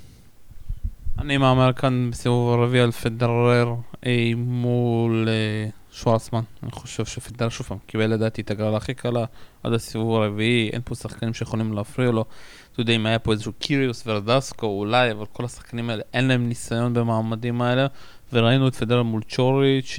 אני 1.20 1.38
מאמר 1.38 1.74
כאן 1.74 2.10
בסיבוב 2.12 2.54
הרביעי 2.60 2.84
על 2.84 2.92
פדרר 2.92 3.76
אה, 4.06 4.32
מול 4.36 5.28
אה, 5.30 5.70
שוורצמן. 5.92 6.42
אני 6.64 6.72
חושב 6.72 7.06
שפדרר 7.06 7.50
שוב 7.50 7.68
פעם 7.68 7.78
קיבל 7.88 8.08
לדעתי 8.08 8.42
את 8.42 8.52
הגרלה 8.52 8.78
הכי 8.78 8.94
קלה 8.94 9.26
עד 9.64 9.74
הסיבוב 9.74 10.22
הרביעי, 10.22 10.70
אין 10.74 10.82
פה 10.86 10.96
שחקנים 10.96 11.34
שיכולים 11.34 11.74
להפריע 11.74 12.12
לו. 12.12 12.26
אתה 12.72 12.82
יודע 12.82 12.94
אם 12.94 13.06
היה 13.06 13.20
פה 13.20 13.32
איזשהו 13.32 13.52
קיריוס 13.60 14.04
ורדסקו 14.08 14.66
אולי, 14.68 15.12
אבל 15.12 15.26
כל 15.26 15.46
השחקנים 15.46 15.90
האלה 15.90 16.04
אין 16.14 16.28
להם 16.28 16.48
ניסיון 16.48 16.94
במעמדים 16.94 17.62
האלה. 17.62 17.88
וראינו 18.34 18.68
את 18.68 18.76
פדרר 18.76 19.04
מול 19.04 19.22
צ'וריץ' 19.30 19.96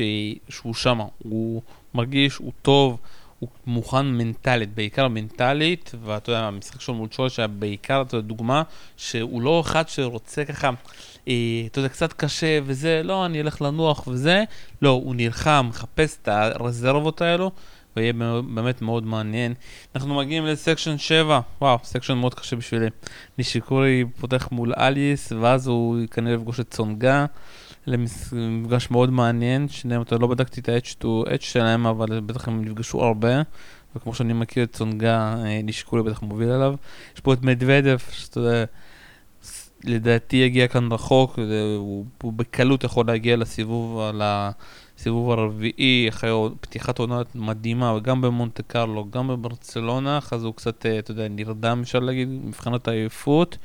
שהוא 0.48 0.74
שמה, 0.74 1.04
הוא 1.18 1.62
מרגיש, 1.94 2.36
הוא 2.36 2.52
טוב. 2.62 2.98
הוא 3.40 3.48
מוכן 3.66 4.06
מנטלית, 4.06 4.74
בעיקר 4.74 5.08
מנטלית, 5.08 5.92
ואתה 6.04 6.30
יודע, 6.30 6.40
המשחק 6.40 6.80
שלו 6.80 6.94
מול 6.94 7.08
צ'וריץ' 7.08 7.38
היה 7.38 7.48
בעיקר, 7.48 8.02
אתה 8.02 8.16
יודע, 8.16 8.28
דוגמה, 8.28 8.62
שהוא 8.96 9.42
לא 9.42 9.60
אחד 9.60 9.88
שרוצה 9.88 10.44
ככה 10.44 10.70
אה, 11.28 11.34
אתה 11.66 11.78
יודע, 11.78 11.88
קצת 11.88 12.12
קשה 12.12 12.58
וזה, 12.64 13.00
לא, 13.04 13.26
אני 13.26 13.40
אלך 13.40 13.62
לנוח 13.62 14.06
וזה, 14.06 14.44
לא, 14.82 14.88
הוא 14.88 15.14
נלחם, 15.14 15.66
מחפש 15.68 16.18
את 16.22 16.28
הרזרבות 16.28 17.20
האלו, 17.20 17.50
ויהיה 17.96 18.12
באמת 18.54 18.82
מאוד 18.82 19.06
מעניין. 19.06 19.54
אנחנו 19.94 20.14
מגיעים 20.14 20.46
ל 20.46 20.53
section 20.53 20.98
7, 20.98 21.40
וואו, 21.60 21.78
section 21.84 22.14
מאוד 22.14 22.34
קשה 22.34 22.56
בשבילי. 22.56 22.86
נישיקורי 23.38 24.04
פותח 24.20 24.48
מול 24.52 24.72
אליס, 24.78 25.32
ואז 25.40 25.66
הוא 25.66 25.96
כנראה 26.10 26.34
יפגוש 26.34 26.60
את 26.60 26.70
צונגה. 26.70 27.26
למפגש 27.86 28.90
מאוד 28.90 29.10
מעניין, 29.10 29.68
שניהם, 29.68 30.02
אתה 30.02 30.16
לא 30.18 30.26
בדקתי 30.26 30.60
את 30.60 30.68
ה-H2H 30.68 31.40
שלהם, 31.40 31.86
אבל 31.86 32.20
בטח 32.20 32.48
הם 32.48 32.64
נפגשו 32.64 33.04
הרבה. 33.04 33.42
וכמו 33.96 34.14
שאני 34.14 34.32
מכיר 34.32 34.64
את 34.64 34.72
צונגה, 34.72 35.34
אה, 35.44 35.62
נישיקורי 35.62 36.02
בטח 36.02 36.22
מוביל 36.22 36.48
עליו. 36.48 36.74
יש 37.14 37.20
פה 37.20 37.32
את 37.32 37.42
מדוודף, 37.42 38.10
שאתה 38.12 38.40
יודע, 38.40 38.64
לדעתי 39.84 40.36
יגיע 40.36 40.68
כאן 40.68 40.92
רחוק, 40.92 41.38
הוא, 41.76 42.04
הוא 42.22 42.32
בקלות 42.32 42.84
יכול 42.84 43.06
להגיע 43.06 43.36
לסיבוב, 43.36 44.00
לסיבוב 45.00 45.30
הרביעי, 45.30 46.08
אחרי 46.08 46.30
פתיחת 46.60 46.98
עונה 46.98 47.22
מדהימה, 47.34 47.94
וגם 47.94 48.20
במונטה 48.20 48.62
קרלו, 48.62 49.06
גם 49.10 49.28
בברצלונה, 49.28 50.18
אז 50.32 50.44
הוא 50.44 50.54
קצת, 50.54 50.86
אה, 50.86 50.98
אתה 50.98 51.10
יודע, 51.10 51.28
נרדם, 51.28 51.80
אפשר 51.82 51.98
להגיד, 51.98 52.28
מבחינת 52.28 52.88
העייפות. 52.88 53.58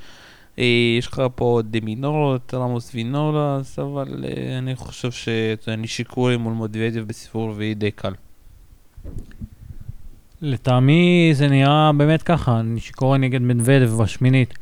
אה, 0.59 0.95
יש 0.97 1.07
לך 1.07 1.21
פה 1.35 1.61
דמינורו, 1.63 2.35
רמוס 2.53 2.91
וינולס, 2.93 3.79
אבל 3.79 4.25
אני 4.57 4.75
חושב 4.75 5.09
שנישיקורי 5.11 6.37
מול 6.37 6.53
מודוודיו 6.53 7.05
בסיבוב 7.05 7.49
רביעי 7.49 7.73
די 7.73 7.91
קל. 7.91 8.13
לטעמי 10.41 11.29
זה 11.33 11.47
נראה 11.47 11.91
באמת 11.97 12.23
ככה, 12.23 12.61
שקורה 12.77 13.17
נגד 13.17 13.41
מדוודב 13.41 13.89
בשמינית. 13.89 14.53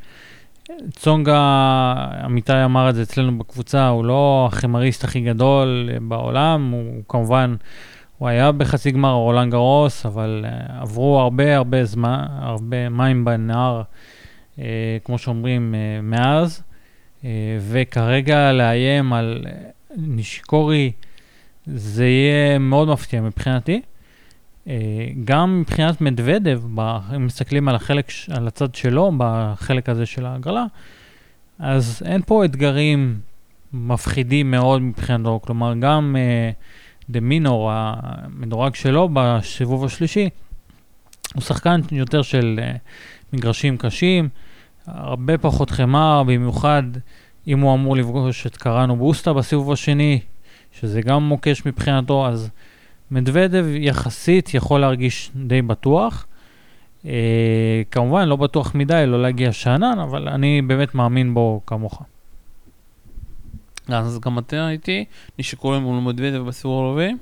צונגה, 0.92 1.96
אמיתי 2.26 2.64
אמר 2.66 2.90
את 2.90 2.96
זה 2.96 3.02
אצלנו 3.02 3.38
בקבוצה, 3.38 3.88
הוא 3.88 4.06
לא 4.06 4.50
החימריסט 4.52 5.04
הכי 5.04 5.22
גדול 5.22 5.90
בעולם, 6.02 6.72
הוא 6.72 7.04
כמובן, 7.08 7.56
הוא 8.18 8.28
היה 8.28 8.52
בחצי 8.52 8.92
גמר 8.92 9.14
רולנד 9.14 9.52
גרוס, 9.52 10.06
אבל 10.06 10.46
uh, 10.46 10.72
עברו 10.82 11.20
הרבה 11.20 11.56
הרבה 11.56 11.86
זמן, 11.86 12.26
הרבה 12.30 12.90
מים 12.90 13.26
בנהר, 13.26 13.82
uh, 14.58 14.62
כמו 15.04 15.18
שאומרים, 15.18 15.76
uh, 15.76 16.02
מאז, 16.06 16.64
uh, 17.22 17.26
וכרגע 17.60 18.52
לאיים 18.52 19.14
על 19.14 19.46
נשיקורי, 19.98 20.92
זה 21.66 22.06
יהיה 22.06 22.60
מאוד 22.60 22.88
מפתיע 22.88 23.22
מבחינתי. 23.22 23.82
אה, 24.68 24.74
גם 25.26 25.61
מבחינת 25.61 26.01
מדוודב, 26.01 26.61
אם 27.16 27.26
מסתכלים 27.26 27.68
על 27.68 27.76
החלק, 27.76 28.11
על 28.32 28.47
הצד 28.47 28.76
שלו, 28.76 29.11
בחלק 29.18 29.89
הזה 29.89 30.05
של 30.05 30.26
ההגרלה, 30.26 30.66
אז 31.59 32.01
אין 32.05 32.22
פה 32.26 32.45
אתגרים 32.45 33.20
מפחידים 33.74 34.51
מאוד 34.51 34.82
מבחינתו, 34.82 35.39
כלומר 35.43 35.74
גם 35.80 36.16
דה 37.09 37.20
uh, 37.20 37.22
מינור, 37.22 37.72
המדורג 37.74 38.76
שלו 38.76 39.09
בסיבוב 39.14 39.86
השלישי, 39.86 40.30
הוא 41.34 41.41
שחקן 41.41 41.82
יותר 41.91 42.22
של 42.22 42.59
uh, 42.59 42.78
מגרשים 43.34 43.78
קשים, 43.78 44.30
הרבה 44.88 45.38
פחות 45.38 45.70
חמר, 45.70 46.24
במיוחד 46.24 46.84
אם 47.47 47.59
הוא 47.59 47.74
אמור 47.74 47.95
לפגוש 47.95 48.47
את 48.47 48.57
קראנו 48.57 48.95
בוסטה 48.95 49.34
בסיבוב 49.34 49.72
השני, 49.72 50.20
שזה 50.72 51.01
גם 51.01 51.24
מוקש 51.24 51.66
מבחינתו, 51.66 52.28
אז 52.28 52.49
מדוודב 53.14 53.66
יחסית 53.70 54.53
יכול 54.53 54.82
להרגיש 54.82 55.32
די 55.36 55.61
בטוח. 55.61 56.26
אה, 57.05 57.82
כמובן, 57.91 58.28
לא 58.28 58.36
בטוח 58.36 58.76
מדי, 58.76 59.03
לא 59.07 59.22
להגיע 59.22 59.51
שאנן, 59.51 59.99
אבל 59.99 60.28
אני 60.28 60.61
באמת 60.61 60.95
מאמין 60.95 61.34
בו 61.34 61.61
כמוך. 61.68 62.03
אז 63.88 64.20
גם 64.20 64.39
אתה 64.39 64.70
איתי, 64.70 65.05
נשקול 65.39 65.78
מול 65.78 65.99
מדוודב 65.99 66.38
בסיבוב 66.38 66.86
הרביעי? 66.86 67.14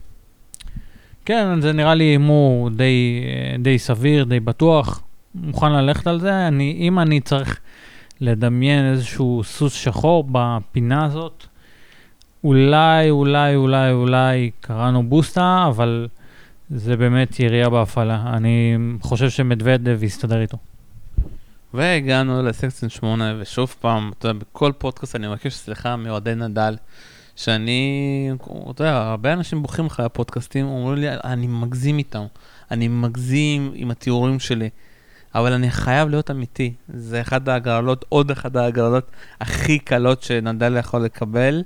כן, 1.26 1.62
זה 1.62 1.74
נראה 1.74 1.96
לי 1.96 2.04
הימור 2.04 2.70
די, 2.70 3.24
די 3.60 3.80
סביר, 3.80 4.24
די 4.24 4.40
בטוח. 4.40 5.02
מוכן 5.36 5.72
ללכת 5.72 6.08
על 6.08 6.20
זה. 6.20 6.48
אני, 6.48 6.78
אם 6.80 7.00
אני 7.00 7.20
צריך 7.20 7.60
לדמיין 8.22 8.86
איזשהו 8.86 9.42
סוס 9.44 9.74
שחור 9.74 10.28
בפינה 10.32 11.06
הזאת, 11.06 11.48
אולי, 12.44 13.10
אולי, 13.10 13.56
אולי, 13.56 13.92
אולי 13.92 14.52
קראנו 14.62 15.04
בוסטה, 15.04 15.66
אבל 15.68 16.08
זה 16.70 16.98
באמת 16.98 17.40
ירייה 17.40 17.70
בהפעלה. 17.70 18.24
אני 18.34 18.78
חושב 19.02 19.30
שמדוודב 19.30 20.04
יסתדר 20.04 20.42
איתו. 20.42 20.58
והגענו 21.74 22.44
לסקציה 22.44 22.90
8, 22.90 23.34
ושוב 23.40 23.76
פעם, 23.82 24.12
אתה 24.20 24.28
יודע, 24.28 24.40
בכל 24.40 24.72
פודקאסט 24.78 25.16
אני 25.16 25.28
מבקש 25.28 25.54
סליחה 25.54 25.96
מאוהדי 25.96 26.36
נדל, 26.36 26.76
שאני, 27.36 28.30
אתה 28.70 28.84
יודע, 28.84 28.98
הרבה 28.98 29.34
אנשים 29.34 29.62
בוכים 29.62 29.86
לך 29.86 30.00
הפודקאסטים, 30.00 30.66
אומרים 30.66 30.98
לי, 30.98 31.08
אני 31.24 31.48
מגזים 31.48 31.98
איתם, 31.98 32.24
אני 32.72 32.88
מגזים 32.88 33.72
עם 33.76 33.92
התיאורים 33.92 34.40
שלי, 34.40 34.70
אבל 35.36 35.54
אני 35.54 35.72
חייב 35.72 36.10
להיות 36.10 36.32
אמיתי. 36.32 36.74
זה 36.94 37.22
אחד 37.22 37.50
ההגרלות, 37.50 38.06
עוד 38.10 38.32
אחד 38.32 38.58
ההגרלות 38.58 39.12
הכי 39.42 39.80
קלות 39.80 40.24
שנדל 40.24 40.78
יכול 40.78 41.02
לקבל. 41.02 41.64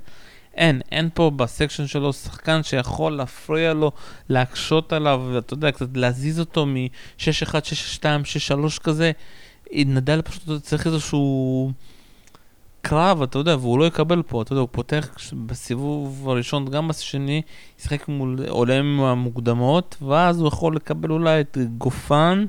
אין, 0.56 0.80
אין 0.92 1.08
פה 1.14 1.30
בסקשן 1.36 1.86
שלו 1.86 2.12
שחקן 2.12 2.62
שיכול 2.62 3.12
להפריע 3.12 3.74
לו, 3.74 3.92
להקשות 4.28 4.92
עליו, 4.92 5.22
ואתה 5.32 5.54
יודע, 5.54 5.72
קצת 5.72 5.88
להזיז 5.94 6.40
אותו 6.40 6.66
מ-6-1, 6.66 7.54
6-2, 8.00 8.02
6-3 8.76 8.80
כזה. 8.82 9.12
נדל 9.72 10.22
פשוט 10.22 10.62
צריך 10.62 10.86
איזשהו 10.86 11.72
קרב, 12.82 13.22
אתה 13.22 13.38
יודע, 13.38 13.56
והוא 13.56 13.78
לא 13.78 13.84
יקבל 13.84 14.22
פה, 14.22 14.42
אתה 14.42 14.52
יודע, 14.52 14.60
הוא 14.60 14.68
פותח 14.72 15.08
בסיבוב 15.46 16.28
הראשון, 16.28 16.66
גם 16.66 16.88
בשני, 16.88 17.42
ישחק 17.80 18.08
מול 18.08 18.38
עולם 18.48 19.00
המוקדמות, 19.00 19.96
ואז 20.02 20.40
הוא 20.40 20.48
יכול 20.48 20.76
לקבל 20.76 21.10
אולי 21.10 21.40
את 21.40 21.58
גופן. 21.78 22.46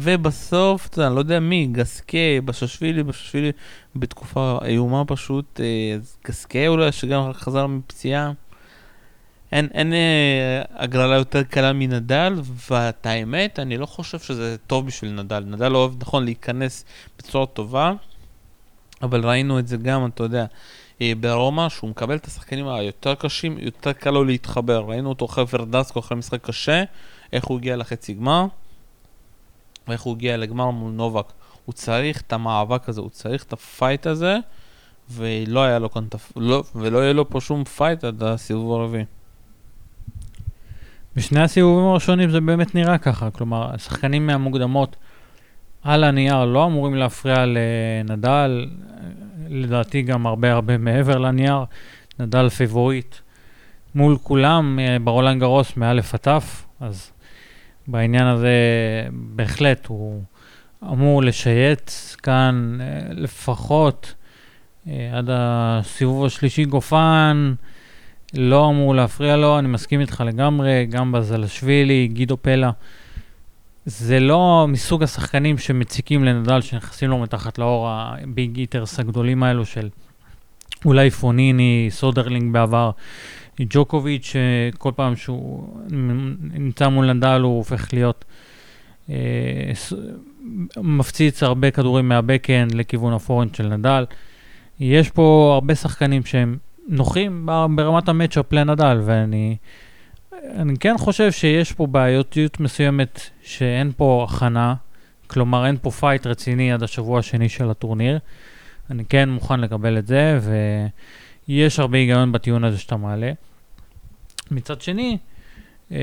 ובסוף, 0.00 0.86
אתה 0.86 1.00
יודע, 1.00 1.10
לא 1.10 1.18
יודע 1.18 1.40
מי, 1.40 1.66
גסקה, 1.72 2.18
בששווילי, 2.44 3.02
בששווילי 3.02 3.52
בתקופה 3.96 4.58
איומה 4.64 5.04
פשוט, 5.04 5.60
אה, 5.60 5.96
גסקה 6.26 6.68
אולי, 6.68 6.92
שגם 6.92 7.32
חזר 7.32 7.66
מפציעה. 7.66 8.32
אין, 9.52 9.68
אין 9.74 9.92
אה, 9.92 10.62
הגרלה 10.74 11.16
יותר 11.16 11.42
קלה 11.42 11.72
מנדל, 11.72 12.34
ואת 12.70 13.06
האמת, 13.06 13.58
אני 13.58 13.76
לא 13.76 13.86
חושב 13.86 14.18
שזה 14.18 14.56
טוב 14.66 14.86
בשביל 14.86 15.12
נדל. 15.12 15.44
נדל 15.46 15.74
אוהב, 15.74 15.92
נכון, 16.00 16.24
להיכנס 16.24 16.84
בצורה 17.18 17.46
טובה, 17.46 17.92
אבל 19.02 19.26
ראינו 19.26 19.58
את 19.58 19.68
זה 19.68 19.76
גם, 19.76 20.06
אתה 20.06 20.22
יודע, 20.22 20.46
אה, 21.02 21.12
ברומא, 21.20 21.68
שהוא 21.68 21.90
מקבל 21.90 22.16
את 22.16 22.26
השחקנים 22.26 22.68
היותר 22.68 23.14
קשים, 23.14 23.58
יותר 23.58 23.92
קל 23.92 24.10
לו 24.10 24.24
להתחבר. 24.24 24.84
ראינו 24.88 25.08
אותו 25.08 25.24
אחרי 25.24 25.44
ורדסקו, 25.52 26.00
אחרי 26.00 26.18
משחק 26.18 26.44
קשה, 26.44 26.84
איך 27.32 27.44
הוא 27.44 27.58
הגיע 27.58 27.76
לחצי 27.76 28.14
גמר. 28.14 28.46
ואיך 29.88 30.02
הוא 30.02 30.14
הגיע 30.14 30.36
לגמר 30.36 30.70
מול 30.70 30.92
נובק. 30.92 31.32
הוא 31.64 31.72
צריך 31.72 32.20
את 32.20 32.32
המאבק 32.32 32.88
הזה, 32.88 33.00
הוא 33.00 33.10
צריך 33.10 33.44
את 33.44 33.52
ה 33.52 33.61
fight 33.61 34.06
הזה, 34.06 34.38
ולא 35.10 35.64
היה 35.64 35.78
לו 35.78 35.90
כאן, 35.90 36.04
לא, 36.36 36.64
ולא 36.74 36.98
יהיה 36.98 37.12
לו 37.12 37.30
פה 37.30 37.40
שום 37.40 37.64
fight 37.64 38.04
עד 38.04 38.22
הסיבוב 38.22 38.80
הרביעי. 38.80 39.04
בשני 41.16 41.40
הסיבובים 41.40 41.84
הראשונים 41.84 42.30
זה 42.30 42.40
באמת 42.40 42.74
נראה 42.74 42.98
ככה, 42.98 43.30
כלומר, 43.30 43.74
השחקנים 43.74 44.26
מהמוקדמות 44.26 44.96
על 45.82 46.04
הנייר 46.04 46.44
לא 46.44 46.66
אמורים 46.66 46.94
להפריע 46.94 47.44
לנדל, 47.46 48.66
לדעתי 49.48 50.02
גם 50.02 50.26
הרבה 50.26 50.52
הרבה 50.52 50.78
מעבר 50.78 51.18
לנייר, 51.18 51.64
נדל 52.18 52.48
favorite 52.48 53.14
מול 53.94 54.18
כולם 54.22 54.78
אה, 54.78 54.96
ברולנד 55.04 55.40
גרוס 55.40 55.76
מאלף 55.76 56.14
עד 56.14 56.20
תף, 56.20 56.66
אז 56.80 57.10
בעניין 57.88 58.26
הזה 58.26 58.50
בהחלט 59.12 59.86
הוא 59.86 60.22
אמור 60.82 61.22
לשייט 61.22 61.90
כאן 62.22 62.78
אה, 62.80 63.00
לפחות 63.10 64.14
אה, 64.88 65.10
עד 65.12 65.28
הסיבוב 65.32 66.24
השלישי 66.24 66.64
גופן, 66.64 67.54
לא 68.34 68.68
אמור 68.68 68.94
להפריע 68.94 69.36
לו, 69.36 69.58
אני 69.58 69.68
מסכים 69.68 70.00
איתך 70.00 70.22
לגמרי, 70.26 70.86
גם 70.90 71.12
בזלשווילי, 71.12 72.08
גידו 72.12 72.36
פלה. 72.36 72.70
זה 73.86 74.20
לא 74.20 74.66
מסוג 74.68 75.02
השחקנים 75.02 75.58
שמציקים 75.58 76.24
לנדל, 76.24 76.60
שנכנסים 76.60 77.10
לו 77.10 77.18
מתחת 77.18 77.58
לאור 77.58 77.88
הביג 77.90 78.56
איטרס 78.58 79.00
הגדולים 79.00 79.42
האלו 79.42 79.66
של 79.66 79.88
אולי 80.84 81.10
פוניני, 81.10 81.86
סודרלינג 81.90 82.52
בעבר, 82.52 82.90
ג'וקוביץ', 83.60 84.32
כל 84.78 84.92
פעם 84.96 85.16
שהוא 85.16 85.78
נמצא 86.52 86.88
מול 86.88 87.12
נדל 87.12 87.40
הוא 87.40 87.56
הופך 87.56 87.92
להיות 87.92 88.24
אה, 89.10 89.14
מפציץ 90.76 91.42
הרבה 91.42 91.70
כדורים 91.70 92.08
מה 92.08 92.21
backhand 92.21 92.74
לכיוון 92.74 93.12
ה 93.12 93.17
forehand 93.17 93.54
של 93.54 93.68
נדל. 93.68 94.04
יש 94.80 95.10
פה 95.10 95.50
הרבה 95.54 95.74
שחקנים 95.74 96.24
שהם 96.24 96.56
נוחים 96.88 97.48
ברמת 97.76 98.08
ה 98.08 98.13
match-up 98.13 98.52
לנדל, 98.52 99.00
ואני 99.04 99.56
אני 100.54 100.76
כן 100.78 100.98
חושב 100.98 101.32
שיש 101.32 101.72
פה 101.72 101.86
בעייתיות 101.86 102.60
מסוימת 102.60 103.20
שאין 103.42 103.92
פה 103.96 104.26
הכנה, 104.28 104.74
כלומר 105.26 105.66
אין 105.66 105.76
פה 105.82 105.90
fight 105.90 106.26
רציני 106.26 106.72
עד 106.72 106.82
השבוע 106.82 107.18
השני 107.18 107.48
של 107.48 107.70
הטורניר. 107.70 108.18
אני 108.90 109.04
כן 109.04 109.28
מוכן 109.28 109.60
לקבל 109.60 109.98
את 109.98 110.06
זה, 110.06 110.38
ויש 111.48 111.78
הרבה 111.78 111.98
היגיון 111.98 112.32
בטיעון 112.32 112.64
הזה 112.64 112.78
שאתה 112.78 112.96
מעלה. 112.96 113.32
מצד 114.50 114.80
שני, 114.80 115.18
אה, 115.92 115.98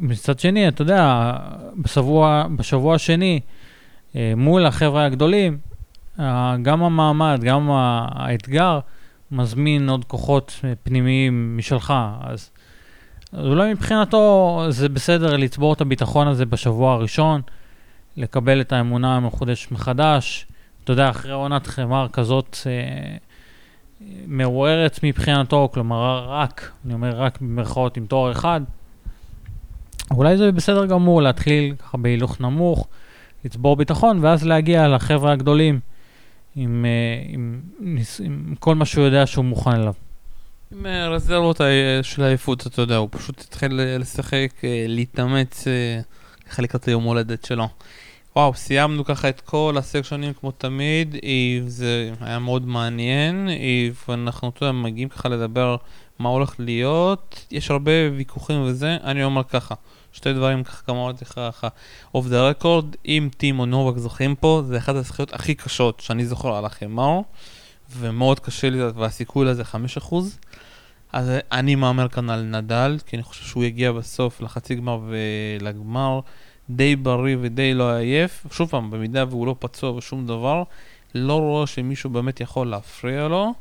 מצד 0.00 0.38
שני, 0.38 0.68
אתה 0.68 0.82
יודע, 0.82 1.32
בשבוע, 1.76 2.46
בשבוע 2.56 2.94
השני, 2.94 3.40
אה, 4.16 4.32
מול 4.36 4.66
החבר'ה 4.66 5.04
הגדולים, 5.04 5.58
אה, 6.20 6.56
גם 6.62 6.82
המעמד, 6.82 7.40
גם 7.44 7.70
האתגר, 7.70 8.80
מזמין 9.30 9.88
עוד 9.88 10.04
כוחות 10.04 10.60
פנימיים 10.82 11.56
משלך. 11.56 11.94
אז, 12.20 12.50
אז 13.32 13.46
אולי 13.46 13.72
מבחינתו 13.72 14.64
זה 14.68 14.88
בסדר 14.88 15.36
לצבור 15.36 15.72
את 15.72 15.80
הביטחון 15.80 16.28
הזה 16.28 16.46
בשבוע 16.46 16.92
הראשון, 16.92 17.40
לקבל 18.16 18.60
את 18.60 18.72
האמונה 18.72 19.16
המחודשת 19.16 19.72
מחדש. 19.72 20.46
אתה 20.84 20.92
יודע, 20.92 21.10
אחרי 21.10 21.32
עונת 21.32 21.66
חמר 21.66 22.06
כזאת 22.12 22.56
אה, 22.66 23.16
מעוררת 24.26 25.00
מבחינתו, 25.02 25.68
כלומר 25.74 26.26
רק, 26.28 26.70
אני 26.84 26.94
אומר 26.94 27.20
רק 27.20 27.40
במרכאות 27.40 27.96
עם 27.96 28.06
תואר 28.06 28.32
אחד, 28.32 28.60
אולי 30.10 30.36
זה 30.36 30.52
בסדר 30.52 30.86
גמור 30.86 31.22
להתחיל 31.22 31.74
ככה 31.78 31.98
בהילוך 31.98 32.40
נמוך, 32.40 32.88
לצבור 33.44 33.76
ביטחון, 33.76 34.24
ואז 34.24 34.46
להגיע 34.46 34.88
לחבר'ה 34.88 35.32
הגדולים 35.32 35.80
עם, 36.56 36.84
אה, 36.84 37.22
עם, 37.28 37.60
עם, 37.80 37.96
עם 38.24 38.54
כל 38.58 38.74
מה 38.74 38.84
שהוא 38.84 39.04
יודע 39.04 39.26
שהוא 39.26 39.44
מוכן 39.44 39.70
אליו. 39.70 39.92
עם 40.72 40.86
אה, 40.86 41.08
רזרבות 41.08 41.60
אה, 41.60 42.00
של 42.02 42.22
העייפות, 42.22 42.66
אתה 42.66 42.82
יודע, 42.82 42.96
הוא 42.96 43.08
פשוט 43.10 43.40
התחיל 43.40 43.80
לשחק, 43.98 44.48
להתאמץ 44.88 45.64
ככה 46.50 46.62
לקראת 46.62 46.88
היום 46.88 47.04
הולדת 47.04 47.44
שלו. 47.44 47.68
וואו, 48.38 48.54
סיימנו 48.54 49.04
ככה 49.04 49.28
את 49.28 49.40
כל 49.40 49.74
הסקשונים 49.78 50.32
כמו 50.32 50.50
תמיד, 50.50 51.16
זה 51.66 52.12
היה 52.20 52.38
מאוד 52.38 52.66
מעניין, 52.66 53.48
ואנחנו, 54.08 54.48
אתה 54.48 54.64
יודע, 54.64 54.72
מגיעים 54.72 55.08
ככה 55.08 55.28
לדבר 55.28 55.76
מה 56.18 56.28
הולך 56.28 56.54
להיות, 56.58 57.46
יש 57.50 57.70
הרבה 57.70 57.92
ויכוחים 58.16 58.62
וזה, 58.62 58.96
אני 59.04 59.24
אומר 59.24 59.42
ככה, 59.44 59.74
שתי 60.12 60.32
דברים 60.32 60.64
ככה 60.64 60.82
כמה 60.82 60.98
עוד 60.98 61.18
ככה, 61.18 61.68
אוף 62.14 62.26
דה 62.26 62.48
רקורד, 62.48 62.86
אם 63.06 63.28
טים 63.36 63.60
או 63.60 63.66
נובק 63.66 63.98
זוכים 63.98 64.34
פה, 64.34 64.62
זה 64.66 64.78
אחת 64.78 64.94
הזכיות 64.94 65.34
הכי 65.34 65.54
קשות 65.54 66.00
שאני 66.00 66.26
זוכר 66.26 66.54
על 66.54 66.64
החמר, 66.64 67.20
ומאוד 67.90 68.40
קשה 68.40 68.70
לי, 68.70 68.78
והסיכוי 68.94 69.46
לזה 69.46 69.62
5%. 70.10 70.14
אז 71.12 71.30
אני 71.52 71.74
מהמר 71.74 72.08
כאן 72.08 72.30
על 72.30 72.42
נדל, 72.42 72.98
כי 73.06 73.16
אני 73.16 73.22
חושב 73.22 73.44
שהוא 73.44 73.64
יגיע 73.64 73.92
בסוף 73.92 74.40
לחצי 74.40 74.74
גמר 74.74 75.00
ולגמר 75.08 76.20
די 76.70 76.96
בריא 76.96 77.36
ודי 77.40 77.74
לא 77.74 77.96
עייף. 77.96 78.46
שוב 78.52 78.68
פעם, 78.68 78.90
במידה 78.90 79.24
והוא 79.28 79.46
לא 79.46 79.56
פצוע 79.58 79.90
ושום 79.90 80.26
דבר, 80.26 80.62
לא 81.14 81.40
רואה 81.40 81.66
שמישהו 81.66 82.10
באמת 82.10 82.40
יכול 82.40 82.66
להפריע 82.66 83.28
לו. 83.28 83.54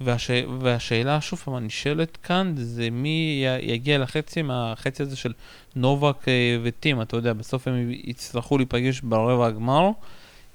והש... 0.00 0.30
והשאלה 0.60 1.20
שוב 1.20 1.38
פעם 1.38 1.54
הנשאלת 1.54 2.16
כאן 2.16 2.54
זה 2.56 2.90
מי 2.90 3.44
יגיע 3.62 3.98
לחצי 3.98 4.42
מהחצי 4.42 5.02
הזה 5.02 5.16
של 5.16 5.32
נובק 5.76 6.28
אה, 6.28 6.56
וטים, 6.62 7.02
אתה 7.02 7.16
יודע, 7.16 7.32
בסוף 7.32 7.68
הם 7.68 7.90
יצטרכו 7.90 8.58
להיפגש 8.58 9.00
ברבע 9.00 9.46
הגמר, 9.46 9.90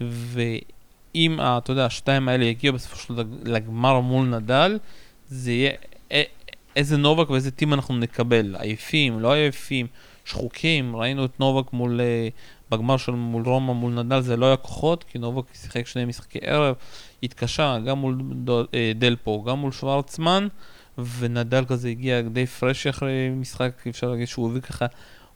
ואם, 0.01 1.39
אתה 1.41 1.71
יודע, 1.71 1.85
השתיים 1.85 2.27
האלה 2.29 2.45
יגיעו 2.45 2.75
בסופו 2.75 2.95
של 2.95 3.15
דבר 3.15 3.37
לגמר 3.43 3.99
מול 3.99 4.27
נדל, 4.27 4.79
זה 5.29 5.51
יהיה 5.51 5.71
איזה 6.75 6.97
נובק 6.97 7.29
ואיזה 7.29 7.51
טים 7.51 7.73
אנחנו 7.73 7.97
נקבל, 7.97 8.55
עייפים, 8.59 9.19
לא 9.19 9.33
עייפים, 9.33 9.87
שחוקים, 10.25 10.95
ראינו 10.95 11.25
את 11.25 11.39
נובק 11.39 11.73
מול, 11.73 12.01
אה, 12.01 12.27
בגמר 12.71 12.97
של 12.97 13.11
מול 13.11 13.43
רומא 13.43 13.73
מול 13.73 13.93
נדל 13.93 14.21
זה 14.21 14.37
לא 14.37 14.45
היה 14.45 14.57
כוחות, 14.57 15.03
כי 15.03 15.19
נובק 15.19 15.43
שיחק 15.53 15.87
שני 15.87 16.05
משחקי 16.05 16.39
ערב, 16.41 16.75
התקשה 17.23 17.77
גם 17.79 17.97
מול 17.97 18.21
אה, 18.73 18.91
דלפו, 18.95 19.43
גם 19.43 19.59
מול 19.59 19.71
שוורצמן, 19.71 20.47
ונדל 20.97 21.65
כזה 21.65 21.89
הגיע 21.89 22.21
די 22.21 22.45
פרש 22.45 22.87
אחרי 22.87 23.29
משחק, 23.29 23.87
אפשר 23.89 24.09
להגיד 24.09 24.27
שהוא 24.27 24.49
הביא 24.49 24.61
ככה 24.61 24.85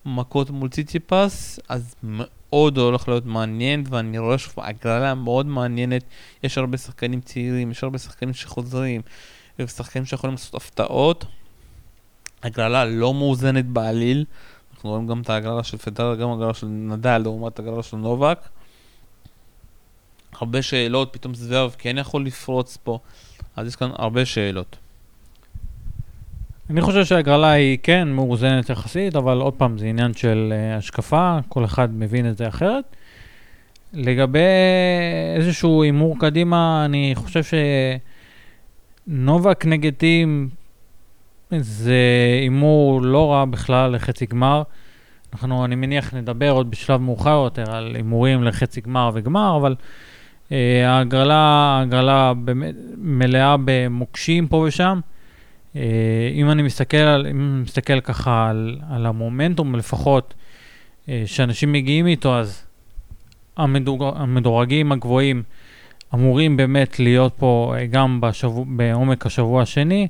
מכות 0.05 0.49
מול 0.49 0.69
ציציפס, 0.69 1.59
אז 1.69 1.95
מאוד 2.03 2.77
הולך 2.77 3.07
להיות 3.07 3.25
מעניין, 3.25 3.83
ואני 3.89 4.17
רואה 4.17 4.37
שוב 4.37 4.53
הגרלה 4.57 5.15
מאוד 5.15 5.45
מעניינת, 5.45 6.03
יש 6.43 6.57
הרבה 6.57 6.77
שחקנים 6.77 7.21
צעירים, 7.21 7.71
יש 7.71 7.83
הרבה 7.83 7.97
שחקנים 7.97 8.33
שחוזרים, 8.33 9.01
ושחקנים 9.59 10.05
שיכולים 10.05 10.33
לעשות 10.33 10.55
הפתעות. 10.55 11.25
הגרלה 12.43 12.85
לא 12.85 13.13
מאוזנת 13.13 13.65
בעליל, 13.65 14.25
אנחנו 14.80 14.89
רואים 14.89 15.07
גם 15.07 15.21
את 15.21 15.30
ההגרלה 15.30 15.63
של 15.63 15.77
פדרר, 15.77 16.15
גם 16.15 16.32
הגרלה 16.32 16.53
של 16.53 16.67
נדל 16.67 17.17
לעומת 17.17 17.59
הגרלה 17.59 17.84
של 17.84 17.97
נובק. 17.97 18.39
הרבה 20.39 20.61
שאלות, 20.61 21.09
פתאום 21.13 21.34
זוורב 21.34 21.75
כן 21.77 21.97
יכול 21.97 22.25
לפרוץ 22.25 22.77
פה, 22.84 22.99
אז 23.55 23.67
יש 23.67 23.75
כאן 23.75 23.89
הרבה 23.93 24.25
שאלות. 24.25 24.77
אני 26.69 26.82
חושב 26.82 27.05
שהגרלה 27.05 27.51
היא 27.51 27.77
כן 27.84 28.07
מאוזנת 28.07 28.69
יחסית, 28.69 29.15
אבל 29.15 29.38
עוד 29.38 29.53
פעם, 29.53 29.77
זה 29.77 29.86
עניין 29.86 30.13
של 30.13 30.53
uh, 30.53 30.77
השקפה, 30.77 31.38
כל 31.47 31.65
אחד 31.65 31.93
מבין 31.93 32.30
את 32.30 32.38
זה 32.38 32.47
אחרת. 32.47 32.95
לגבי 33.93 34.39
איזשהו 35.38 35.84
הימור 35.84 36.19
קדימה, 36.19 36.86
אני 36.86 37.11
חושב 37.15 37.41
שנובק 39.07 39.65
נגד 39.65 39.93
טים 39.93 40.49
זה 41.57 41.95
הימור 42.41 43.01
לא 43.01 43.31
רע 43.31 43.45
בכלל 43.45 43.91
לחצי 43.91 44.25
גמר. 44.25 44.63
אנחנו, 45.33 45.65
אני 45.65 45.75
מניח, 45.75 46.13
נדבר 46.13 46.51
עוד 46.51 46.71
בשלב 46.71 47.01
מאוחר 47.01 47.41
יותר 47.43 47.75
על 47.75 47.95
הימורים 47.95 48.43
לחצי 48.43 48.81
גמר 48.81 49.11
וגמר, 49.13 49.57
אבל 49.57 49.75
uh, 50.49 50.51
ההגרלה, 50.85 51.35
ההגרלה 51.35 52.33
מלאה 52.97 53.55
במוקשים 53.65 54.47
פה 54.47 54.65
ושם. 54.67 54.99
Uh, 55.73 55.77
אם 56.33 56.51
אני 56.51 56.61
מסתכל, 56.61 56.97
על, 56.97 57.27
אם 57.27 57.39
אני 57.39 57.61
מסתכל 57.61 57.99
ככה 57.99 58.49
על, 58.49 58.77
על 58.89 59.05
המומנטום 59.05 59.75
לפחות, 59.75 60.33
uh, 61.05 61.09
שאנשים 61.25 61.71
מגיעים 61.71 62.07
איתו, 62.07 62.37
אז 62.37 62.63
המדורג, 63.57 64.13
המדורגים 64.15 64.91
הגבוהים 64.91 65.43
אמורים 66.13 66.57
באמת 66.57 66.99
להיות 66.99 67.33
פה 67.37 67.73
uh, 67.75 67.91
גם 67.91 68.21
בשבוע, 68.21 68.65
בעומק 68.67 69.25
השבוע 69.25 69.61
השני. 69.61 70.07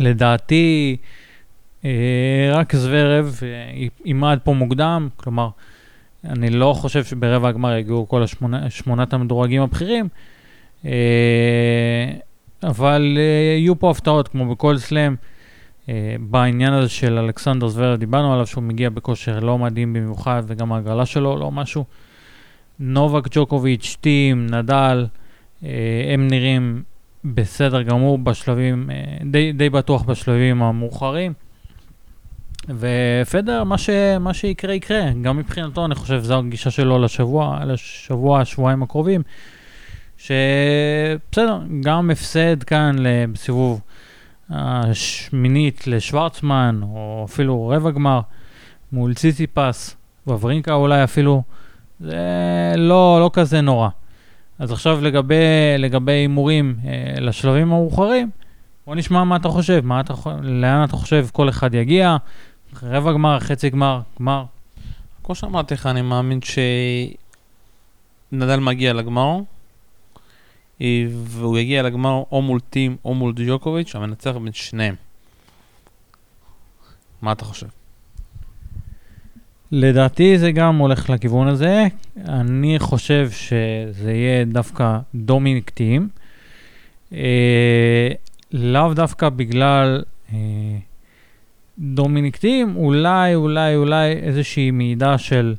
לדעתי, 0.00 0.96
אה, 1.84 2.50
רק 2.52 2.76
זוורב 2.76 3.40
יימד 4.04 4.38
פה 4.44 4.52
מוקדם, 4.52 5.08
כלומר, 5.16 5.48
אני 6.24 6.50
לא 6.50 6.72
חושב 6.76 7.04
שברבע 7.04 7.48
הגמר 7.48 7.76
יגיעו 7.76 8.08
כל 8.08 8.22
השמונה, 8.22 8.70
שמונת 8.70 9.12
המדורגים 9.12 9.62
הבכירים, 9.62 10.08
אה, 10.84 10.90
אבל 12.62 13.18
אה, 13.18 13.58
יהיו 13.58 13.78
פה 13.78 13.90
הפתעות, 13.90 14.28
כמו 14.28 14.54
בכל 14.54 14.78
סלאם. 14.78 15.14
בעניין 16.20 16.72
הזה 16.72 16.88
של 16.88 17.18
אלכסנדר 17.18 17.68
זוורב, 17.68 17.98
דיברנו 17.98 18.32
עליו 18.34 18.46
שהוא 18.46 18.64
מגיע 18.64 18.90
בכושר 18.90 19.40
לא 19.40 19.58
מדהים 19.58 19.92
במיוחד, 19.92 20.42
וגם 20.46 20.72
ההגרלה 20.72 21.06
שלו 21.06 21.36
לא 21.36 21.50
משהו. 21.50 21.84
נובק 22.78 23.28
ג'וקוביץ', 23.30 23.96
טים, 24.00 24.46
נדל, 24.46 25.06
הם 26.12 26.28
נראים 26.30 26.82
בסדר 27.24 27.82
גמור 27.82 28.18
בשלבים, 28.18 28.90
די, 29.30 29.52
די 29.52 29.70
בטוח 29.70 30.02
בשלבים 30.02 30.62
המאוחרים. 30.62 31.32
ופדר, 32.68 33.64
מה, 33.64 33.78
ש, 33.78 33.90
מה 34.20 34.34
שיקרה 34.34 34.74
יקרה, 34.74 35.10
גם 35.22 35.36
מבחינתו 35.36 35.84
אני 35.84 35.94
חושב 35.94 36.18
זו 36.22 36.38
הגישה 36.38 36.70
שלו 36.70 36.98
לשבוע, 36.98 37.58
לשבוע, 37.64 38.44
שבועיים 38.44 38.82
הקרובים, 38.82 39.22
שבסדר, 40.16 41.60
גם 41.80 42.10
הפסד 42.10 42.62
כאן 42.62 42.96
בסיבוב 43.32 43.80
השמינית 44.50 45.86
לשוורצמן, 45.86 46.80
או 46.82 47.26
אפילו 47.28 47.68
רבע 47.68 47.90
גמר 47.90 48.20
מול 48.92 49.14
ציציפס, 49.14 49.96
וברינקה 50.26 50.74
אולי 50.74 51.04
אפילו, 51.04 51.42
זה 52.00 52.16
לא, 52.76 53.18
לא 53.20 53.30
כזה 53.32 53.60
נורא. 53.60 53.88
אז 54.58 54.72
עכשיו 54.72 55.00
לגבי 55.78 56.12
הימורים 56.12 56.76
אה, 56.84 57.20
לשלבים 57.20 57.62
המאוחרים, 57.62 58.30
בוא 58.86 58.94
נשמע 58.94 59.24
מה 59.24 59.36
אתה 59.36 59.48
חושב, 59.48 59.80
מה 59.84 60.00
אתה, 60.00 60.14
לאן 60.42 60.84
אתה 60.84 60.96
חושב 60.96 61.26
כל 61.32 61.48
אחד 61.48 61.74
יגיע, 61.74 62.16
רבע 62.82 63.12
גמר, 63.12 63.40
חצי 63.40 63.70
גמר, 63.70 64.00
גמר. 64.20 64.44
כמו 65.24 65.34
שאמרתי 65.34 65.74
לך, 65.74 65.86
אני 65.86 66.02
מאמין 66.02 66.40
שנדל 68.32 68.60
מגיע 68.60 68.92
לגמר, 68.92 69.38
והוא 71.14 71.58
יגיע 71.58 71.82
לגמר 71.82 72.22
או 72.32 72.42
מול 72.42 72.60
טים 72.60 72.96
או 73.04 73.14
מול 73.14 73.32
דיוקוביץ', 73.32 73.94
המנצח 73.94 74.30
בין 74.30 74.52
שניהם. 74.52 74.94
מה 77.22 77.32
אתה 77.32 77.44
חושב? 77.44 77.81
לדעתי 79.72 80.38
זה 80.38 80.52
גם 80.52 80.76
הולך 80.76 81.10
לכיוון 81.10 81.48
הזה. 81.48 81.86
אני 82.28 82.78
חושב 82.78 83.30
שזה 83.30 84.12
יהיה 84.12 84.44
דווקא 84.44 84.98
דומיניק 85.14 85.70
טים. 85.70 86.08
אה, 87.12 88.08
לאו 88.52 88.94
דווקא 88.94 89.28
בגלל 89.28 90.02
אה, 90.32 90.38
דומיניק 91.78 92.36
טים, 92.36 92.76
אולי, 92.76 93.34
אולי, 93.34 93.76
אולי 93.76 94.12
איזושהי 94.12 94.70
מידע 94.70 95.18
של 95.18 95.54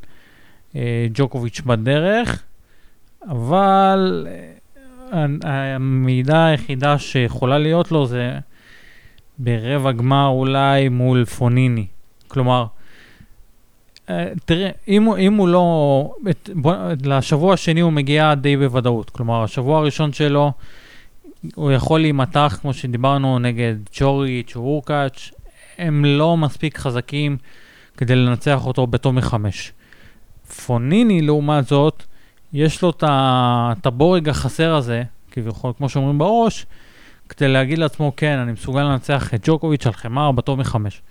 אה, 0.75 1.07
ג'וקוביץ' 1.13 1.61
בדרך, 1.65 2.43
אבל 3.29 4.27
אה, 5.13 5.75
המידע 5.75 6.45
היחידה 6.45 6.97
שיכולה 6.97 7.57
להיות 7.57 7.91
לו 7.91 8.05
זה 8.05 8.39
ברבע 9.37 9.91
גמר 9.91 10.27
אולי 10.27 10.89
מול 10.89 11.25
פוניני. 11.25 11.85
כלומר, 12.27 12.61
אה, 12.61 12.82
תראה, 14.45 14.69
אם, 14.87 15.13
אם 15.13 15.33
הוא 15.33 15.47
לא... 15.47 16.15
את, 16.29 16.49
בוא, 16.55 16.75
לשבוע 17.03 17.53
השני 17.53 17.81
הוא 17.81 17.91
מגיע 17.91 18.33
די 18.33 18.57
בוודאות. 18.57 19.09
כלומר, 19.09 19.43
השבוע 19.43 19.79
הראשון 19.79 20.13
שלו, 20.13 20.51
הוא 21.55 21.71
יכול 21.71 21.99
להימתח, 21.99 22.57
כמו 22.61 22.73
שדיברנו, 22.73 23.39
נגד 23.39 23.75
צ'וריץ' 23.91 24.55
או 24.55 24.61
אורקאץ', 24.61 25.31
הם 25.77 26.05
לא 26.05 26.37
מספיק 26.37 26.77
חזקים 26.77 27.37
כדי 27.97 28.15
לנצח 28.15 28.65
אותו 28.65 28.87
בתום 28.87 29.15
מחמש. 29.15 29.71
פוניני, 30.65 31.21
לעומת 31.21 31.67
זאת, 31.67 32.03
יש 32.53 32.81
לו 32.81 32.89
את 33.01 33.85
הבורג 33.85 34.29
החסר 34.29 34.75
הזה, 34.75 35.03
כביכול, 35.31 35.73
כמו 35.77 35.89
שאומרים 35.89 36.17
בראש, 36.17 36.65
כדי 37.29 37.47
להגיד 37.47 37.77
לעצמו, 37.77 38.13
כן, 38.17 38.39
אני 38.39 38.51
מסוגל 38.51 38.83
לנצח 38.83 39.33
את 39.33 39.41
ג'וקוביץ' 39.43 39.87
על 39.87 39.93
חמר 39.93 40.31
בתום 40.31 40.59
מחמש. 40.59 41.01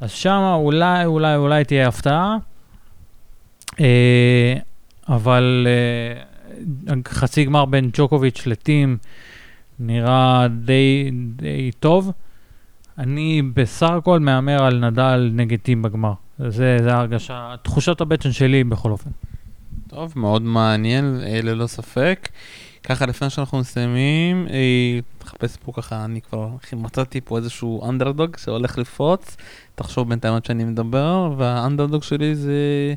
אז 0.00 0.10
שמה 0.10 0.54
אולי, 0.54 1.04
אולי, 1.04 1.36
אולי 1.36 1.64
תהיה 1.64 1.88
הפתעה, 1.88 2.36
אה, 3.80 4.54
אבל 5.08 5.66
אה, 6.88 6.94
חצי 7.08 7.44
גמר 7.44 7.64
בין 7.64 7.90
ג'וקוביץ' 7.92 8.46
לטים 8.46 8.96
נראה 9.78 10.46
די, 10.48 11.10
די 11.36 11.70
טוב. 11.80 12.12
אני 12.98 13.42
בסך 13.54 13.90
הכל 13.90 14.20
מהמר 14.20 14.62
על 14.62 14.78
נדל 14.78 15.30
נגד 15.32 15.58
טים 15.58 15.82
בגמר. 15.82 16.12
זה, 16.38 16.76
זה 16.82 16.94
ההרגשה, 16.94 17.54
תחושת 17.62 18.00
הבטן 18.00 18.32
שלי 18.32 18.64
בכל 18.64 18.90
אופן. 18.90 19.10
טוב, 19.88 20.12
מאוד 20.16 20.42
מעניין, 20.42 21.20
אה, 21.26 21.40
ללא 21.42 21.66
ספק. 21.66 22.28
ככה, 22.88 23.06
לפני 23.06 23.30
שאנחנו 23.30 23.58
מסיימים, 23.58 24.46
אה, 24.50 24.98
תחפש 25.18 25.56
פה 25.64 25.72
ככה, 25.72 26.04
אני 26.04 26.20
כבר 26.20 26.48
מצאתי 26.72 27.20
פה 27.20 27.36
איזשהו 27.38 27.88
אנדרדוג 27.88 28.36
שהולך 28.36 28.78
לפרוץ. 28.78 29.36
תחשוב 29.74 30.08
בינתיים 30.08 30.34
עד 30.34 30.44
שאני 30.44 30.64
מדבר, 30.64 31.34
והאנדרדוג 31.36 32.02
שלי 32.02 32.34
זה 32.34 32.94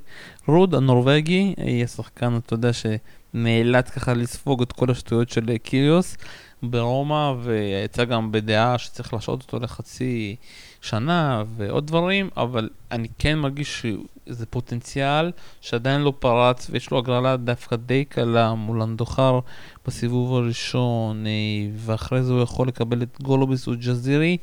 רוד 0.48 0.76
הנורבגי, 0.76 1.54
אה, 1.60 1.82
השחקן, 1.84 2.38
אתה 2.38 2.54
יודע, 2.54 2.70
שנאלץ 2.74 3.90
ככה 3.90 4.14
לספוג 4.14 4.62
את 4.62 4.72
כל 4.72 4.92
השטויות 4.92 5.30
של 5.30 5.50
אה, 5.50 5.58
קיריוס 5.58 6.18
ברומא, 6.64 7.34
ויצא 7.44 8.04
גם 8.04 8.32
בדעה 8.32 8.78
שצריך 8.78 9.14
להשעות 9.14 9.42
אותו 9.42 9.60
לחצי 9.60 10.36
שנה 10.82 11.44
ועוד 11.58 11.88
דברים, 11.88 12.30
אבל 12.38 12.70
אני 12.92 13.08
כן 13.20 13.40
מרגיש 13.40 13.86
שזה 14.28 14.46
פוטנציאל 14.46 15.32
שעדיין 15.62 16.02
לא 16.02 16.14
פרץ, 16.20 16.68
ויש 16.70 16.92
לו 16.92 16.98
הגרלה 16.98 17.38
דווקא 17.38 17.76
די 17.76 18.06
קלה 18.06 18.54
מול 18.54 18.82
אנדוחר 18.82 19.40
בסיבוב 19.88 20.34
הראשון, 20.34 21.28
אה, 21.28 21.32
ואחרי 21.76 22.24
זה 22.24 22.34
הוא 22.34 22.42
יכול 22.42 22.68
לקבל 22.68 23.02
את 23.02 23.18
גולוביס 23.22 23.68
או 23.68 23.74
ג'זירי, 23.80 24.38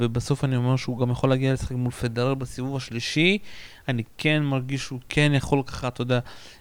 ובסוף 0.00 0.44
אני 0.44 0.56
אומר 0.56 0.76
שהוא 0.76 0.98
גם 0.98 1.10
יכול 1.10 1.30
להגיע 1.30 1.52
לשחק 1.52 1.72
מול 1.72 1.92
פדרר 1.92 2.34
בסיבוב 2.34 2.76
השלישי. 2.76 3.38
אני 3.88 4.02
כן 4.18 4.42
מרגיש 4.42 4.80
שהוא 4.80 5.00
כן 5.08 5.32
יכול 5.34 5.62
ככה, 5.66 5.88
אתה 5.88 6.02
יודע, 6.02 6.18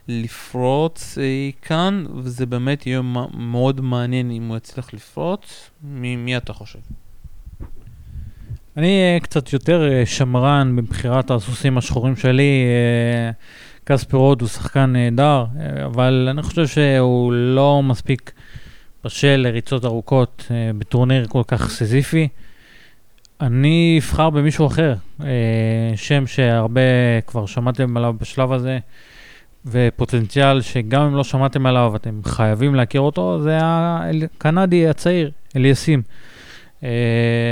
לפרוץ 0.07 1.17
אה, 1.17 1.49
כאן, 1.61 2.05
וזה 2.15 2.45
באמת 2.45 2.87
יהיה 2.87 3.01
מ- 3.01 3.51
מאוד 3.51 3.81
מעניין 3.81 4.31
אם 4.31 4.47
הוא 4.47 4.57
יצליח 4.57 4.93
לפרוץ. 4.93 5.69
מי, 5.83 6.15
מי 6.15 6.37
אתה 6.37 6.53
חושב? 6.53 6.79
אני 8.77 9.01
אה, 9.01 9.19
קצת 9.19 9.53
יותר 9.53 9.91
אה, 9.91 10.05
שמרן 10.05 10.75
בבחירת 10.75 11.31
הסוסים 11.31 11.77
השחורים 11.77 12.15
שלי. 12.15 12.63
אה, 12.65 13.31
קספר 13.83 14.17
רוד 14.17 14.41
הוא 14.41 14.49
שחקן 14.49 14.93
נהדר, 14.93 15.45
אה, 15.59 15.85
אבל 15.85 16.27
אני 16.31 16.41
חושב 16.41 16.67
שהוא 16.67 17.33
לא 17.33 17.83
מספיק 17.83 18.31
בשל 19.05 19.35
לריצות 19.35 19.85
ארוכות 19.85 20.47
אה, 20.51 20.71
בטורניר 20.77 21.27
כל 21.27 21.41
כך 21.47 21.69
סיזיפי. 21.69 22.27
אני 23.41 23.99
אבחר 24.01 24.29
במישהו 24.29 24.67
אחר, 24.67 24.95
אה, 25.23 25.27
שם 25.95 26.27
שהרבה 26.27 26.81
כבר 27.27 27.45
שמעתם 27.45 27.97
עליו 27.97 28.15
בשלב 28.21 28.51
הזה, 28.51 28.79
ופוטנציאל 29.65 30.61
שגם 30.61 31.01
אם 31.01 31.15
לא 31.15 31.23
שמעתם 31.23 31.65
עליו, 31.65 31.95
אתם 31.95 32.21
חייבים 32.25 32.75
להכיר 32.75 33.01
אותו, 33.01 33.41
זה 33.41 33.57
הקנדי 33.61 34.87
הצעיר, 34.87 35.31
אליאסים. 35.55 36.01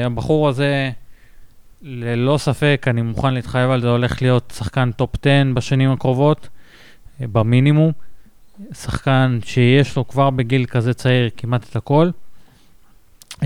הבחור 0.06 0.50
הזה, 0.50 0.92
ללא 1.82 2.38
ספק, 2.38 2.86
אני 2.90 3.02
מוכן 3.02 3.34
להתחייב 3.34 3.72
על 3.72 3.82
זה, 3.82 3.90
הולך 3.90 4.22
להיות 4.22 4.54
שחקן 4.58 4.92
top 4.92 5.10
10 5.22 5.30
בשנים 5.54 5.92
הקרובות, 5.92 6.50
uh, 6.50 7.28
במינימום. 7.32 7.92
שחקן 8.74 9.40
שיש 9.46 9.96
לו 9.96 10.08
כבר 10.08 10.30
בגיל 10.30 10.66
כזה 10.66 10.94
צעיר 10.94 11.30
כמעט 11.38 11.70
את 11.70 11.76
הכל. 11.76 12.10
Uh, 13.34 13.44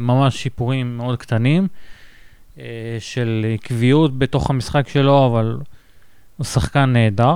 ממש 0.00 0.42
שיפורים 0.42 0.96
מאוד 0.96 1.18
קטנים 1.18 1.68
uh, 2.56 2.60
של 2.98 3.46
עקביות 3.54 4.18
בתוך 4.18 4.50
המשחק 4.50 4.88
שלו, 4.88 5.26
אבל 5.26 5.58
הוא 6.36 6.44
שחקן 6.44 6.92
נהדר. 6.92 7.34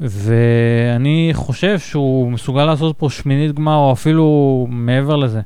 ואני 0.00 1.30
חושב 1.34 1.78
שהוא 1.78 2.32
מסוגל 2.32 2.64
לעשות 2.64 2.98
פה 2.98 3.10
שמינית 3.10 3.54
גמר, 3.54 3.76
או 3.76 3.92
אפילו 3.92 4.66
מעבר 4.70 5.16
לזה. 5.16 5.40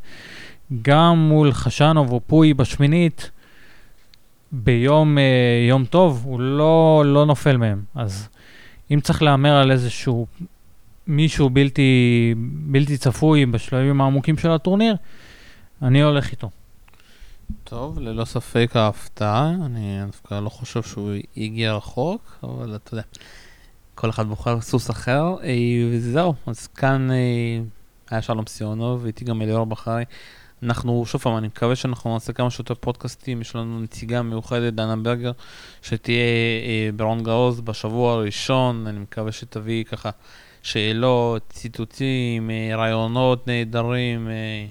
גם 0.82 1.28
מול 1.28 1.53
חשנוב 1.53 2.12
או 2.12 2.20
פוי 2.26 2.55
בשמינית, 2.55 3.30
ביום 4.53 5.18
אה, 5.18 5.66
יום 5.68 5.84
טוב, 5.84 6.22
הוא 6.24 6.40
לא, 6.40 7.03
לא 7.07 7.26
נופל 7.26 7.57
מהם. 7.57 7.82
אז 7.94 8.28
אם 8.90 9.00
צריך 9.00 9.22
להמר 9.22 9.57
על 9.57 9.70
איזשהו 9.70 10.26
מישהו 11.07 11.50
בלתי, 11.50 12.34
בלתי 12.66 12.96
צפוי 12.98 13.46
בשלבים 13.46 14.00
העמוקים 14.00 14.38
של 14.38 14.50
הטורניר, 14.50 14.96
אני 15.82 16.03
הולך 16.03 16.30
איתו. 16.30 16.50
טוב, 17.64 17.98
ללא 17.98 18.24
ספק 18.24 18.70
ההפתעה, 18.74 19.50
אני 19.64 20.00
דווקא 20.07 20.34
לא 20.34 20.48
חושב 20.48 20.82
שהוא 20.82 21.11
הגיע 21.36 21.72
רחוק, 21.72 22.38
אבל 22.42 22.76
אתה 22.76 22.94
יודע, 22.94 23.03
כל 23.94 24.11
אחד 24.11 24.26
בוחר 24.26 24.61
סוס 24.61 24.90
אחר, 24.90 25.34
אה, 25.42 25.55
וזהו, 25.90 26.34
אז 26.46 26.66
כאן 26.66 27.11
אה, 27.11 27.16
היה 28.11 28.22
שלום 28.22 28.46
סיונוב, 28.46 29.05
ואיתי 29.05 29.24
גם 29.24 29.42
אליאור 29.42 29.66
בחרי. 29.66 30.05
אנחנו, 30.62 31.04
שוב 31.06 31.20
פעם, 31.20 31.36
אני 31.36 31.46
מקווה 31.46 31.76
שאנחנו 31.76 32.12
נעשה 32.12 32.32
כמה 32.32 32.50
שיותר 32.50 32.74
פודקאסטים, 32.74 33.40
יש 33.40 33.56
לנו 33.56 33.80
נציגה 33.80 34.22
מיוחדת, 34.22 34.74
דנה 34.74 34.96
ברגר, 34.96 35.32
שתהיה 35.82 36.18
אה, 36.66 36.90
ברון 36.96 37.22
גאוז 37.22 37.60
בשבוע 37.60 38.12
הראשון, 38.12 38.86
אני 38.86 38.98
מקווה 38.98 39.32
שתביא 39.32 39.84
ככה 39.84 40.10
שאלות, 40.62 41.42
ציטוטים, 41.48 42.50
אה, 42.50 42.76
רעיונות 42.76 43.46
נהדרים. 43.46 44.28
אה, 44.28 44.66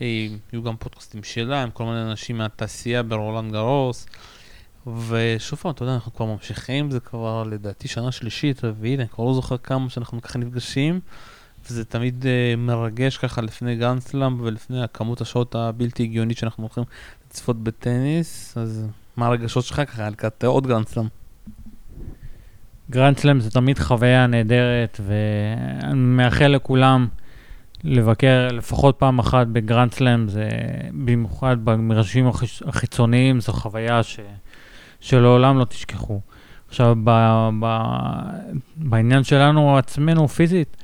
אה, 0.00 0.06
יהיו 0.52 0.62
גם 0.62 0.76
פודקאסטים 0.76 1.24
שלה 1.24 1.62
עם 1.62 1.70
כל 1.70 1.84
מיני 1.84 2.02
אנשים 2.02 2.38
מהתעשייה 2.38 3.02
ברולנד 3.02 3.52
גרוס. 3.52 4.06
ושוב 5.08 5.58
פעם, 5.58 5.72
אתה 5.72 5.82
יודע, 5.82 5.94
אנחנו 5.94 6.14
כבר 6.14 6.26
ממשיכים, 6.26 6.90
זה 6.90 7.00
כבר 7.00 7.42
לדעתי 7.42 7.88
שנה 7.88 8.12
שלישית, 8.12 8.64
רביעית, 8.64 9.00
אני 9.00 9.08
כבר 9.08 9.24
לא 9.24 9.34
זוכר 9.34 9.56
כמה 9.58 9.90
שאנחנו 9.90 10.22
ככה 10.22 10.38
נפגשים, 10.38 11.00
וזה 11.70 11.84
תמיד 11.84 12.22
uh, 12.24 12.56
מרגש 12.58 13.16
ככה 13.16 13.42
לפני 13.42 13.76
גרנדסלאם 13.76 14.40
ולפני 14.40 14.82
הכמות 14.82 15.20
השעות 15.20 15.54
הבלתי 15.54 16.02
הגיונית 16.02 16.38
שאנחנו 16.38 16.62
הולכים 16.62 16.84
לצפות 17.26 17.62
בטניס, 17.62 18.58
אז 18.58 18.86
מה 19.16 19.26
הרגשות 19.26 19.64
שלך 19.64 19.82
ככה 19.86 20.10
לקראת 20.10 20.44
עוד 20.44 20.66
גרנדסלאם? 20.66 21.06
גרנדסלאם 22.90 23.40
זה 23.40 23.50
תמיד 23.50 23.78
חוויה 23.78 24.26
נהדרת, 24.26 25.00
ואני 25.04 25.94
מאחל 25.94 26.46
לכולם 26.46 27.08
לבקר 27.84 28.48
לפחות 28.52 28.96
פעם 28.98 29.18
אחת 29.18 29.46
בגרנדסלאם, 29.46 30.28
זה 30.28 30.48
במיוחד 30.92 31.56
במגרשים 31.64 32.28
החיצ- 32.28 32.68
החיצוניים, 32.68 33.40
זו 33.40 33.52
חוויה 33.52 34.02
ש, 34.02 34.20
שלעולם 35.00 35.58
לא 35.58 35.64
תשכחו. 35.64 36.20
עכשיו, 36.68 36.96
ב, 37.04 37.10
ב, 37.60 37.82
בעניין 38.76 39.24
שלנו 39.24 39.78
עצמנו 39.78 40.28
פיזית, 40.28 40.76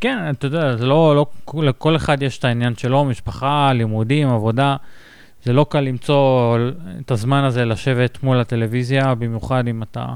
כן, 0.00 0.18
אתה 0.30 0.46
יודע, 0.46 0.76
זה 0.76 0.86
לא, 0.86 1.16
לא, 1.16 1.26
לכל 1.62 1.96
אחד 1.96 2.22
יש 2.22 2.38
את 2.38 2.44
העניין 2.44 2.76
שלו, 2.76 3.04
משפחה, 3.04 3.72
לימודים, 3.72 4.28
עבודה. 4.28 4.76
זה 5.44 5.52
לא 5.52 5.66
קל 5.68 5.80
למצוא 5.80 6.58
את 7.00 7.10
הזמן 7.10 7.44
הזה 7.44 7.64
לשבת 7.64 8.22
מול 8.22 8.40
הטלוויזיה, 8.40 9.14
במיוחד 9.14 9.68
אם 9.68 9.82
אתה 9.82 10.06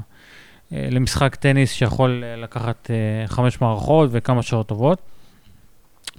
אה, 0.73 0.87
למשחק 0.91 1.35
טניס 1.35 1.71
שיכול 1.71 2.23
אה, 2.23 2.35
לקחת 2.35 2.91
אה, 2.91 3.27
חמש 3.27 3.61
מערכות 3.61 4.09
וכמה 4.13 4.41
שעות 4.41 4.67
טובות. 4.67 5.01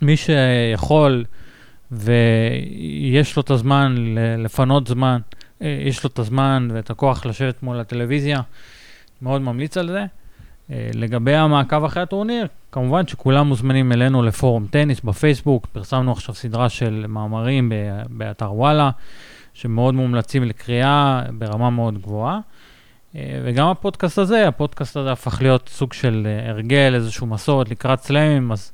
מי 0.02 0.16
שיכול 0.16 1.24
ויש 1.90 3.36
לו 3.36 3.42
את 3.42 3.50
הזמן 3.50 4.14
לפנות 4.38 4.86
זמן, 4.86 5.20
אה, 5.62 5.78
יש 5.80 6.04
לו 6.04 6.10
את 6.10 6.18
הזמן 6.18 6.68
ואת 6.72 6.90
הכוח 6.90 7.26
לשבת 7.26 7.62
מול 7.62 7.80
הטלוויזיה, 7.80 8.40
מאוד 9.22 9.42
ממליץ 9.42 9.76
על 9.76 9.88
זה. 9.90 10.04
אה, 10.70 10.90
לגבי 10.94 11.34
המעקב 11.34 11.84
אחרי 11.84 12.02
הטורניר, 12.02 12.46
כמובן 12.72 13.06
שכולם 13.06 13.46
מוזמנים 13.46 13.92
אלינו 13.92 14.22
לפורום 14.22 14.66
טניס 14.70 15.00
בפייסבוק, 15.00 15.66
פרסמנו 15.66 16.12
עכשיו 16.12 16.34
סדרה 16.34 16.68
של 16.68 17.04
מאמרים 17.08 17.72
באתר 18.08 18.52
וואלה, 18.52 18.90
שמאוד 19.54 19.94
מומלצים 19.94 20.44
לקריאה 20.44 21.22
ברמה 21.38 21.70
מאוד 21.70 22.02
גבוהה. 22.02 22.40
אה, 23.16 23.40
וגם 23.44 23.68
הפודקאסט 23.68 24.18
הזה, 24.18 24.48
הפודקאסט 24.48 24.96
הזה 24.96 25.12
הפך 25.12 25.42
להיות 25.42 25.68
סוג 25.68 25.92
של 25.92 26.26
אה, 26.26 26.50
הרגל, 26.50 26.94
איזושהי 26.94 27.26
מסורת 27.26 27.70
לקראת 27.70 28.00
סלאמים, 28.00 28.52
אז 28.52 28.72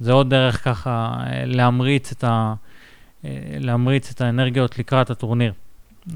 זה 0.00 0.12
עוד 0.12 0.30
דרך 0.30 0.64
ככה 0.64 1.16
להמריץ 1.46 2.12
את, 2.12 2.24
ה, 2.24 2.54
להמריץ 3.60 4.10
את 4.10 4.20
האנרגיות 4.20 4.78
לקראת 4.78 5.10
הטורניר. 5.10 5.52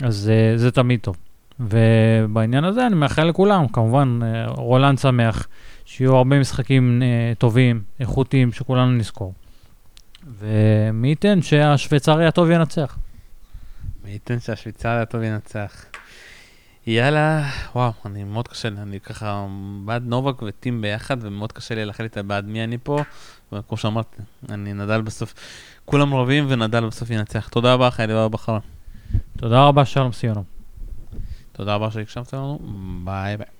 אז 0.02 0.30
אה, 0.32 0.58
זה 0.58 0.70
תמיד 0.70 1.00
טוב. 1.00 1.16
ובעניין 1.60 2.64
הזה 2.64 2.86
אני 2.86 2.94
מאחל 2.94 3.24
לכולם, 3.24 3.68
כמובן, 3.68 4.20
אה, 4.22 4.46
רולנד 4.48 4.98
שמח, 4.98 5.48
שיהיו 5.84 6.16
הרבה 6.16 6.40
משחקים 6.40 7.02
אה, 7.02 7.32
טובים, 7.38 7.82
איכותיים, 8.00 8.52
שכולנו 8.52 8.92
נזכור. 8.92 9.34
ומי 10.38 11.08
ייתן 11.08 11.42
שהשוויצרי 11.42 12.26
הטוב 12.26 12.50
ינצח. 12.50 12.98
מי 14.04 14.10
ייתן 14.10 14.40
שהשוויצרי 14.40 15.00
הטוב 15.00 15.22
ינצח. 15.22 15.84
יאללה, 16.86 17.50
וואו, 17.74 17.92
אני 18.06 18.24
מאוד 18.24 18.48
קשה 18.48 18.70
לי, 18.70 18.76
אני 18.82 19.00
ככה 19.00 19.46
בעד 19.84 20.06
נובק 20.06 20.42
וטים 20.42 20.82
ביחד, 20.82 21.16
ומאוד 21.20 21.52
קשה 21.52 21.74
לי 21.74 21.84
להחליט 21.84 22.18
בעד 22.18 22.44
מי 22.44 22.64
אני 22.64 22.78
פה, 22.82 22.98
וכמו 23.52 23.76
שאמרתי, 23.76 24.16
אני 24.48 24.72
נדל 24.72 25.00
בסוף, 25.00 25.34
כולם 25.84 26.14
רבים 26.14 26.46
ונדל 26.48 26.86
בסוף 26.86 27.10
ינצח. 27.10 27.48
תודה 27.48 27.74
רבה, 27.74 27.90
חיילי 27.90 28.12
דבר 28.12 28.28
בחר. 28.28 28.58
תודה 29.36 29.64
רבה, 29.64 29.84
שלום 29.84 30.12
סיונו. 31.60 31.64
תודה 31.64 31.74
רבה 31.74 31.90
שהקשבתם 31.90 32.36
לנו, 32.36 32.58
ביי 33.04 33.36
ביי. 33.36 33.59